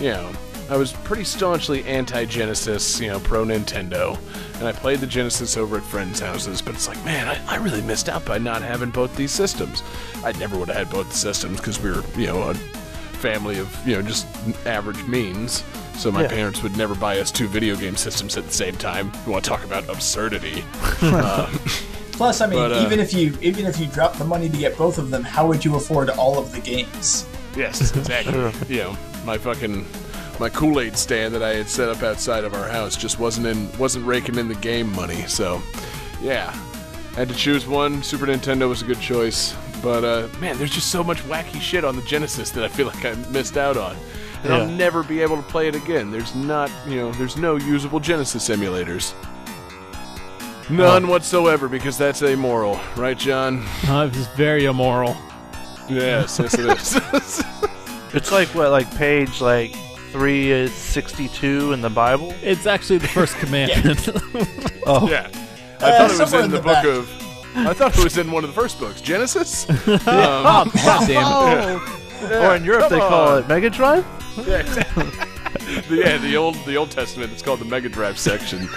[0.00, 0.32] you know,
[0.68, 4.18] I was pretty staunchly anti-Genesis, you know, pro Nintendo,
[4.58, 6.60] and I played the Genesis over at friends' houses.
[6.60, 9.82] But it's like, man, I, I really missed out by not having both these systems.
[10.24, 13.58] I never would have had both the systems because we were, you know, a family
[13.58, 14.26] of, you know, just
[14.66, 15.62] average means.
[15.96, 16.28] So my Yeah.
[16.28, 19.12] parents would never buy us two video game systems at the same time.
[19.24, 20.64] You want to talk about absurdity?
[21.02, 21.50] uh,
[22.12, 24.56] Plus, I mean, But, uh, even if you even if you drop the money to
[24.56, 27.26] get both of them, how would you afford all of the games?
[27.54, 28.52] Yes, exactly.
[28.74, 29.86] you know, my fucking
[30.38, 33.46] my Kool Aid stand that I had set up outside of our house just wasn't
[33.46, 35.26] in wasn't raking in the game money.
[35.26, 35.62] So,
[36.20, 36.52] yeah,
[37.12, 38.02] I had to choose one.
[38.02, 41.84] Super Nintendo was a good choice, but uh, man, there's just so much wacky shit
[41.84, 43.96] on the Genesis that I feel like I missed out on.
[44.44, 46.12] And I'll never be able to play it again.
[46.12, 49.12] There's not, you know, there's no usable Genesis emulators.
[50.70, 53.64] None whatsoever, because that's amoral, right, John?
[53.88, 55.16] Uh, it's very immoral.
[55.88, 57.42] Yes, yes, it is.
[58.12, 59.76] It's like what, like page like
[60.16, 62.34] three is sixty-two in the Bible.
[62.42, 64.08] It's actually the first commandment.
[64.88, 65.28] Oh, Yeah.
[65.80, 66.84] I Uh, thought it was somewhere in in the the book back.
[66.86, 67.10] of.
[67.68, 69.68] I thought it was in one of the first books, Genesis.
[69.88, 72.32] Um, oh, God damn it.
[72.32, 74.04] or in Europe they come call it Mega Drive.
[74.46, 75.04] yeah, exactly.
[75.58, 77.32] The, yeah, the old the Old Testament.
[77.32, 78.60] It's called the Mega Drive section.
[78.62, 78.68] Um,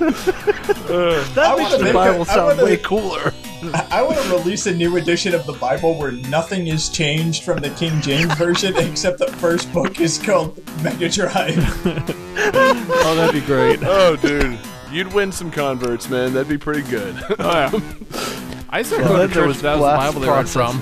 [0.00, 3.32] That I makes the Bible a- I sound wanna- way cooler.
[3.62, 7.44] I, I want to release a new edition of the Bible where nothing is changed
[7.44, 11.58] from the King James version, except the first book is called Mega Drive.
[11.86, 13.80] Oh, that'd be great.
[13.82, 14.58] oh, dude,
[14.90, 16.32] you'd win some converts, man.
[16.32, 17.14] That'd be pretty good.
[17.38, 19.46] I started Well, going to there church.
[19.48, 20.80] was That was the Bible they read from.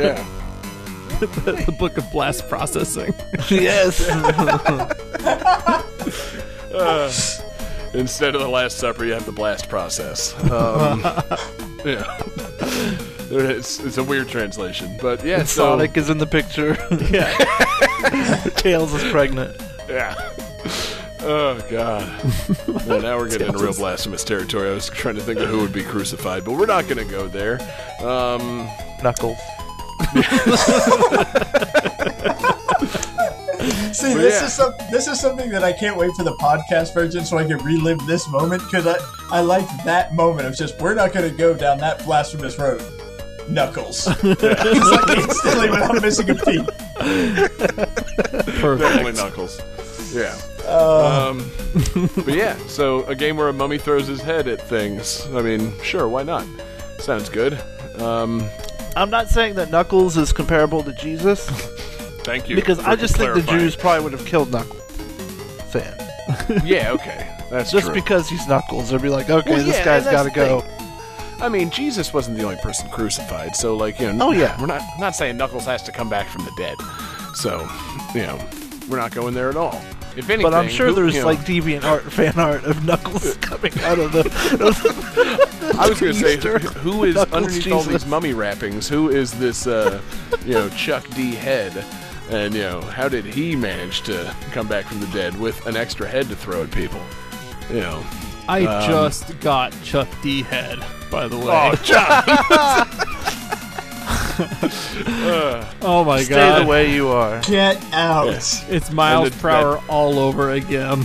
[0.00, 0.24] yeah.
[1.20, 3.14] the book of blast processing.
[3.48, 4.06] yes.
[6.72, 7.22] Uh,
[7.94, 10.34] instead of the Last Supper, you have the blast process.
[10.50, 11.00] Um,
[11.84, 12.20] yeah.
[13.30, 15.38] It's, it's a weird translation, but yeah.
[15.44, 16.76] So, Sonic is in the picture.
[17.10, 17.34] yeah.
[18.56, 19.58] Tails is pregnant.
[19.88, 20.14] Yeah.
[21.20, 22.86] Oh god.
[22.86, 24.68] well, now we're getting into real blasphemous territory.
[24.68, 27.10] I was trying to think of who would be crucified, but we're not going to
[27.10, 27.58] go there.
[28.04, 28.68] Um,
[29.02, 29.38] Knuckles.
[33.92, 34.46] See, But this yeah.
[34.46, 37.44] is some this is something that I can't wait for the podcast version so I
[37.44, 38.98] can relive this moment because I
[39.30, 42.82] I like that moment of just we're not going to go down that blasphemous road.
[43.48, 44.06] Knuckles.
[44.22, 46.66] It's like instantly without missing a beat.
[48.60, 48.80] Perfect.
[48.80, 49.60] Definitely Knuckles.
[50.12, 50.36] Yeah.
[50.66, 51.30] Uh.
[51.30, 51.50] Um,
[52.24, 55.26] but yeah, so a game where a mummy throws his head at things.
[55.32, 56.44] I mean, sure, why not?
[56.98, 57.58] Sounds good.
[57.98, 58.44] Um,
[58.96, 61.48] I'm not saying that Knuckles is comparable to Jesus
[62.24, 62.56] thank you.
[62.56, 63.42] because I just think the.
[63.42, 64.82] Jews probably would have killed Knuckles.
[65.70, 65.92] Fan.
[66.64, 67.94] Yeah, okay, that's Just true.
[67.94, 70.64] because he's Knuckles, they'd be like, okay, Well, this yeah, guy's got to go.
[71.40, 74.28] I mean, Jesus wasn't the only person crucified, so like you know.
[74.28, 74.58] Oh, yeah.
[74.60, 76.76] we're not not saying Knuckles has to come back from the dead.
[77.34, 77.68] So,
[78.14, 78.40] you know,
[78.88, 79.80] we're not going there at all.
[80.16, 82.84] If anything, But I'm sure who- there's you know, like deviant art, fan art of
[82.84, 84.22] Knuckles coming out of the.
[85.78, 86.58] I was going to say, Easter.
[86.58, 88.88] who is Knuckles underneath all these mummy wrappings?
[88.88, 90.00] Who is this, uh,
[90.44, 91.34] you know, Chuck D.
[91.34, 91.84] Head?
[92.30, 95.76] And you know, how did he manage to come back from the dead with an
[95.76, 97.00] extra head to throw at people?
[97.70, 98.04] You know,
[98.48, 100.78] I Um, just got Chuck D head,
[101.10, 101.46] by the way.
[101.50, 102.24] oh, John,
[105.82, 106.56] Oh my Stay god.
[106.56, 107.40] Stay the way you are.
[107.42, 108.26] Get out.
[108.26, 108.64] yes.
[108.68, 111.04] It's Miles And the- Prower all over again.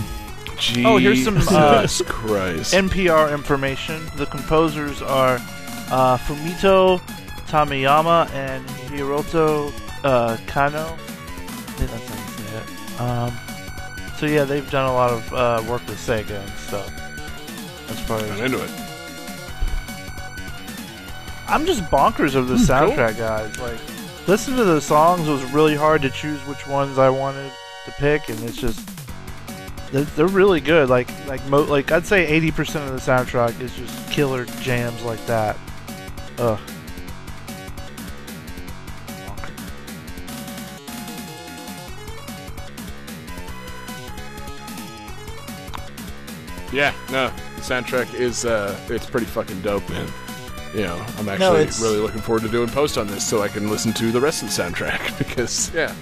[0.84, 2.72] Oh, here's some, uh, Jesus Christ.
[2.74, 4.00] NPR information.
[4.16, 5.36] The composers are
[5.90, 7.00] uh, Fumito
[7.48, 9.72] Tamiyama and Hiroto
[10.04, 10.78] uh, Kano.
[10.78, 10.96] I
[11.74, 12.56] think that's how you say
[12.94, 13.00] it.
[13.00, 13.32] Um,
[14.18, 16.92] so yeah, they've done a lot of uh, work with Sega and stuff.
[17.90, 18.70] As far I'm as into it.
[21.48, 23.58] I'm just bonkers of the soundtrack, guys.
[23.58, 23.78] Like,
[24.28, 25.26] listen to the songs.
[25.28, 27.50] It was really hard to choose which ones I wanted
[27.84, 28.88] to pick, and it's just
[29.92, 30.88] they're, they're really good.
[30.88, 35.24] Like, like, mo- like I'd say 80% of the soundtrack is just killer jams like
[35.26, 35.56] that.
[36.38, 36.58] Ugh.
[46.72, 50.08] Yeah, no, the soundtrack is uh, it's pretty fucking dope, man.
[50.74, 53.48] You know, I'm actually it's- really looking forward to doing post on this so I
[53.48, 55.94] can listen to the rest of the soundtrack because yeah,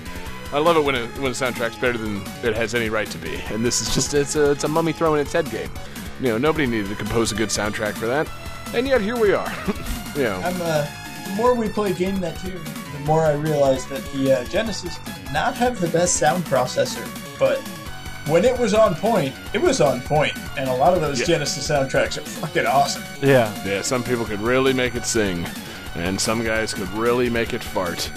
[0.53, 3.19] I love it when a when a soundtrack's better than it has any right to
[3.19, 3.35] be.
[3.51, 5.71] And this is just it's a it's a mummy throwing its head game.
[6.21, 8.29] You know, nobody needed to compose a good soundtrack for that,
[8.75, 9.53] and yet here we are.
[10.17, 10.87] you know, I'm uh,
[11.27, 14.99] the more we play Game That Tune, the more I realize that the uh, Genesis
[14.99, 17.05] did not have the best sound processor,
[17.39, 17.59] but
[18.27, 21.27] when it was on point, it was on point, and a lot of those Yeah.
[21.27, 23.03] Genesis soundtracks are fucking awesome.
[23.23, 23.53] Yeah.
[23.65, 25.47] yeah, some people could really make it sing.
[25.97, 28.09] And some guys could really make it fart,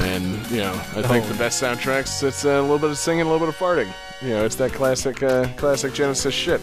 [0.00, 3.24] and you know I think the best soundtracks it's a little bit of singing, a
[3.30, 3.92] little bit of farting.
[4.22, 6.62] You know, it's that classic, uh, classic Genesis shit.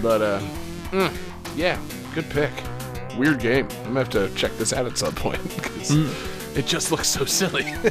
[0.00, 0.40] But uh,
[0.90, 1.14] mm,
[1.54, 1.78] yeah,
[2.14, 2.50] good pick.
[3.18, 3.68] Weird game.
[3.84, 5.90] I'm gonna have to check this out at some point because
[6.56, 7.66] it just looks so silly.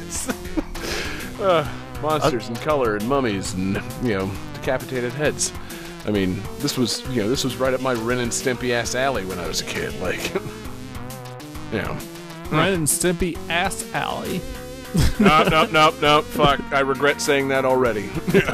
[1.40, 1.66] Uh,
[2.04, 5.52] monsters and color and mummies and you know decapitated heads.
[6.06, 8.94] I mean, this was you know this was right up my Ren and Stimpy ass
[8.94, 9.98] alley when I was a kid.
[10.00, 10.32] Like,
[11.72, 11.96] you know,
[12.50, 14.40] Ren and Stimpy Ass Alley.
[15.18, 16.24] nope, nope, nope, nope.
[16.26, 18.10] Fuck, I regret saying that already.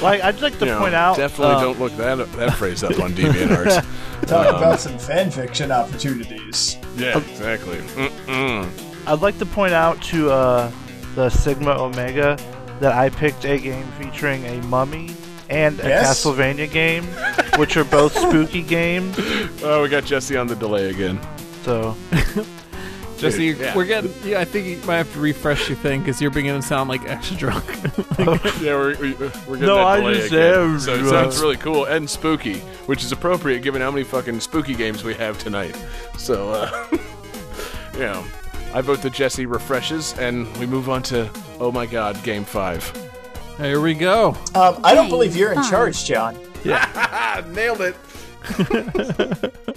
[0.00, 1.16] Like, I'd like to You know, point out.
[1.16, 4.26] definitely uh, don't look that that phrase up on DeviantArt.
[4.26, 6.76] Talk Um, about some fan fiction opportunities.
[6.96, 7.76] yeah, exactly.
[7.78, 8.68] Mm-mm.
[9.06, 10.70] I'd like to point out to uh,
[11.14, 12.36] the Sigma Omega
[12.80, 15.10] that I picked a game featuring a mummy
[15.50, 16.24] and a Yes.
[16.24, 17.04] Castlevania game,
[17.58, 19.16] which are both spooky games.
[19.62, 21.20] Oh, we got Jesse on the delay again.
[21.62, 21.96] So
[23.18, 23.76] Jesse, Dude, yeah.
[23.76, 24.12] we're getting.
[24.24, 26.88] Yeah, I think you might have to refresh your thing because you're beginning to sound
[26.88, 27.64] like extra drunk.
[28.60, 30.54] Yeah, we're, we- we're getting No, that I delay just again.
[30.54, 34.40] am So it sounds really cool and spooky, which is appropriate given how many fucking
[34.40, 35.76] spooky games we have tonight.
[36.18, 36.88] So, uh,
[37.94, 38.24] you know,
[38.74, 41.30] I vote that Jesse refreshes and we move on to,
[41.60, 42.90] oh my god, game five.
[43.58, 44.30] Here we go.
[44.54, 46.38] Um, I don't believe you're in charge, John.
[46.64, 47.96] Yeah, nailed it.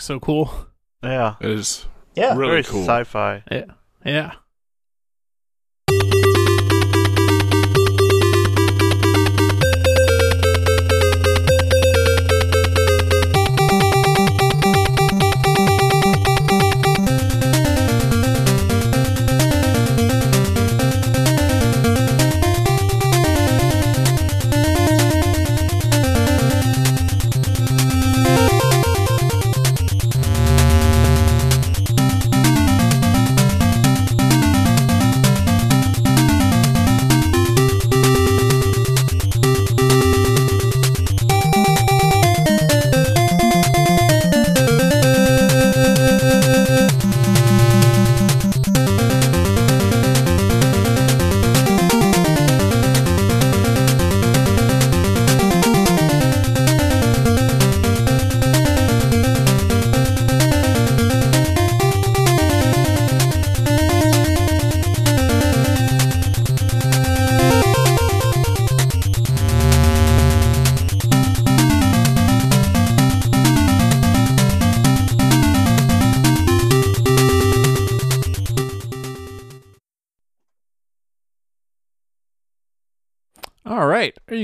[0.00, 0.66] Song that track is so cool.
[1.02, 1.34] Yeah.
[1.40, 2.34] It is Yeah.
[2.36, 2.84] really Very cool.
[2.84, 3.42] sci-fi.
[3.50, 3.64] Yeah.
[4.04, 4.32] Yeah.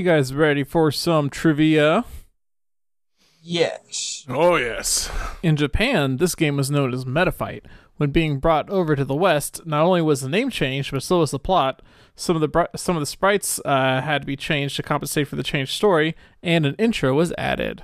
[0.00, 2.06] You guys ready for some trivia?
[3.42, 4.24] Yes.
[4.30, 5.10] Oh yes.
[5.42, 7.64] In Japan, this game was known as Metafight.
[7.98, 11.18] When being brought over to the West, not only was the name changed, but so
[11.18, 11.82] was the plot.
[12.16, 15.28] Some of the bri- some of the sprites uh, had to be changed to compensate
[15.28, 17.82] for the changed story, and an intro was added.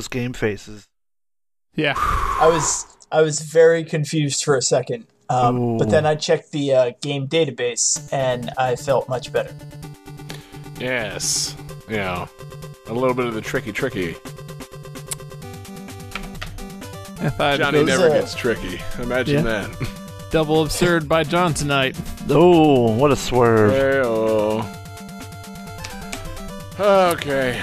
[0.00, 0.88] Those game faces.
[1.74, 1.92] Yeah.
[1.96, 6.72] I was I was very confused for a second, um, but then I checked the
[6.72, 9.54] uh, game database and I felt much better.
[10.78, 11.54] Yes.
[11.86, 12.26] yeah,
[12.86, 14.10] a little bit of the tricky, tricky.
[17.22, 18.80] I thought Johnny never uh, gets tricky.
[19.02, 19.66] Imagine Yeah.
[19.68, 19.88] that.
[20.30, 21.94] double absurd by John tonight.
[22.30, 23.72] Oh, what a swerve!
[23.72, 24.64] Hey-oh.
[26.78, 27.62] Okay.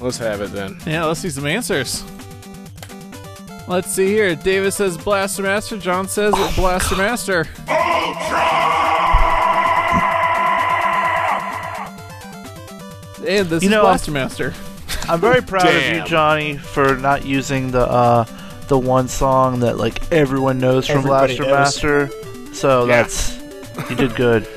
[0.00, 0.78] Let's have it then.
[0.86, 2.04] Yeah, let's see some answers.
[3.68, 4.34] Let's see here.
[4.34, 5.76] David says Blaster Master.
[5.78, 7.46] John says Blaster Master.
[13.26, 14.54] And this You is know, Blaster Master.
[15.08, 18.24] I'm very proud of you, Johnny, for not using the uh,
[18.68, 22.10] the one song that like everyone knows from Everybody Blaster knows.
[22.10, 22.54] Master.
[22.54, 23.02] So Yeah.
[23.02, 23.38] that's
[23.90, 24.48] you did good.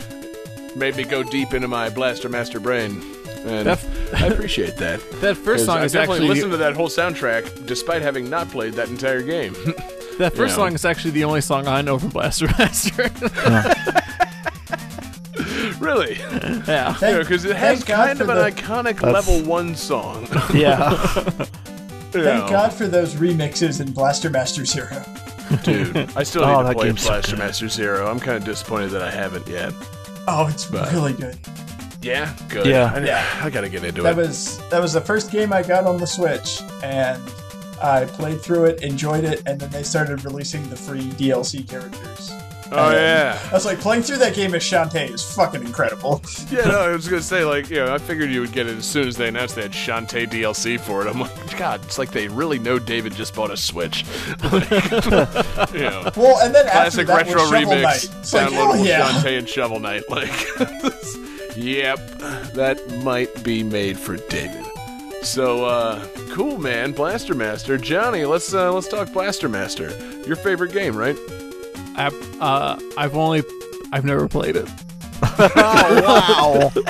[0.75, 3.03] Made me go deep into my Blaster Master brain.
[3.45, 4.99] And That- I appreciate that.
[5.21, 8.49] That first song I is definitely actually listened to that whole soundtrack despite having not
[8.49, 9.53] played that entire game.
[10.17, 10.55] that first Yeah.
[10.55, 13.03] song is actually the only song I know from Blaster Master.
[15.79, 16.15] really?
[16.67, 16.93] yeah.
[16.93, 20.27] Thank- Because it has thank God kind of an the- iconic That's- level one song.
[20.53, 20.91] Yeah,
[22.11, 22.49] Thank know.
[22.49, 25.03] God for those remixes in Blaster Master Zero.
[25.63, 27.37] Dude, I still Oh, need to play game's so Blaster.
[27.37, 28.09] Master Zero.
[28.09, 29.73] I'm kind of disappointed that I haven't yet.
[30.27, 31.37] Oh, it's But- really good.
[32.03, 32.65] Yeah, good.
[32.65, 32.91] Yeah.
[32.93, 33.25] I, Yeah.
[33.41, 34.17] I gotta get into That it.
[34.17, 37.21] was that was the first game I got on the Switch, and
[37.81, 42.31] I played through it, enjoyed it, and then they started releasing the free DLC characters.
[42.75, 43.37] Oh yeah.
[43.51, 46.23] I was like, playing through that game as Shantae is fucking incredible.
[46.49, 48.75] Yeah, no, I was gonna say like, you know, I figured you would get it
[48.77, 51.09] as soon as they announced they had Shantae DLC for it.
[51.09, 54.05] I'm like, God, it's like they really know David just bought a Switch.
[54.51, 54.69] Like,
[55.73, 58.09] you know, Well, and then after classic that retro was remix, Knight.
[58.21, 59.09] It's like, hell downloadable yeah.
[59.09, 60.03] Shantae and Shovel Knight.
[60.09, 60.31] Like,
[61.55, 61.97] yep,
[62.53, 64.65] that might be made for David.
[65.21, 68.25] So, uh, cool, man, Blaster Master, Johnny.
[68.25, 69.89] Let's uh, let's talk Blaster Master.
[70.27, 71.17] Your favorite game, right?
[71.95, 72.07] I,
[72.41, 73.43] uh, I've only,
[73.91, 74.67] I've never played it.
[75.39, 76.71] wow.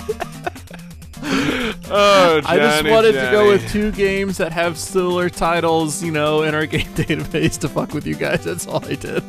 [1.96, 6.02] Oh, Johnny, I just Johnny, wanted to go with two games that have similar titles,
[6.04, 8.44] you know, in our game database to fuck with you guys.
[8.44, 9.24] That's all I did.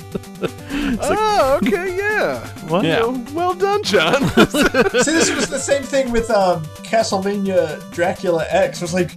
[1.00, 2.46] Oh, okay, yeah.
[2.68, 2.84] What?
[2.84, 3.00] Yeah.
[3.00, 4.28] Well, well done, John.
[4.28, 8.78] See, this was the same thing with um, Castlevania Dracula X.
[8.78, 9.16] It was like,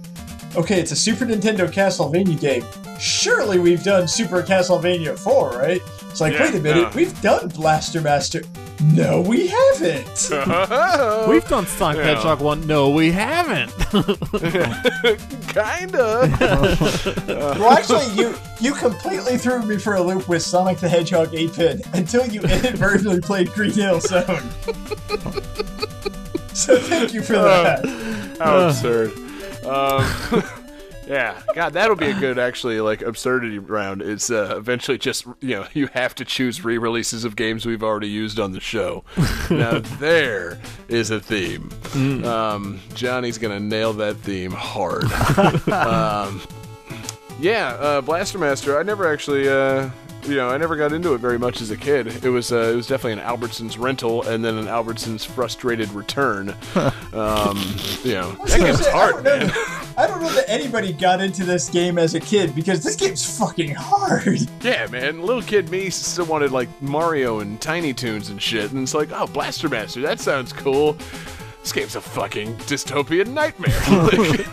[0.56, 2.64] okay, it's a Super Nintendo Castlevania game.
[2.98, 5.80] Surely we've done Super Castlevania 4, right?
[6.10, 6.90] It's like, Yeah, wait a minute, no.
[6.94, 8.42] we've done Blaster Master.
[8.80, 10.30] No, we haven't.
[11.28, 12.14] We've done Sonic Yeah.
[12.14, 12.66] Hedgehog 1.
[12.66, 13.70] No, we haven't.
[15.48, 16.36] Kinda.
[17.58, 21.82] well, actually, you you completely threw me for a loop with Sonic the Hedgehog 8-Pin
[21.92, 24.48] until you inadvertently played Green Hill Zone.
[26.54, 27.84] so thank you for that.
[28.40, 29.12] How absurd.
[29.66, 30.42] Um,
[31.08, 34.02] yeah, God, that'll be a good actually like absurdity round.
[34.02, 38.08] It's uh, eventually just you know you have to choose re-releases of games we've already
[38.08, 39.04] used on the show.
[39.50, 41.70] now there is a theme.
[42.24, 45.04] Um, Johnny's gonna nail that theme hard.
[45.72, 46.42] um,
[47.40, 48.78] yeah, uh, Blaster Master.
[48.78, 49.48] I never actually.
[49.48, 49.90] Uh,
[50.24, 52.24] you know, I never got into it very much as a kid.
[52.24, 56.50] It was uh, it was definitely an Albertsons rental and then an Albertsons frustrated return.
[57.14, 57.56] um,
[58.04, 59.50] you know, that gonna game's hard, man.
[59.98, 62.96] That- I don't know that anybody got into this game as a kid because this
[62.96, 64.38] game's fucking hard.
[64.62, 65.22] Yeah, man.
[65.22, 69.10] Little kid me still wanted like Mario and Tiny Toons and shit, and it's like,
[69.12, 70.96] oh, Blaster Master, that sounds cool.
[71.62, 73.74] This game's a fucking dystopian nightmare.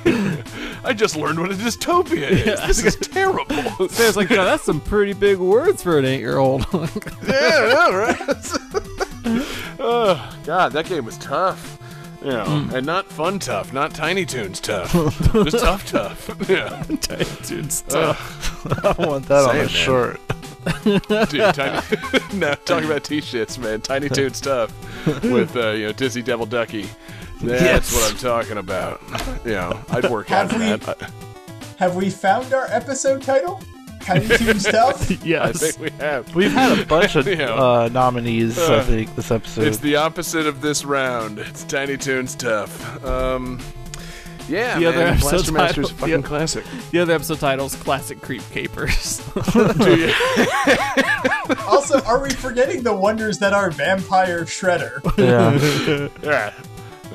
[0.05, 2.59] Like, I just learned what a dystopia is.
[2.67, 3.89] this is terrible.
[3.89, 6.65] Sam's like, "Yeah, that's some pretty big words for an eight-year-old.
[6.71, 8.15] yeah, I know, right?
[9.79, 11.79] oh, God, that game was tough.
[12.25, 14.91] You know, and not fun tough, not Tiny Toons tough.
[15.33, 16.49] Just tough tough.
[16.49, 16.83] Yeah.
[17.45, 18.15] Dude's Ugh.
[18.83, 19.67] I want that on Say a man.
[19.67, 20.21] shirt.
[21.29, 21.81] Dude, tiny.
[22.33, 23.81] no, talking about t-shirts, man.
[23.81, 24.71] Tiny Toon tough
[25.23, 26.89] with uh, you know Dizzy Devil Ducky.
[27.43, 27.93] That's Yes.
[27.93, 29.01] what I'm talking about.
[29.45, 30.65] You know, I'd work out Have for we-
[30.95, 31.11] that.
[31.77, 33.61] Have we found our episode title?
[34.05, 35.09] Tiny Toon Stuff?
[35.11, 35.59] I yes.
[35.59, 36.35] think we have.
[36.35, 37.53] We've had a bunch of Yeah.
[37.53, 39.67] uh, nominees, I Uh, think, this episode.
[39.67, 41.39] It's the opposite of this round.
[41.39, 43.03] It's Tiny Toon stuff.
[43.03, 43.59] Um,
[44.47, 44.93] yeah, The man.
[44.93, 46.65] other episode Blaster Master's a fucking the- classic.
[46.91, 49.17] The other episode title's Classic Creep Capers.
[49.53, 50.13] Do you?
[51.67, 55.01] also, are we forgetting the wonders that are Vampire Shredder?
[55.17, 56.09] yeah.
[56.23, 56.53] Yeah.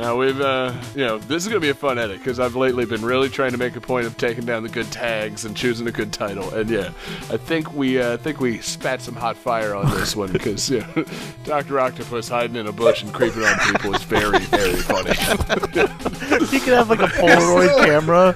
[0.01, 2.87] Now we've, uh, you know, this is gonna be a fun edit because I've lately
[2.87, 5.87] been really trying to make a point of taking down the good tags and choosing
[5.89, 6.49] a good title.
[6.55, 6.87] And yeah,
[7.29, 10.71] I think we, uh, I think we spat some hot fire on this one because
[10.71, 11.05] you know,
[11.45, 15.11] Doctor Octopus hiding in a bush and creeping on people is very, very funny.
[15.11, 18.35] you could have like a Polaroid camera.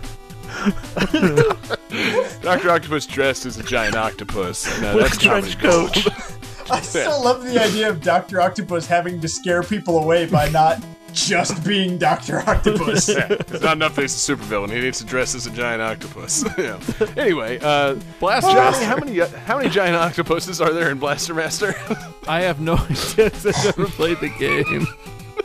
[2.42, 4.66] Doctor Octopus dressed as a giant octopus.
[4.82, 5.96] Now, With that's a trench coat.
[6.70, 8.42] I still love the idea of Dr.
[8.42, 10.82] Octopus having to scare people away by not
[11.14, 12.40] just being Dr.
[12.48, 13.08] Octopus.
[13.14, 14.70] Yeah, it's not enough that he's a supervillain.
[14.70, 16.44] He needs to dress as a giant octopus.
[16.58, 16.78] yeah.
[17.16, 18.84] Anyway, uh, Blaster Johnny, Master.
[18.84, 21.74] how many uh, how many giant octopuses are there in Blaster Master?
[22.28, 24.86] I have no idea 'cause I've never played the game.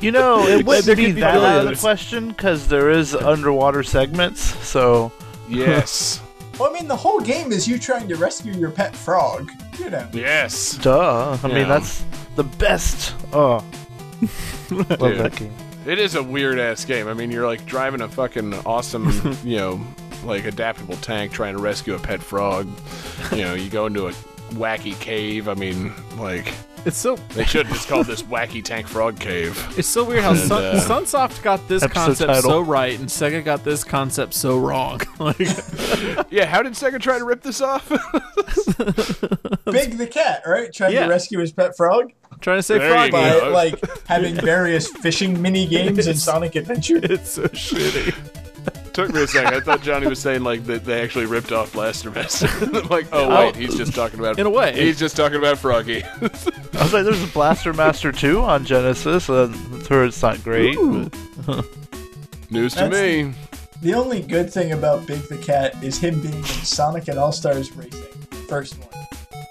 [0.01, 3.83] You know, it wouldn't be be that out of the question because there is underwater
[3.83, 4.41] segments.
[4.65, 5.11] So
[5.49, 6.21] yes.
[6.57, 9.51] well, I mean, the whole game is you trying to rescue your pet frog.
[9.77, 10.07] You know.
[10.13, 10.77] Yes.
[10.81, 11.37] duh.
[11.43, 11.53] I Yeah.
[11.53, 12.03] mean, that's
[12.35, 13.13] the best.
[13.33, 13.63] Oh,
[14.71, 15.53] love that game.
[15.85, 17.07] It is a weird ass game.
[17.07, 19.09] I mean, you're like driving a fucking awesome,
[19.43, 19.81] you know,
[20.23, 22.67] like adaptable tank trying to rescue a pet frog.
[23.31, 24.11] You know, you go into a
[24.51, 25.47] wacky cave.
[25.47, 26.53] I mean, like
[26.85, 29.57] It's so they should have just called this wacky tank frog cave.
[29.77, 32.49] it's so weird how And, Sun, uh, Sunsoft got this concept title.
[32.49, 35.01] so right and Sega got this concept so wrong.
[35.19, 35.37] like,
[36.31, 37.87] Yeah, how did Sega try to rip this off?
[39.65, 40.71] Big the cat, right?
[40.73, 41.03] Trying Yeah.
[41.03, 42.11] to rescue his pet frog
[42.41, 43.11] trying to say There you Froggy.
[43.11, 43.43] by Yeah.
[43.47, 46.99] like having various fishing mini games in Sonic Adventure.
[47.03, 48.15] It's so shitty.
[48.93, 49.53] Took me a second.
[49.53, 52.47] I thought Johnny was saying like that they actually ripped off Blaster Master.
[52.61, 54.73] I'm like, oh wait, he's just talking about In a way.
[54.73, 56.03] He's just talking about Froggy.
[56.21, 56.21] I
[56.83, 59.29] was like, there's a Blaster Master 2 on Genesis.
[59.29, 60.75] Uh, I've heard it's not great.
[61.45, 61.65] but-
[62.51, 63.33] News to That's me.
[63.81, 67.31] The only good thing about Big the Cat is him being in Sonic and All
[67.31, 68.01] Stars Racing,
[68.47, 68.89] first one,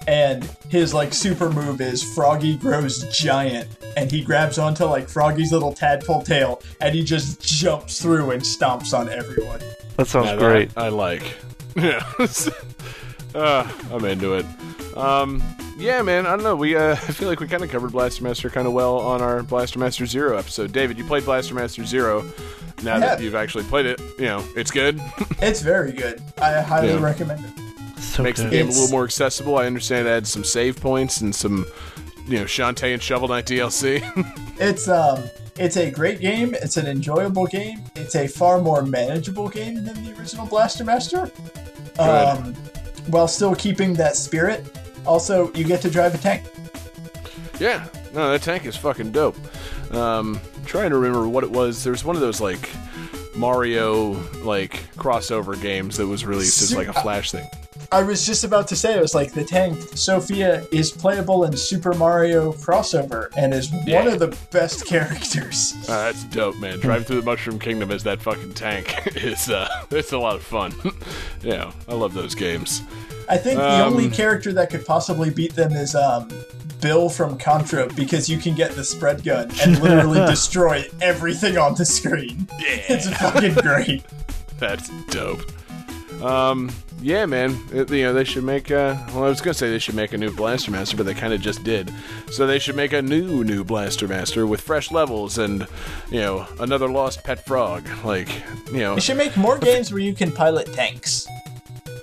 [0.09, 5.51] and his like super move is Froggy grows giant, and he grabs onto like Froggy's
[5.51, 9.59] little tadpole tail, and he just jumps through and stomps on everyone.
[9.97, 10.71] That sounds Yeah, that great.
[10.75, 11.23] I like.
[11.75, 12.03] Yeah.
[13.35, 14.45] uh, I'm into it.
[14.97, 15.41] Um,
[15.77, 16.25] yeah, man.
[16.25, 16.55] I don't know.
[16.55, 19.21] We uh, I feel like we kind of covered Blaster Master kind of well on
[19.21, 20.71] our Blaster Master Zero episode.
[20.73, 22.25] David, you played Blaster Master Zero.
[22.83, 24.99] Now I that you've actually played it, you know it's good.
[25.41, 26.21] It's very good.
[26.41, 26.99] I highly Yeah.
[27.01, 27.51] recommend it.
[28.19, 28.51] So Makes the good.
[28.51, 29.57] game a little more accessible.
[29.57, 31.65] I understand it adds some save points and some,
[32.27, 34.03] you know, Shantae and Shovel Knight DLC.
[34.61, 35.23] It's um,
[35.57, 36.53] it's a great game.
[36.53, 37.79] It's an enjoyable game.
[37.95, 41.31] It's a far more manageable game than the original Blaster Master.
[41.97, 42.53] Um,
[43.07, 44.65] while still keeping that spirit.
[45.05, 46.43] Also, you get to drive a tank.
[47.57, 49.37] Yeah, no, that tank is fucking dope.
[49.91, 51.85] Um, trying to remember what it was.
[51.85, 52.69] There was one of those like
[53.33, 54.11] Mario
[54.43, 57.47] like crossover games that was released as like a flash thing.
[57.91, 61.57] I was just about to say, it was like the tank, Sophia, is playable in
[61.57, 64.03] Super Mario Crossover and is Yeah.
[64.03, 65.73] one of the best characters.
[65.89, 66.79] Uh, that's dope, man.
[66.79, 70.43] Driving through the Mushroom Kingdom as that fucking tank is uh, it's a lot of
[70.43, 70.73] fun.
[71.41, 72.83] yeah, I love those games.
[73.27, 76.29] I think the Um, only character that could possibly beat them is um,
[76.81, 81.73] Bill from Contra because you can get the spread gun and literally destroy everything on
[81.75, 82.47] the screen.
[82.59, 82.81] Yeah.
[82.89, 84.03] It's fucking great.
[84.59, 85.41] That's dope.
[86.23, 86.69] Um,
[87.01, 87.57] yeah, man.
[87.71, 88.71] It- you know, they should make.
[88.71, 91.13] Uh, well, I was gonna say they should make a new Blaster Master, but they
[91.13, 91.91] kind of just did.
[92.31, 95.67] So they should make a new, new Blaster Master with fresh levels and,
[96.11, 97.87] you know, another lost pet frog.
[98.03, 98.29] Like,
[98.71, 101.27] you know, You should make more games where you can pilot tanks.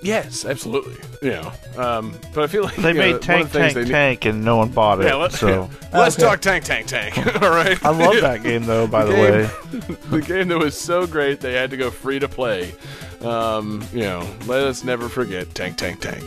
[0.03, 0.97] Yes, absolutely.
[1.23, 3.73] Yeah, um, but I feel like They you know, made one Tank of the things
[3.73, 5.07] Tank they need- Tank and no one bought it.
[5.07, 6.27] Yeah, let, so let's Okay.
[6.27, 7.17] talk Tank Tank Tank.
[7.43, 7.83] All right.
[7.85, 8.87] I love that game though.
[8.87, 9.49] By the way,
[9.81, 12.75] game, the game that was so great they had to go free to play.
[13.23, 16.25] Um, you know, let us never forget Tank Tank Tank.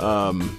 [0.00, 0.58] Um,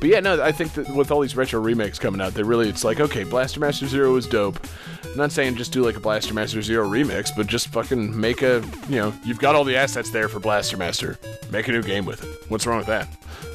[0.00, 2.68] but yeah, no, I think that with all these retro remakes coming out, they really
[2.68, 4.58] it's like okay, Blaster Master Zero is dope.
[5.04, 8.42] I'm not saying just do like a Blaster Master Zero remix, but just fucking make
[8.42, 11.18] a you know you've got all the assets there for Blaster Master.
[11.50, 12.50] Make a new game with it.
[12.50, 13.08] What's wrong with that?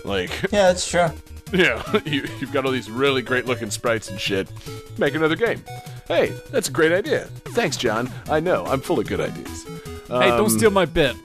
[0.03, 1.07] Like, Yeah, that's true.
[1.53, 4.47] yeah, you, you've got all these really great looking sprites and shit.
[4.97, 5.63] Make another game.
[6.07, 7.25] Hey, that's a great idea.
[7.55, 8.11] Thanks, John.
[8.29, 9.63] I know, I'm full of good ideas.
[10.07, 11.15] Hey, don't Um, steal my bit.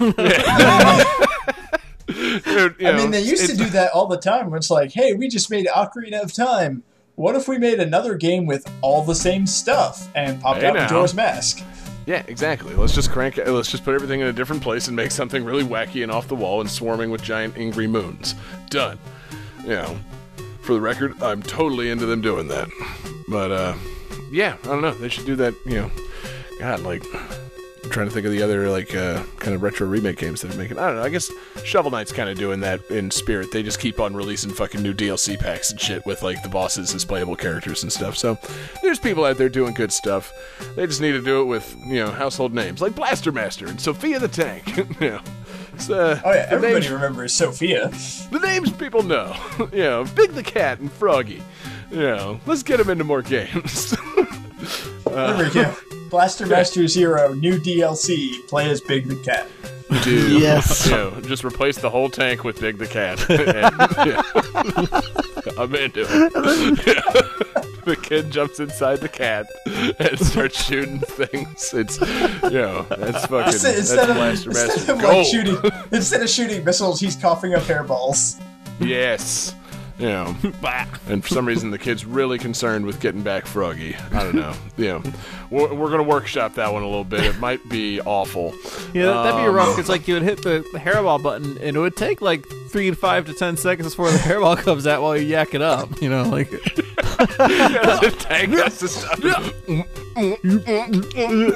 [2.12, 4.92] Dude, I know, mean, they used to do that all the time where it's like,
[4.92, 6.82] hey, we just made Ocarina of Time.
[7.16, 10.74] What if we made another game with all the same stuff and popped Hey, out.
[10.76, 11.62] Majora's Mask?
[12.06, 12.74] Yeah, exactly.
[12.74, 13.46] Let's just crank it.
[13.46, 16.28] Let's just put everything in a different place and make something really wacky and off
[16.28, 18.34] the wall and swarming with giant angry moons.
[18.70, 18.98] Done.
[19.62, 19.98] You know,
[20.62, 22.68] for the record, I'm totally into them doing that.
[23.28, 23.74] But, uh,
[24.32, 24.94] yeah, I don't know.
[24.94, 25.90] They should do that, you know.
[26.58, 27.04] God, like,
[27.90, 30.58] trying to think of the other, like, uh, kind of retro remake games that they're
[30.58, 30.78] making.
[30.78, 31.02] I don't know.
[31.02, 31.30] I guess
[31.64, 33.52] Shovel Knight's kind of doing that in spirit.
[33.52, 36.94] They just keep on releasing fucking new DLC packs and shit with, like, the bosses
[36.94, 38.16] as playable characters and stuff.
[38.16, 38.38] So,
[38.82, 40.32] there's people out there doing good stuff.
[40.76, 43.80] They just need to do it with, you know, household names like Blaster Master and
[43.80, 44.76] Sophia the Tank.
[45.00, 45.20] you know.
[45.88, 47.88] Uh, Oh, yeah, everybody names- remembers Sophia.
[48.30, 49.34] the names people know.
[49.72, 51.42] you know, Big the Cat and Froggy.
[51.90, 53.96] You know, let's get them into more games.
[55.10, 55.74] There we go.
[56.10, 59.48] Blaster Master Zero, new DLC, play as Big the Cat.
[60.02, 60.88] Dude, Yes.
[60.88, 63.18] you just replace the whole tank with Big the Cat.
[63.30, 63.48] And,
[64.08, 64.22] yeah.
[65.58, 67.84] I'm into it.
[67.84, 69.46] the kid jumps inside the cat
[69.98, 71.72] and starts shooting things.
[71.74, 71.98] It's,
[72.44, 75.14] you know, that's fucking, Instead, that's instead of, Blaster instead Master of gold.
[75.14, 78.40] like shooting, instead of shooting missiles, he's coughing up hairballs.
[78.80, 79.54] Yes.
[80.00, 80.36] You know,
[81.08, 83.94] and for some reason the kid's really concerned with getting back Froggy.
[84.12, 84.54] I don't know.
[84.80, 85.02] You know,
[85.50, 87.20] we're, we're gonna workshop that one a little bit.
[87.24, 88.54] It might be awful.
[88.94, 89.78] Yeah, that- that'd be Um, rough.
[89.78, 92.88] It's like you would hit the, the hairball button, and it would take like three
[92.88, 96.00] to five to ten seconds before the hairball comes out while you yak it up.
[96.00, 96.50] You know, like
[97.02, 99.18] the tank has to stop.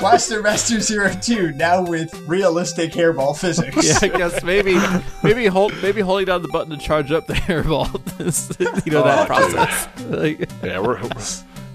[0.01, 3.77] Blaster Master Zero Two, now with realistic hairball physics.
[3.87, 4.79] yeah, I guess maybe
[5.23, 7.85] maybe hold maybe holding down the button to charge up the hairball.
[8.21, 8.51] is,
[8.87, 9.55] you know that Oh, dude.
[9.55, 9.89] process.
[10.09, 11.11] Like, Yeah, we're, we're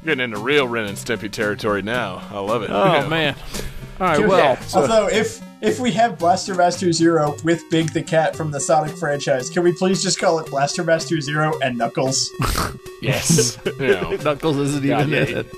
[0.05, 2.21] getting into real Ren and Stimpy territory now.
[2.31, 2.69] I love it.
[2.71, 3.35] oh You man.
[3.99, 8.01] All right, Dude, well, Although, if if we have Blaster Master Zero with Big the
[8.01, 11.77] Cat from the Sonic franchise, can we please just call it Blaster Master Zero and
[11.77, 12.29] Knuckles?
[13.01, 13.57] Yes.
[13.79, 15.21] You Knuckles isn't Yeah, even yeah.
[15.25, 15.53] in it.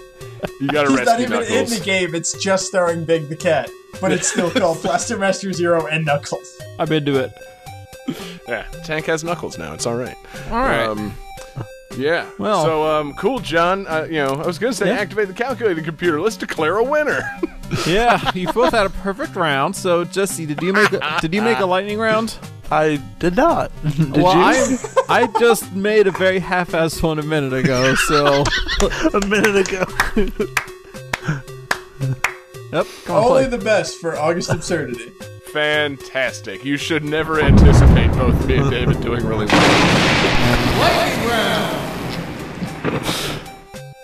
[0.59, 1.71] you gotta He's not even Knuckles.
[1.73, 2.13] in the game.
[2.13, 3.67] It's just starring Big the Cat,
[3.99, 6.47] but it's still called Blaster Master Zero and Knuckles.
[6.77, 7.31] I'm into it.
[8.47, 9.73] Yeah, Tank has Knuckles now.
[9.73, 10.15] It's all right.
[10.51, 10.85] All right.
[10.85, 11.13] Um,
[11.97, 12.29] yeah.
[12.37, 13.85] Well- so um, cool, John.
[13.87, 14.99] Uh, you know, I was gonna say Yeah.
[14.99, 16.19] activate the calculating computer.
[16.21, 17.21] Let's declare a winner.
[17.87, 19.75] yeah, you both had a perfect round.
[19.75, 22.37] So, Jesse, did you make a, did you make a lightning round?
[22.73, 23.69] I did not.
[23.97, 24.77] Did well, you?
[25.09, 28.43] I I just made a very half-assed one a minute ago, so
[29.13, 29.83] a minute ago.
[32.71, 32.87] yep.
[33.05, 33.47] Come on, Only play.
[33.49, 35.11] the best for August absurdity.
[35.51, 36.63] Fantastic.
[36.63, 39.61] You should never anticipate both me and David doing really well.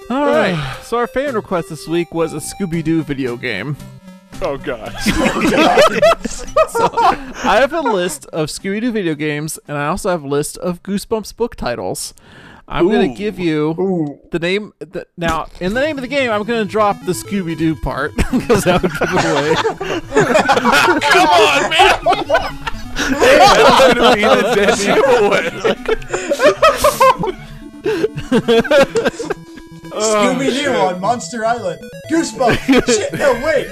[0.10, 0.78] All right.
[0.84, 3.78] So our fan request this week was a Scooby-Doo video game.
[4.42, 4.94] Oh god.
[7.44, 10.84] I have a list of Scooby-Doo video games, and I also have a list of
[10.84, 12.14] Goosebumps book titles.
[12.70, 14.20] I'm going to give you Ooh.
[14.32, 14.74] the name.
[14.80, 18.14] The, now, in the name of the game, I'm going to drop the Scooby-Doo part
[18.32, 19.56] because that would give it away.
[21.10, 22.74] Come on, man.
[23.10, 25.50] That's gonna be the dead giveaway.
[29.98, 31.80] Scooby Doo on Monster Island.
[32.12, 32.86] Goosebumps.
[32.86, 33.68] Shit, no, wait.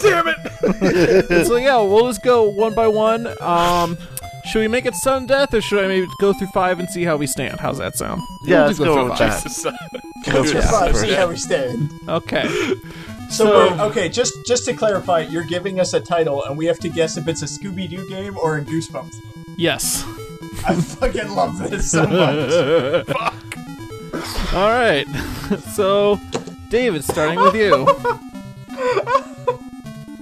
[0.00, 1.46] Damn it.
[1.46, 3.26] so yeah, we'll just go one by one.
[3.40, 3.98] Um,
[4.44, 7.04] should we make it sudden death, or should I maybe go through five and see
[7.04, 7.60] how we stand?
[7.60, 8.22] How's that sound?
[8.44, 9.44] Yeah, We'll let's just go through with five.
[9.72, 10.02] that.
[10.32, 11.00] Go through Yeah, five, first.
[11.04, 11.90] see how we stand.
[12.08, 12.46] Okay.
[13.28, 16.66] So, So- wait, okay, just just to clarify, you're giving us a title, and we
[16.66, 19.14] have to guess if it's a Scooby Doo game or a Goosebumps.
[19.56, 20.04] Yes.
[20.68, 23.06] I fucking love this so much.
[23.06, 24.54] Fuck.
[24.54, 25.06] All right.
[25.74, 26.20] so,
[26.68, 27.86] David, starting with you.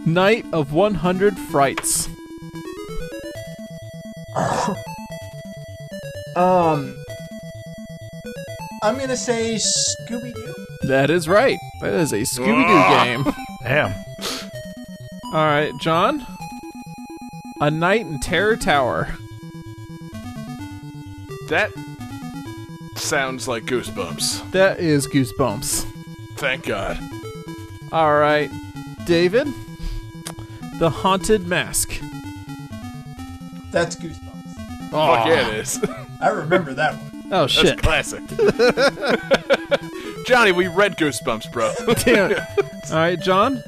[0.06, 2.08] Night of 100 Frights.
[6.36, 6.96] Um,
[8.82, 10.54] I'm gonna say Scooby Doo.
[10.82, 11.58] That is right.
[11.80, 13.34] That is a Scooby Doo game.
[13.64, 13.92] Damn.
[15.34, 16.24] All right, John.
[17.60, 19.14] A Night in Terror Tower.
[21.48, 21.72] That
[22.96, 24.52] sounds like goosebumps.
[24.52, 25.84] That is Goosebumps.
[26.36, 26.98] Thank God.
[27.90, 28.50] All right,
[29.04, 29.48] David.
[30.78, 32.00] The Haunted Mask.
[33.70, 34.90] That's Goosebumps.
[34.90, 35.80] Fuck yeah, it is.
[36.20, 37.10] I remember that one.
[37.32, 37.80] Oh That's shit!
[37.82, 38.22] classic.
[40.26, 41.72] Johnny, we read Goosebumps, bro.
[42.04, 42.38] Damn it.
[42.90, 43.62] All right, John.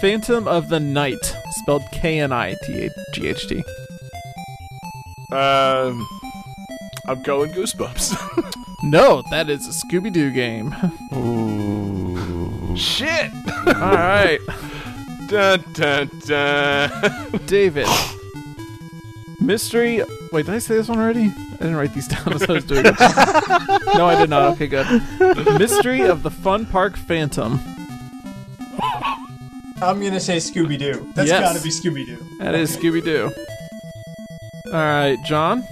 [0.00, 3.56] Phantom of the Night, spelled K N I T H G H T.
[5.32, 6.06] um,
[7.06, 8.54] I'm going Goosebumps.
[8.84, 10.72] No, that is a Scooby Doo game.
[11.12, 12.76] Ooh.
[12.76, 13.32] Shit.
[13.66, 14.38] All right,
[15.26, 17.40] Dun dun dun.
[17.46, 17.88] David.
[19.40, 20.02] Mystery.
[20.32, 21.26] Wait, did I say this one already?
[21.26, 22.94] I didn't write these down as I was doing it.
[23.94, 24.52] no, I did not.
[24.54, 24.86] Okay, good.
[25.58, 27.60] Mystery of the Fun Park Phantom.
[29.80, 31.08] I'm gonna say Scooby Doo.
[31.14, 31.40] That's Yes.
[31.40, 32.18] gotta be Scooby Doo.
[32.40, 33.30] That is Scooby Doo.
[34.66, 35.62] All right, John.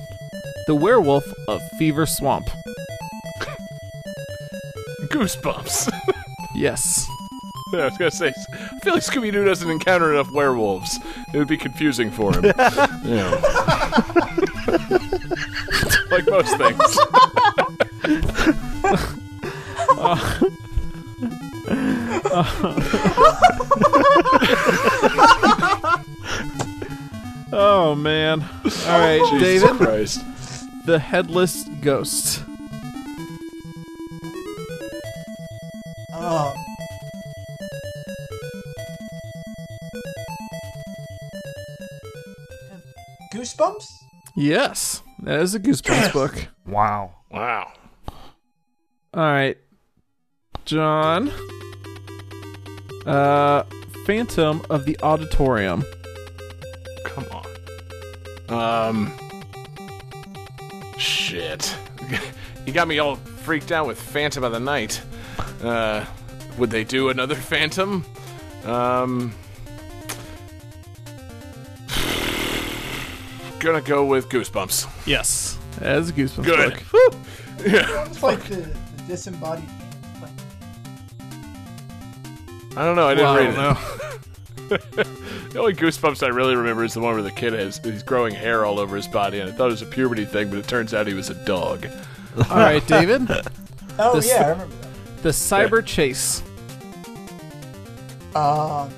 [0.68, 2.46] The Werewolf of Fever Swamp.
[5.10, 5.90] Goosebumps.
[6.54, 7.06] Yes.
[7.72, 11.00] I was gonna say, I feel like Scooby Doo doesn't encounter enough werewolves.
[11.34, 12.44] It would be confusing for him.
[13.04, 13.30] yeah.
[16.10, 16.98] like most things.
[27.52, 28.42] Oh man.
[28.42, 29.76] All right, Jesus David.
[29.76, 30.24] Christ.
[30.84, 32.44] The Headless Ghost.
[36.12, 36.52] Um,
[43.36, 43.86] Goosebumps?
[44.34, 46.46] Yes, that is a Goosebumps book.
[46.66, 47.12] Wow.
[47.30, 47.70] Wow.
[49.12, 49.58] All right,
[50.64, 51.30] John.
[53.04, 53.64] Uh,
[54.06, 55.84] Phantom of the Auditorium.
[57.04, 57.26] Come
[58.48, 58.58] on.
[58.58, 59.12] Um.
[60.96, 61.76] Shit.
[62.66, 65.02] you got me all freaked out with Phantom of the Night.
[65.62, 66.06] Uh,
[66.56, 68.02] would they do another Phantom?
[68.64, 69.34] Um.
[73.66, 74.86] Gonna go with Goosebumps.
[75.08, 76.82] Yes, as a Goosebumps Good.
[76.92, 77.14] book.
[77.66, 78.04] Yeah.
[78.06, 79.64] It's like the, the disembodied.
[82.76, 83.08] I don't know.
[83.08, 83.54] I didn't Well, I read
[84.68, 85.50] don't it.
[85.52, 88.34] the only Goosebumps I really remember is the one where the kid has he's growing
[88.36, 90.68] hair all over his body, and I thought it was a puberty thing, but it
[90.68, 91.86] turns out he was a dog.
[92.50, 93.26] All right, David.
[93.98, 95.22] oh This- yeah, I remember that.
[95.24, 96.42] The Cyber Chase.
[98.36, 98.90] Um,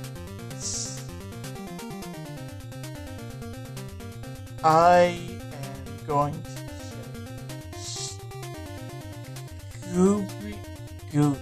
[4.64, 6.51] I am going to
[7.78, 8.18] say
[9.82, 10.56] Scooby
[11.12, 11.36] Goo.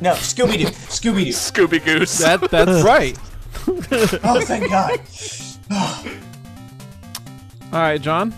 [0.00, 0.66] No, Scooby Doo.
[0.66, 1.32] Scooby Doo.
[1.32, 2.18] Scooby Goose.
[2.18, 3.18] That that's right.
[4.24, 5.00] Oh, thank God.
[7.72, 8.34] All right, John.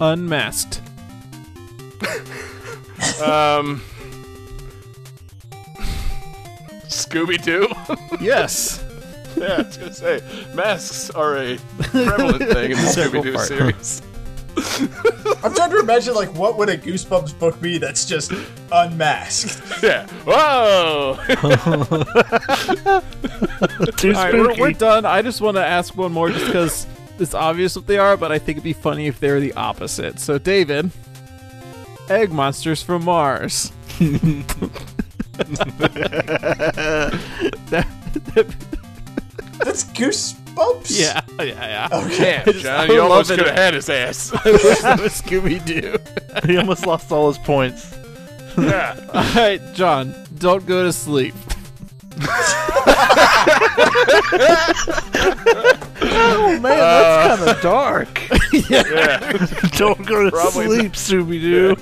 [0.00, 0.80] Unmasked.
[3.22, 3.82] um.
[6.88, 7.68] Scooby Doo.
[8.20, 8.82] Yes,
[9.36, 10.20] Yeah, I was gonna say
[10.54, 14.02] masks are a prevalent thing in the Scooby Doo series.
[15.44, 18.32] I'm trying to imagine like what would a Goosebumps book be that's just
[18.72, 19.82] unmasked.
[19.82, 20.06] Yeah.
[20.26, 21.16] Whoa.
[23.96, 25.06] Too All right, we're, we're done.
[25.06, 26.86] I just want to ask one more just because
[27.18, 29.52] it's obvious what they are, but I think it'd be funny if they were the
[29.54, 30.18] opposite.
[30.18, 30.90] So, David,
[32.08, 33.72] egg monsters from Mars.
[37.70, 37.86] That-
[39.64, 40.98] That's Goosebumps.
[40.98, 41.88] yeah, yeah, yeah.
[41.92, 42.42] Okay.
[42.44, 43.38] Damn, I John, you love almost it.
[43.38, 44.32] could have had his ass.
[44.44, 45.96] I wish that was Scooby Doo.
[46.46, 47.94] he almost lost all his points.
[48.58, 48.96] yeah.
[49.14, 51.34] All right, John, don't go to sleep.
[56.02, 58.22] Oh man, that's kind of dark.
[58.68, 59.46] Yeah.
[59.76, 61.76] Don't go to Probably sleep, Scooby Doo.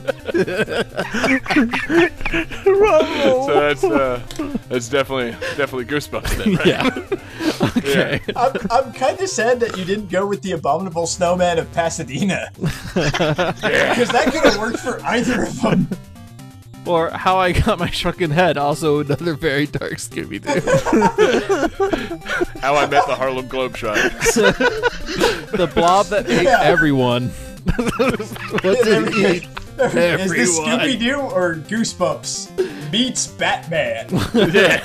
[3.45, 4.21] So that's uh,
[4.69, 6.67] that's definitely definitely goosebumps then, right?
[6.67, 7.71] Yeah.
[7.79, 8.21] okay.
[8.37, 12.51] I'm, I'm kind of sad that you didn't go with the Abominable Snowman of Pasadena.
[12.55, 13.55] Because
[14.11, 15.89] that could have worked for either of them.
[16.89, 20.61] Or How I Got My Shrunken Head, also another very dark Scooby Doo.
[22.61, 24.33] How I Met the Harlem Globetrotters.
[25.57, 26.61] the blob that ate Yeah.
[26.63, 27.29] everyone.
[28.63, 29.43] what did he eat?
[29.79, 30.81] Is this Everyone.
[30.81, 34.09] Scooby Doo or Goosebumps meets Batman?
[34.53, 34.81] yeah.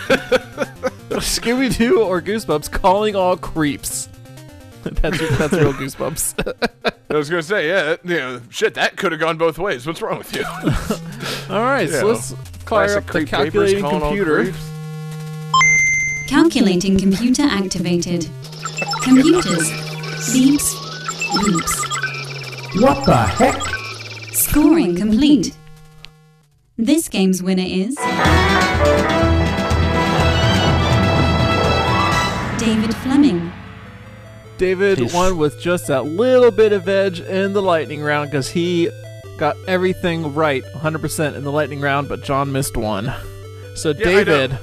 [1.20, 4.10] Scooby Doo or Goosebumps calling all creeps.
[5.02, 6.94] That's that's real Goosebumps.
[7.10, 9.88] I was gonna say, yeah, that, you know, shit, that could have gone both ways.
[9.88, 10.44] What's wrong with you?
[11.54, 12.00] all right, Yeah.
[12.02, 12.32] so let's
[12.66, 14.54] fire Classic up the calculating computer.
[16.28, 18.28] Calculating computer activated.
[19.04, 19.70] Computers.
[20.34, 20.76] Beeps.
[21.32, 22.82] Beeps.
[22.82, 23.62] What the heck?
[24.34, 25.56] Scoring complete.
[26.78, 27.96] This game's winner is.
[32.58, 33.53] David Fleming.
[34.58, 38.50] David He's- won with just that little bit of edge in the lightning round because
[38.50, 38.90] he
[39.38, 43.14] got everything right 100% in the lightning round, but John missed one.
[43.76, 44.58] So Yeah, David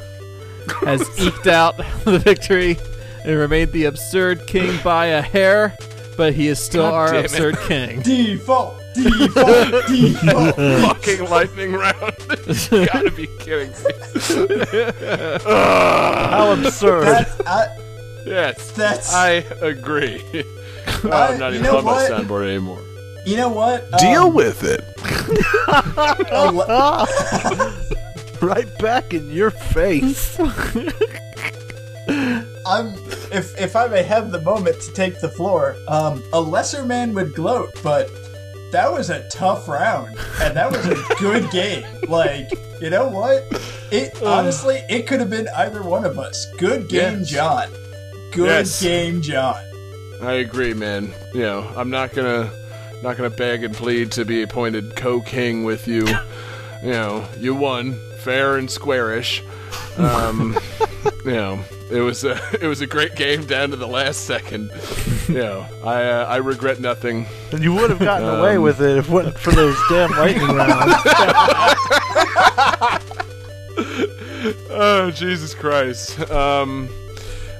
[0.84, 2.78] has eked out the victory
[3.24, 5.76] and remained the absurd king by a hair,
[6.16, 7.24] but he is still God our damn it.
[7.26, 8.00] absurd king.
[8.04, 10.54] Default, default, default.
[10.56, 12.14] Fucking lightning round.
[12.70, 13.92] you gotta be kidding me.
[15.44, 17.04] How absurd.
[17.06, 17.66] That, I,
[18.26, 19.12] yes, that's.
[19.14, 20.22] I agree.
[21.04, 22.10] oh, I- I'm not even know on my what?
[22.10, 22.80] soundboard anymore.
[23.26, 23.90] you know what?
[23.98, 24.82] Deal Um, with it.
[28.42, 30.38] right back in your face.
[32.66, 32.94] I'm
[33.32, 37.14] if if I may have the moment to take the floor, um, a lesser man
[37.14, 38.10] would gloat, but
[38.72, 41.84] that was a tough round, and that was a good game.
[42.08, 43.44] Like, you know what?
[43.90, 46.46] It honestly, it could have been either one of us.
[46.58, 47.28] Good game, Yes.
[47.30, 47.68] John.
[48.32, 48.82] Good Yes.
[48.82, 49.56] game, John.
[50.22, 51.12] I agree, man.
[51.34, 52.50] You know, I'm not gonna
[53.02, 56.06] not gonna beg and plead to be appointed co-king with you.
[56.82, 59.42] you know, you won fair and squarish.
[59.96, 60.56] Um,
[61.24, 61.58] you know,
[61.90, 64.70] it was a it was a great game down to the last second.
[65.28, 67.26] You know, I uh, I regret nothing.
[67.52, 70.10] And you would have gotten away Um, with it if it wasn't for those damn
[70.10, 70.94] lightning rounds.
[74.72, 76.18] Oh Jesus Christ!
[76.30, 76.88] Um,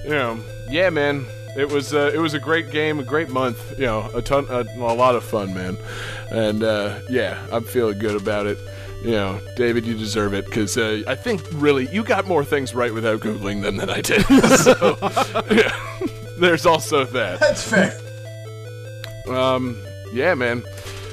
[0.04, 0.38] you know,
[0.70, 1.26] yeah, man.
[1.56, 3.78] It was uh, it was a great game, a great month.
[3.78, 5.76] You know, a ton, a, a lot of fun, man.
[6.30, 8.58] And uh, yeah, I'm feeling good about it.
[9.02, 12.74] You know, David, you deserve it because uh, I think really you got more things
[12.74, 14.22] right without googling them than I did.
[14.58, 14.96] so,
[15.50, 15.72] yeah,
[16.38, 17.40] there's also that.
[17.40, 17.98] That's fair.
[19.28, 19.82] Um,
[20.12, 20.62] yeah, man.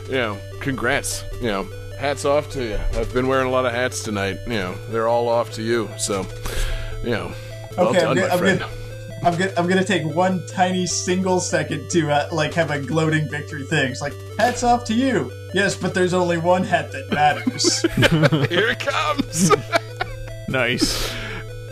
[0.08, 1.24] You know, congrats.
[1.42, 1.68] You know,
[2.00, 2.80] hats off to you.
[3.00, 4.38] I've been wearing a lot of hats tonight.
[4.46, 5.90] You know, they're all off to you.
[5.98, 6.26] So,
[7.04, 7.32] you know,
[7.78, 8.60] well Okay, I'm done, good- my I'm friend.
[8.60, 8.70] good.
[9.24, 13.28] I'm gonna I'm gonna take one tiny single second to uh, like have a gloating
[13.30, 13.92] victory thing.
[13.92, 15.32] It's like hats off to you.
[15.54, 17.82] Yes, but there's only one hat that matters.
[18.50, 19.52] Here it comes.
[20.50, 21.12] Nice.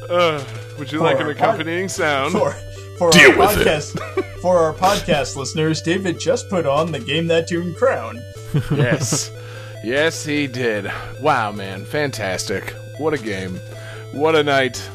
[0.10, 0.44] uh,
[0.78, 2.34] would you like an For- accompanying sound?
[2.34, 2.52] for
[2.98, 3.68] for Deal our with it.
[3.68, 8.22] podcast for our podcast listeners, David just put on the game that tune crown.
[8.72, 9.32] yes,
[9.84, 10.92] yes, he did.
[11.22, 12.72] Wow, man, fantastic!
[12.98, 13.56] What a game!
[14.12, 14.90] What a night!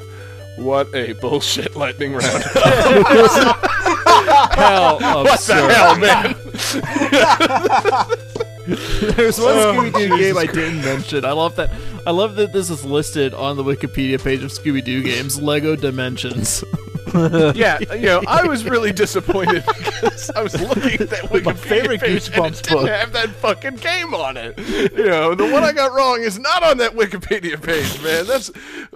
[0.61, 2.25] What a bullshit lightning round!
[4.53, 6.35] Hell what the hell, man?
[9.17, 11.25] There's one Oh, Scooby Doo game I didn't mention.
[11.25, 11.71] I love that.
[12.07, 15.41] I love that this is listed on the Wikipedia page of Scooby Doo games.
[15.41, 16.63] Lego Dimensions.
[17.55, 22.01] yeah, you know, I was really disappointed because I was looking at that Wikipedia favorite
[22.01, 22.89] page and Goosebumps it didn't book.
[22.89, 24.59] have that fucking game on it.
[24.59, 28.27] You know, the one I got wrong is not on that Wikipedia page, man.
[28.27, 28.51] That's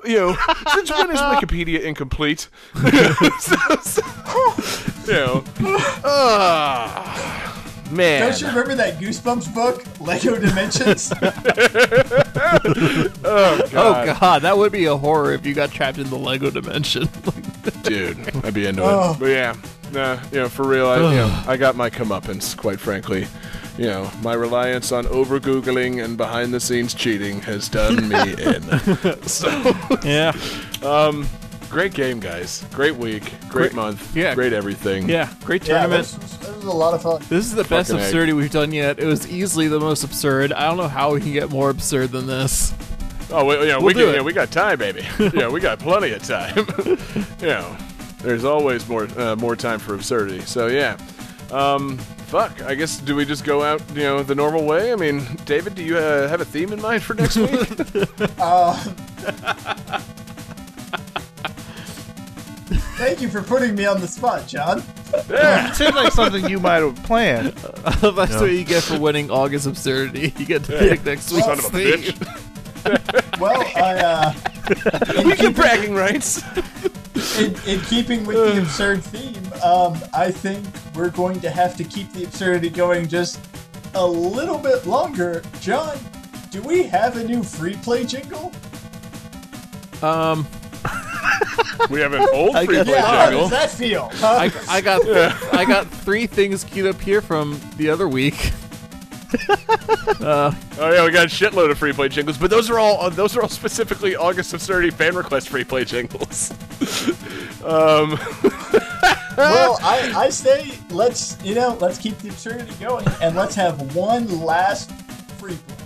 [0.04, 0.36] you know,
[0.74, 2.48] since when is Wikipedia incomplete?
[3.40, 4.02] So- so-
[5.06, 5.44] you know,
[6.04, 7.53] ah,
[7.94, 8.22] man.
[8.30, 11.12] Don't you remember that Goosebumps book, Lego Dimensions?
[13.26, 16.50] Oh, Oh god, that would be a horror if you got trapped in the Lego
[16.50, 17.08] dimension.
[17.82, 19.12] dude, I'd be into Oh.
[19.12, 19.20] it.
[19.20, 19.54] But yeah,
[19.92, 23.26] nah, you know, for real, I, you know, I got my comeuppance, quite frankly.
[23.78, 28.34] You know, my reliance on over googling and behind the scenes cheating has done me
[28.42, 28.62] in.
[29.26, 29.48] So,
[30.04, 30.32] yeah.
[30.82, 31.26] Um,
[31.74, 32.64] great game, guys.
[32.72, 33.24] Great week.
[33.48, 34.34] Great, Great- yeah, yeah.
[34.36, 35.08] great everything.
[35.08, 36.06] Yeah, great yeah, tournament.
[36.06, 37.20] this was, this was a lot of fun.
[37.28, 38.06] This is the best Fucking egg.
[38.06, 39.00] absurdity we've done yet.
[39.00, 40.52] It was easily the most absurd.
[40.52, 42.72] I don't know how we can get more absurd than this.
[43.30, 45.04] Oh, we, yeah, We'll we can, yeah, we got time, baby.
[45.34, 46.64] yeah, we got plenty of time.
[47.40, 47.76] you know,
[48.18, 50.42] there's always more uh, more time for absurdity.
[50.42, 50.96] So yeah,
[51.50, 51.98] um,
[52.28, 52.62] fuck.
[52.62, 54.92] I guess do we just go out, you know, the normal way?
[54.92, 57.50] I mean, David, do you uh, have a theme in mind for next week?
[62.96, 64.82] Thank you for putting me on the spot, John.
[65.12, 67.48] It seems like something you might have planned.
[68.00, 70.32] That's what you get for winning August absurdity.
[70.38, 71.98] You get to pick next week's Son of a theme.
[71.98, 72.40] bitch.
[73.40, 76.42] Well, I, uh, in, We get bragging rights.
[77.38, 80.64] in, in keeping with the absurd theme, um, I think
[80.94, 83.40] we're going to have to keep the absurdity going just
[83.94, 85.42] a little bit longer.
[85.60, 85.98] John,
[86.50, 88.52] do we have a new free play jingle?
[90.02, 90.46] Um,
[91.90, 93.48] We have an old free guess- play Yeah, how jingle.
[93.48, 94.10] does that feel?
[94.14, 94.26] Huh?
[94.40, 95.02] I, I got
[95.54, 98.52] I got three things queued up here from the other week.
[100.20, 103.08] Oh yeah, we got a shitload of free play jingles, but those are all uh,
[103.08, 106.50] those are all specifically August Absurdity fan request free play jingles.
[107.64, 108.18] um,
[109.36, 113.94] well, I, I say let's you know let's keep the absurdity going and let's have
[113.96, 114.92] one last
[115.38, 115.83] free play.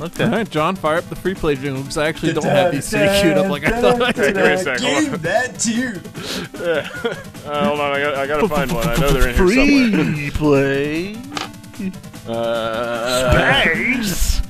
[0.00, 0.24] Okay.
[0.24, 2.88] All right, John, fire up the free play jingle because I actually don't have these
[2.90, 4.02] three queued up like I thought.
[4.02, 4.34] I Hey, did.
[4.34, 5.04] give me a sec, hold on.
[5.04, 6.00] Give that too.
[7.48, 8.86] uh, hold on, I got I gotta find one.
[8.86, 10.04] I know they're in here somewhere.
[10.14, 11.16] Free play.
[12.28, 14.42] Uh, Space.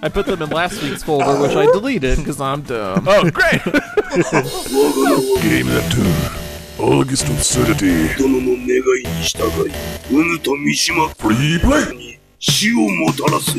[0.00, 3.04] I put them in last week's folder, which I deleted because I'm dumb.
[3.08, 3.60] oh, great!
[3.64, 3.72] Game
[5.66, 6.14] that tune.
[6.78, 8.14] August Absurdity.
[8.16, 9.72] 殿の願いに従い、
[10.12, 13.56] うぬと三島フリープレイに死をもたらす。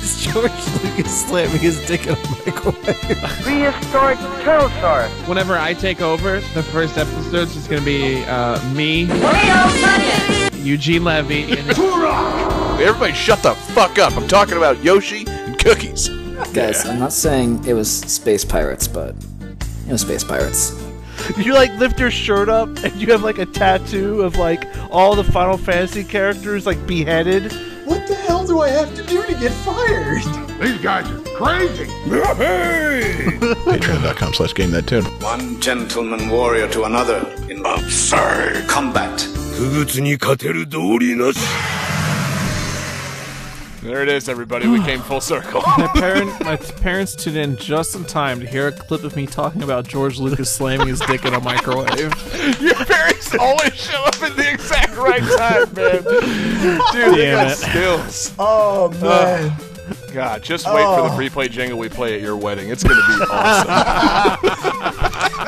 [0.00, 0.50] It's George
[0.82, 2.84] Lucas slamming his dick in a microwave.
[3.42, 5.08] prehistoric pterosaur.
[5.28, 9.02] Whenever I take over, the first episode's just gonna be uh, me,
[10.62, 11.70] Eugene Levy, and
[12.80, 14.16] Everybody, shut the fuck up!
[14.16, 16.08] I'm talking about Yoshi and cookies.
[16.53, 19.15] Guys, I'm not saying it was space pirates, but
[19.87, 20.73] it was space pirates.
[21.37, 25.15] You like lift your shirt up and you have like a tattoo of like all
[25.15, 27.51] the Final Fantasy characters like beheaded.
[27.85, 30.23] What the hell do I have to do to get fired?
[30.61, 31.85] These guys are crazy.
[33.65, 35.03] Patreon.com slash game that tune.
[35.21, 38.67] One gentleman warrior to another in Absurd.
[38.67, 39.21] combat.
[39.55, 41.39] 不物に勝てる道理なし。
[43.88, 44.68] There it is, everybody.
[44.68, 45.62] We came full circle.
[45.78, 49.26] My, parent, my parents tuned in just in time to hear a clip of me
[49.26, 51.98] talking about George Lucas slamming his dick in a microwave.
[52.60, 56.02] Your parents always show up at the exact right time, man.
[56.02, 57.56] Dude, they Damn got it.
[57.56, 58.34] skills.
[58.38, 59.56] Oh man.
[60.12, 61.16] God, just wait for the Oh.
[61.16, 62.68] free play jingle we play at your wedding.
[62.68, 64.44] It's gonna be awesome.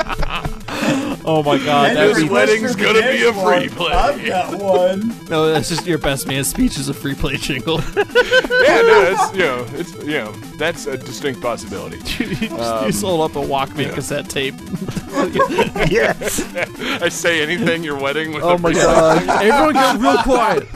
[1.23, 3.69] Oh my god, that'd this be wedding's gonna be a free one.
[3.69, 3.91] play.
[3.93, 5.13] I've got one.
[5.29, 5.51] no.
[5.51, 7.79] That's just your best man speech is a free play jingle.
[7.95, 11.97] yeah, no, it's you know, it's you know, that's a distinct possibility.
[12.23, 14.55] you, just, you sold up a Walkman cassette tape.
[15.91, 16.41] Yes.
[17.01, 19.27] I say anything your wedding with Oh my god!
[19.43, 20.67] Everyone get real quiet.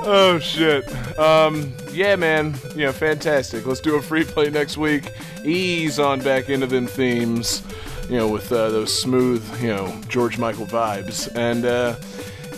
[0.00, 1.18] Oh shit.
[1.18, 2.54] Um, yeah, man.
[2.74, 3.66] You know, fantastic.
[3.66, 5.10] Let's do a free play next week.
[5.44, 7.62] Ease on back into them themes.
[8.08, 11.28] You know, with uh, those smooth, you know, George Michael vibes.
[11.36, 11.96] And uh,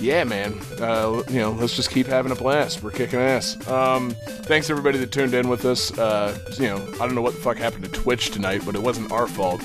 [0.00, 0.58] yeah, man.
[0.80, 2.82] Uh, you know, let's just keep having a blast.
[2.82, 3.56] We're kicking ass.
[3.68, 4.10] Um,
[4.44, 5.96] thanks everybody that tuned in with us.
[5.98, 8.82] Uh, you know, I don't know what the fuck happened to Twitch tonight, but it
[8.82, 9.62] wasn't our fault.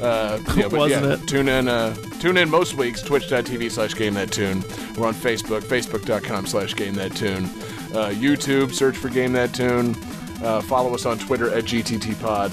[0.00, 1.26] Uh, know, but Wasn't yeah, it?
[1.26, 4.60] tune in uh, tune in most weeks twitch.tv slash game that tune
[4.94, 7.46] we're on facebook facebook.com slash game that tune
[7.94, 9.96] uh, youtube search for game that tune
[10.42, 12.52] uh, follow us on twitter at gtt pod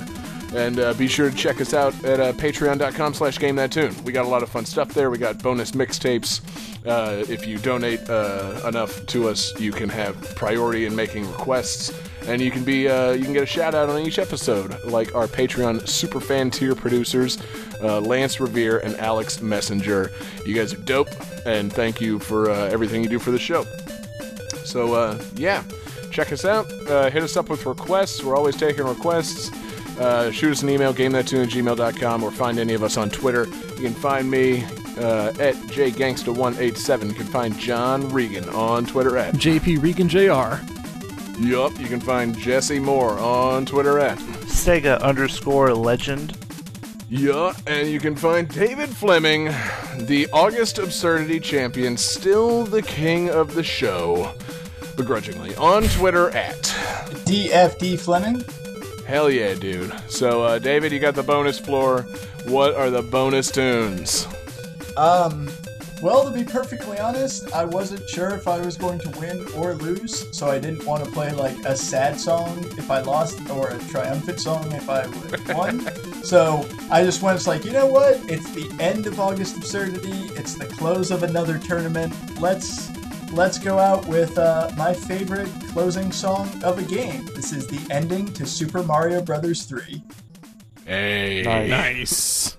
[0.56, 3.96] and uh, be sure to check us out at uh, patreon.com slash game that tune
[4.04, 6.42] we got a lot of fun stuff there we got bonus mixtapes
[6.86, 11.92] uh, if you donate uh, enough to us you can have priority in making requests
[12.28, 15.14] and you can be uh, you can get a shout out on each episode, like
[15.14, 17.38] our Patreon super fan tier producers,
[17.82, 20.10] uh, Lance Riviere and Alex Messenger.
[20.46, 21.10] You guys are dope,
[21.46, 23.66] and thank you for everything you do for the show.
[24.64, 25.64] So yeah,
[26.12, 26.66] check us out.
[27.12, 28.24] Hit us up with requests.
[28.24, 29.52] We're always taking requests.
[30.00, 33.46] Uh, shoot us an email, gamethattune at gmail.com, or find any of us on Twitter.
[33.76, 34.64] You can find me
[34.98, 37.10] uh, at jgangsta187.
[37.10, 40.64] You can find John Regan on Twitter at JP Regan Jr.
[41.40, 46.38] Yup, you can find Jesse Moore on Twitter at Sega underscore legend.
[47.10, 49.46] Yeah, and you can find David Fleming,
[49.98, 54.32] the August Absurdity Champion, still the king of the show,
[54.96, 56.62] begrudgingly, on Twitter at
[57.26, 58.44] DFD Fleming.
[59.06, 59.94] Hell yeah, dude.
[60.10, 62.02] So, uh, David, you got the bonus floor.
[62.46, 64.28] What are the bonus tunes?
[64.96, 65.50] Um,
[66.04, 69.74] well, to be perfectly honest, I wasn't sure if I was going to win or
[69.76, 73.70] lose, so I didn't want to play like a sad song if I lost or
[73.70, 75.08] a triumphant song if I
[75.54, 75.80] won.
[76.24, 78.20] so I just went, it's like, you know what?
[78.30, 80.30] It's the end of August Absurdity.
[80.36, 82.14] It's the close of another tournament.
[82.40, 82.90] Let's
[83.34, 87.26] let's go out with uh, my favorite closing song of a game.
[87.36, 90.04] This is the ending to Super Mario Brothers 3.
[90.86, 91.42] Hey.
[91.44, 92.58] Nice.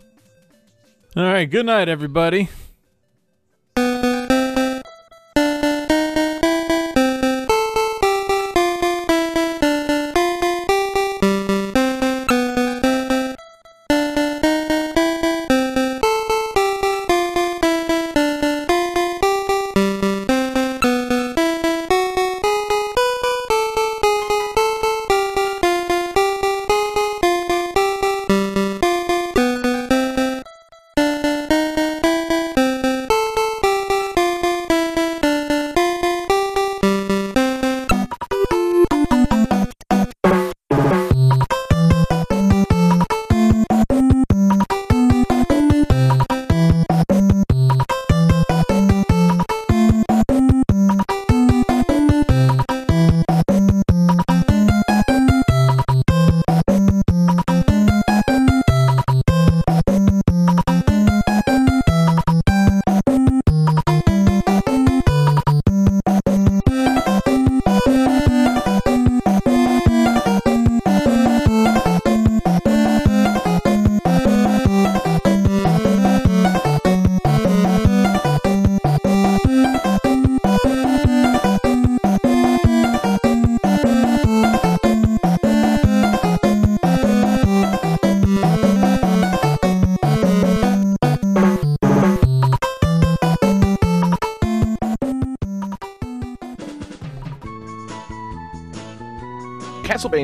[1.16, 1.48] All right.
[1.48, 2.48] Good night, everybody.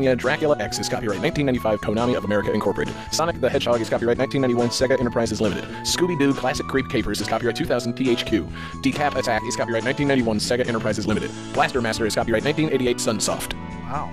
[0.00, 2.94] Castlevania Dracula X is copyright 1995 Konami of America Incorporated.
[3.12, 5.64] Sonic the Hedgehog is copyright 1991 Sega Enterprises Limited.
[5.84, 8.50] Scooby Doo Classic Creep Capers is copyright 2000 THQ.
[8.82, 11.30] Decap Attack is copyright 1991 Sega Enterprises Limited.
[11.52, 13.54] Blaster Master is copyright 1988 Sunsoft.
[13.90, 14.10] Wow.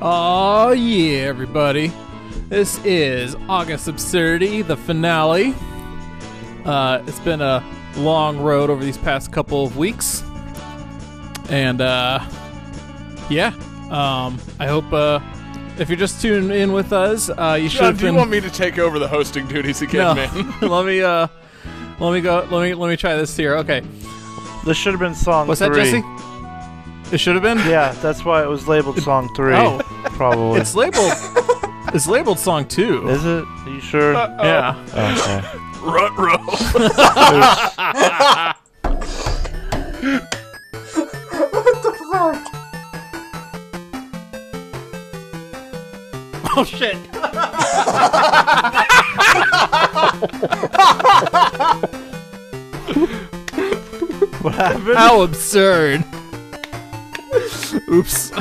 [0.00, 1.92] Oh yeah, everybody.
[2.48, 5.54] This is August Absurdity, the finale.
[6.64, 7.64] Uh, it's been a
[7.96, 10.22] long road over these past couple of weeks.
[11.48, 12.24] And uh
[13.28, 13.52] yeah.
[13.92, 15.20] Um I hope uh
[15.78, 18.30] if you're just tuning in with us, uh you should John, have do you want
[18.30, 20.14] me to take over the hosting duties again, no.
[20.14, 20.54] man?
[20.62, 21.28] let me uh
[22.00, 23.56] let me go let me let me try this here.
[23.58, 23.82] Okay.
[24.64, 25.72] This should have been song What's that.
[25.72, 26.02] Jesse?
[27.14, 27.58] It should have been?
[27.58, 29.54] Yeah, that's why it was labeled song three.
[29.54, 29.80] Oh.
[30.16, 30.60] probably.
[30.60, 31.12] It's labeled
[31.94, 33.08] It's labeled song 2.
[33.10, 33.44] Is it?
[33.44, 34.14] Are you sure?
[34.14, 34.82] Yeah.
[34.88, 35.42] Okay.
[35.82, 36.38] Rut row.
[46.54, 46.96] Oh shit.
[54.42, 54.96] what happened?
[54.96, 56.04] How absurd.
[57.88, 58.32] Oops.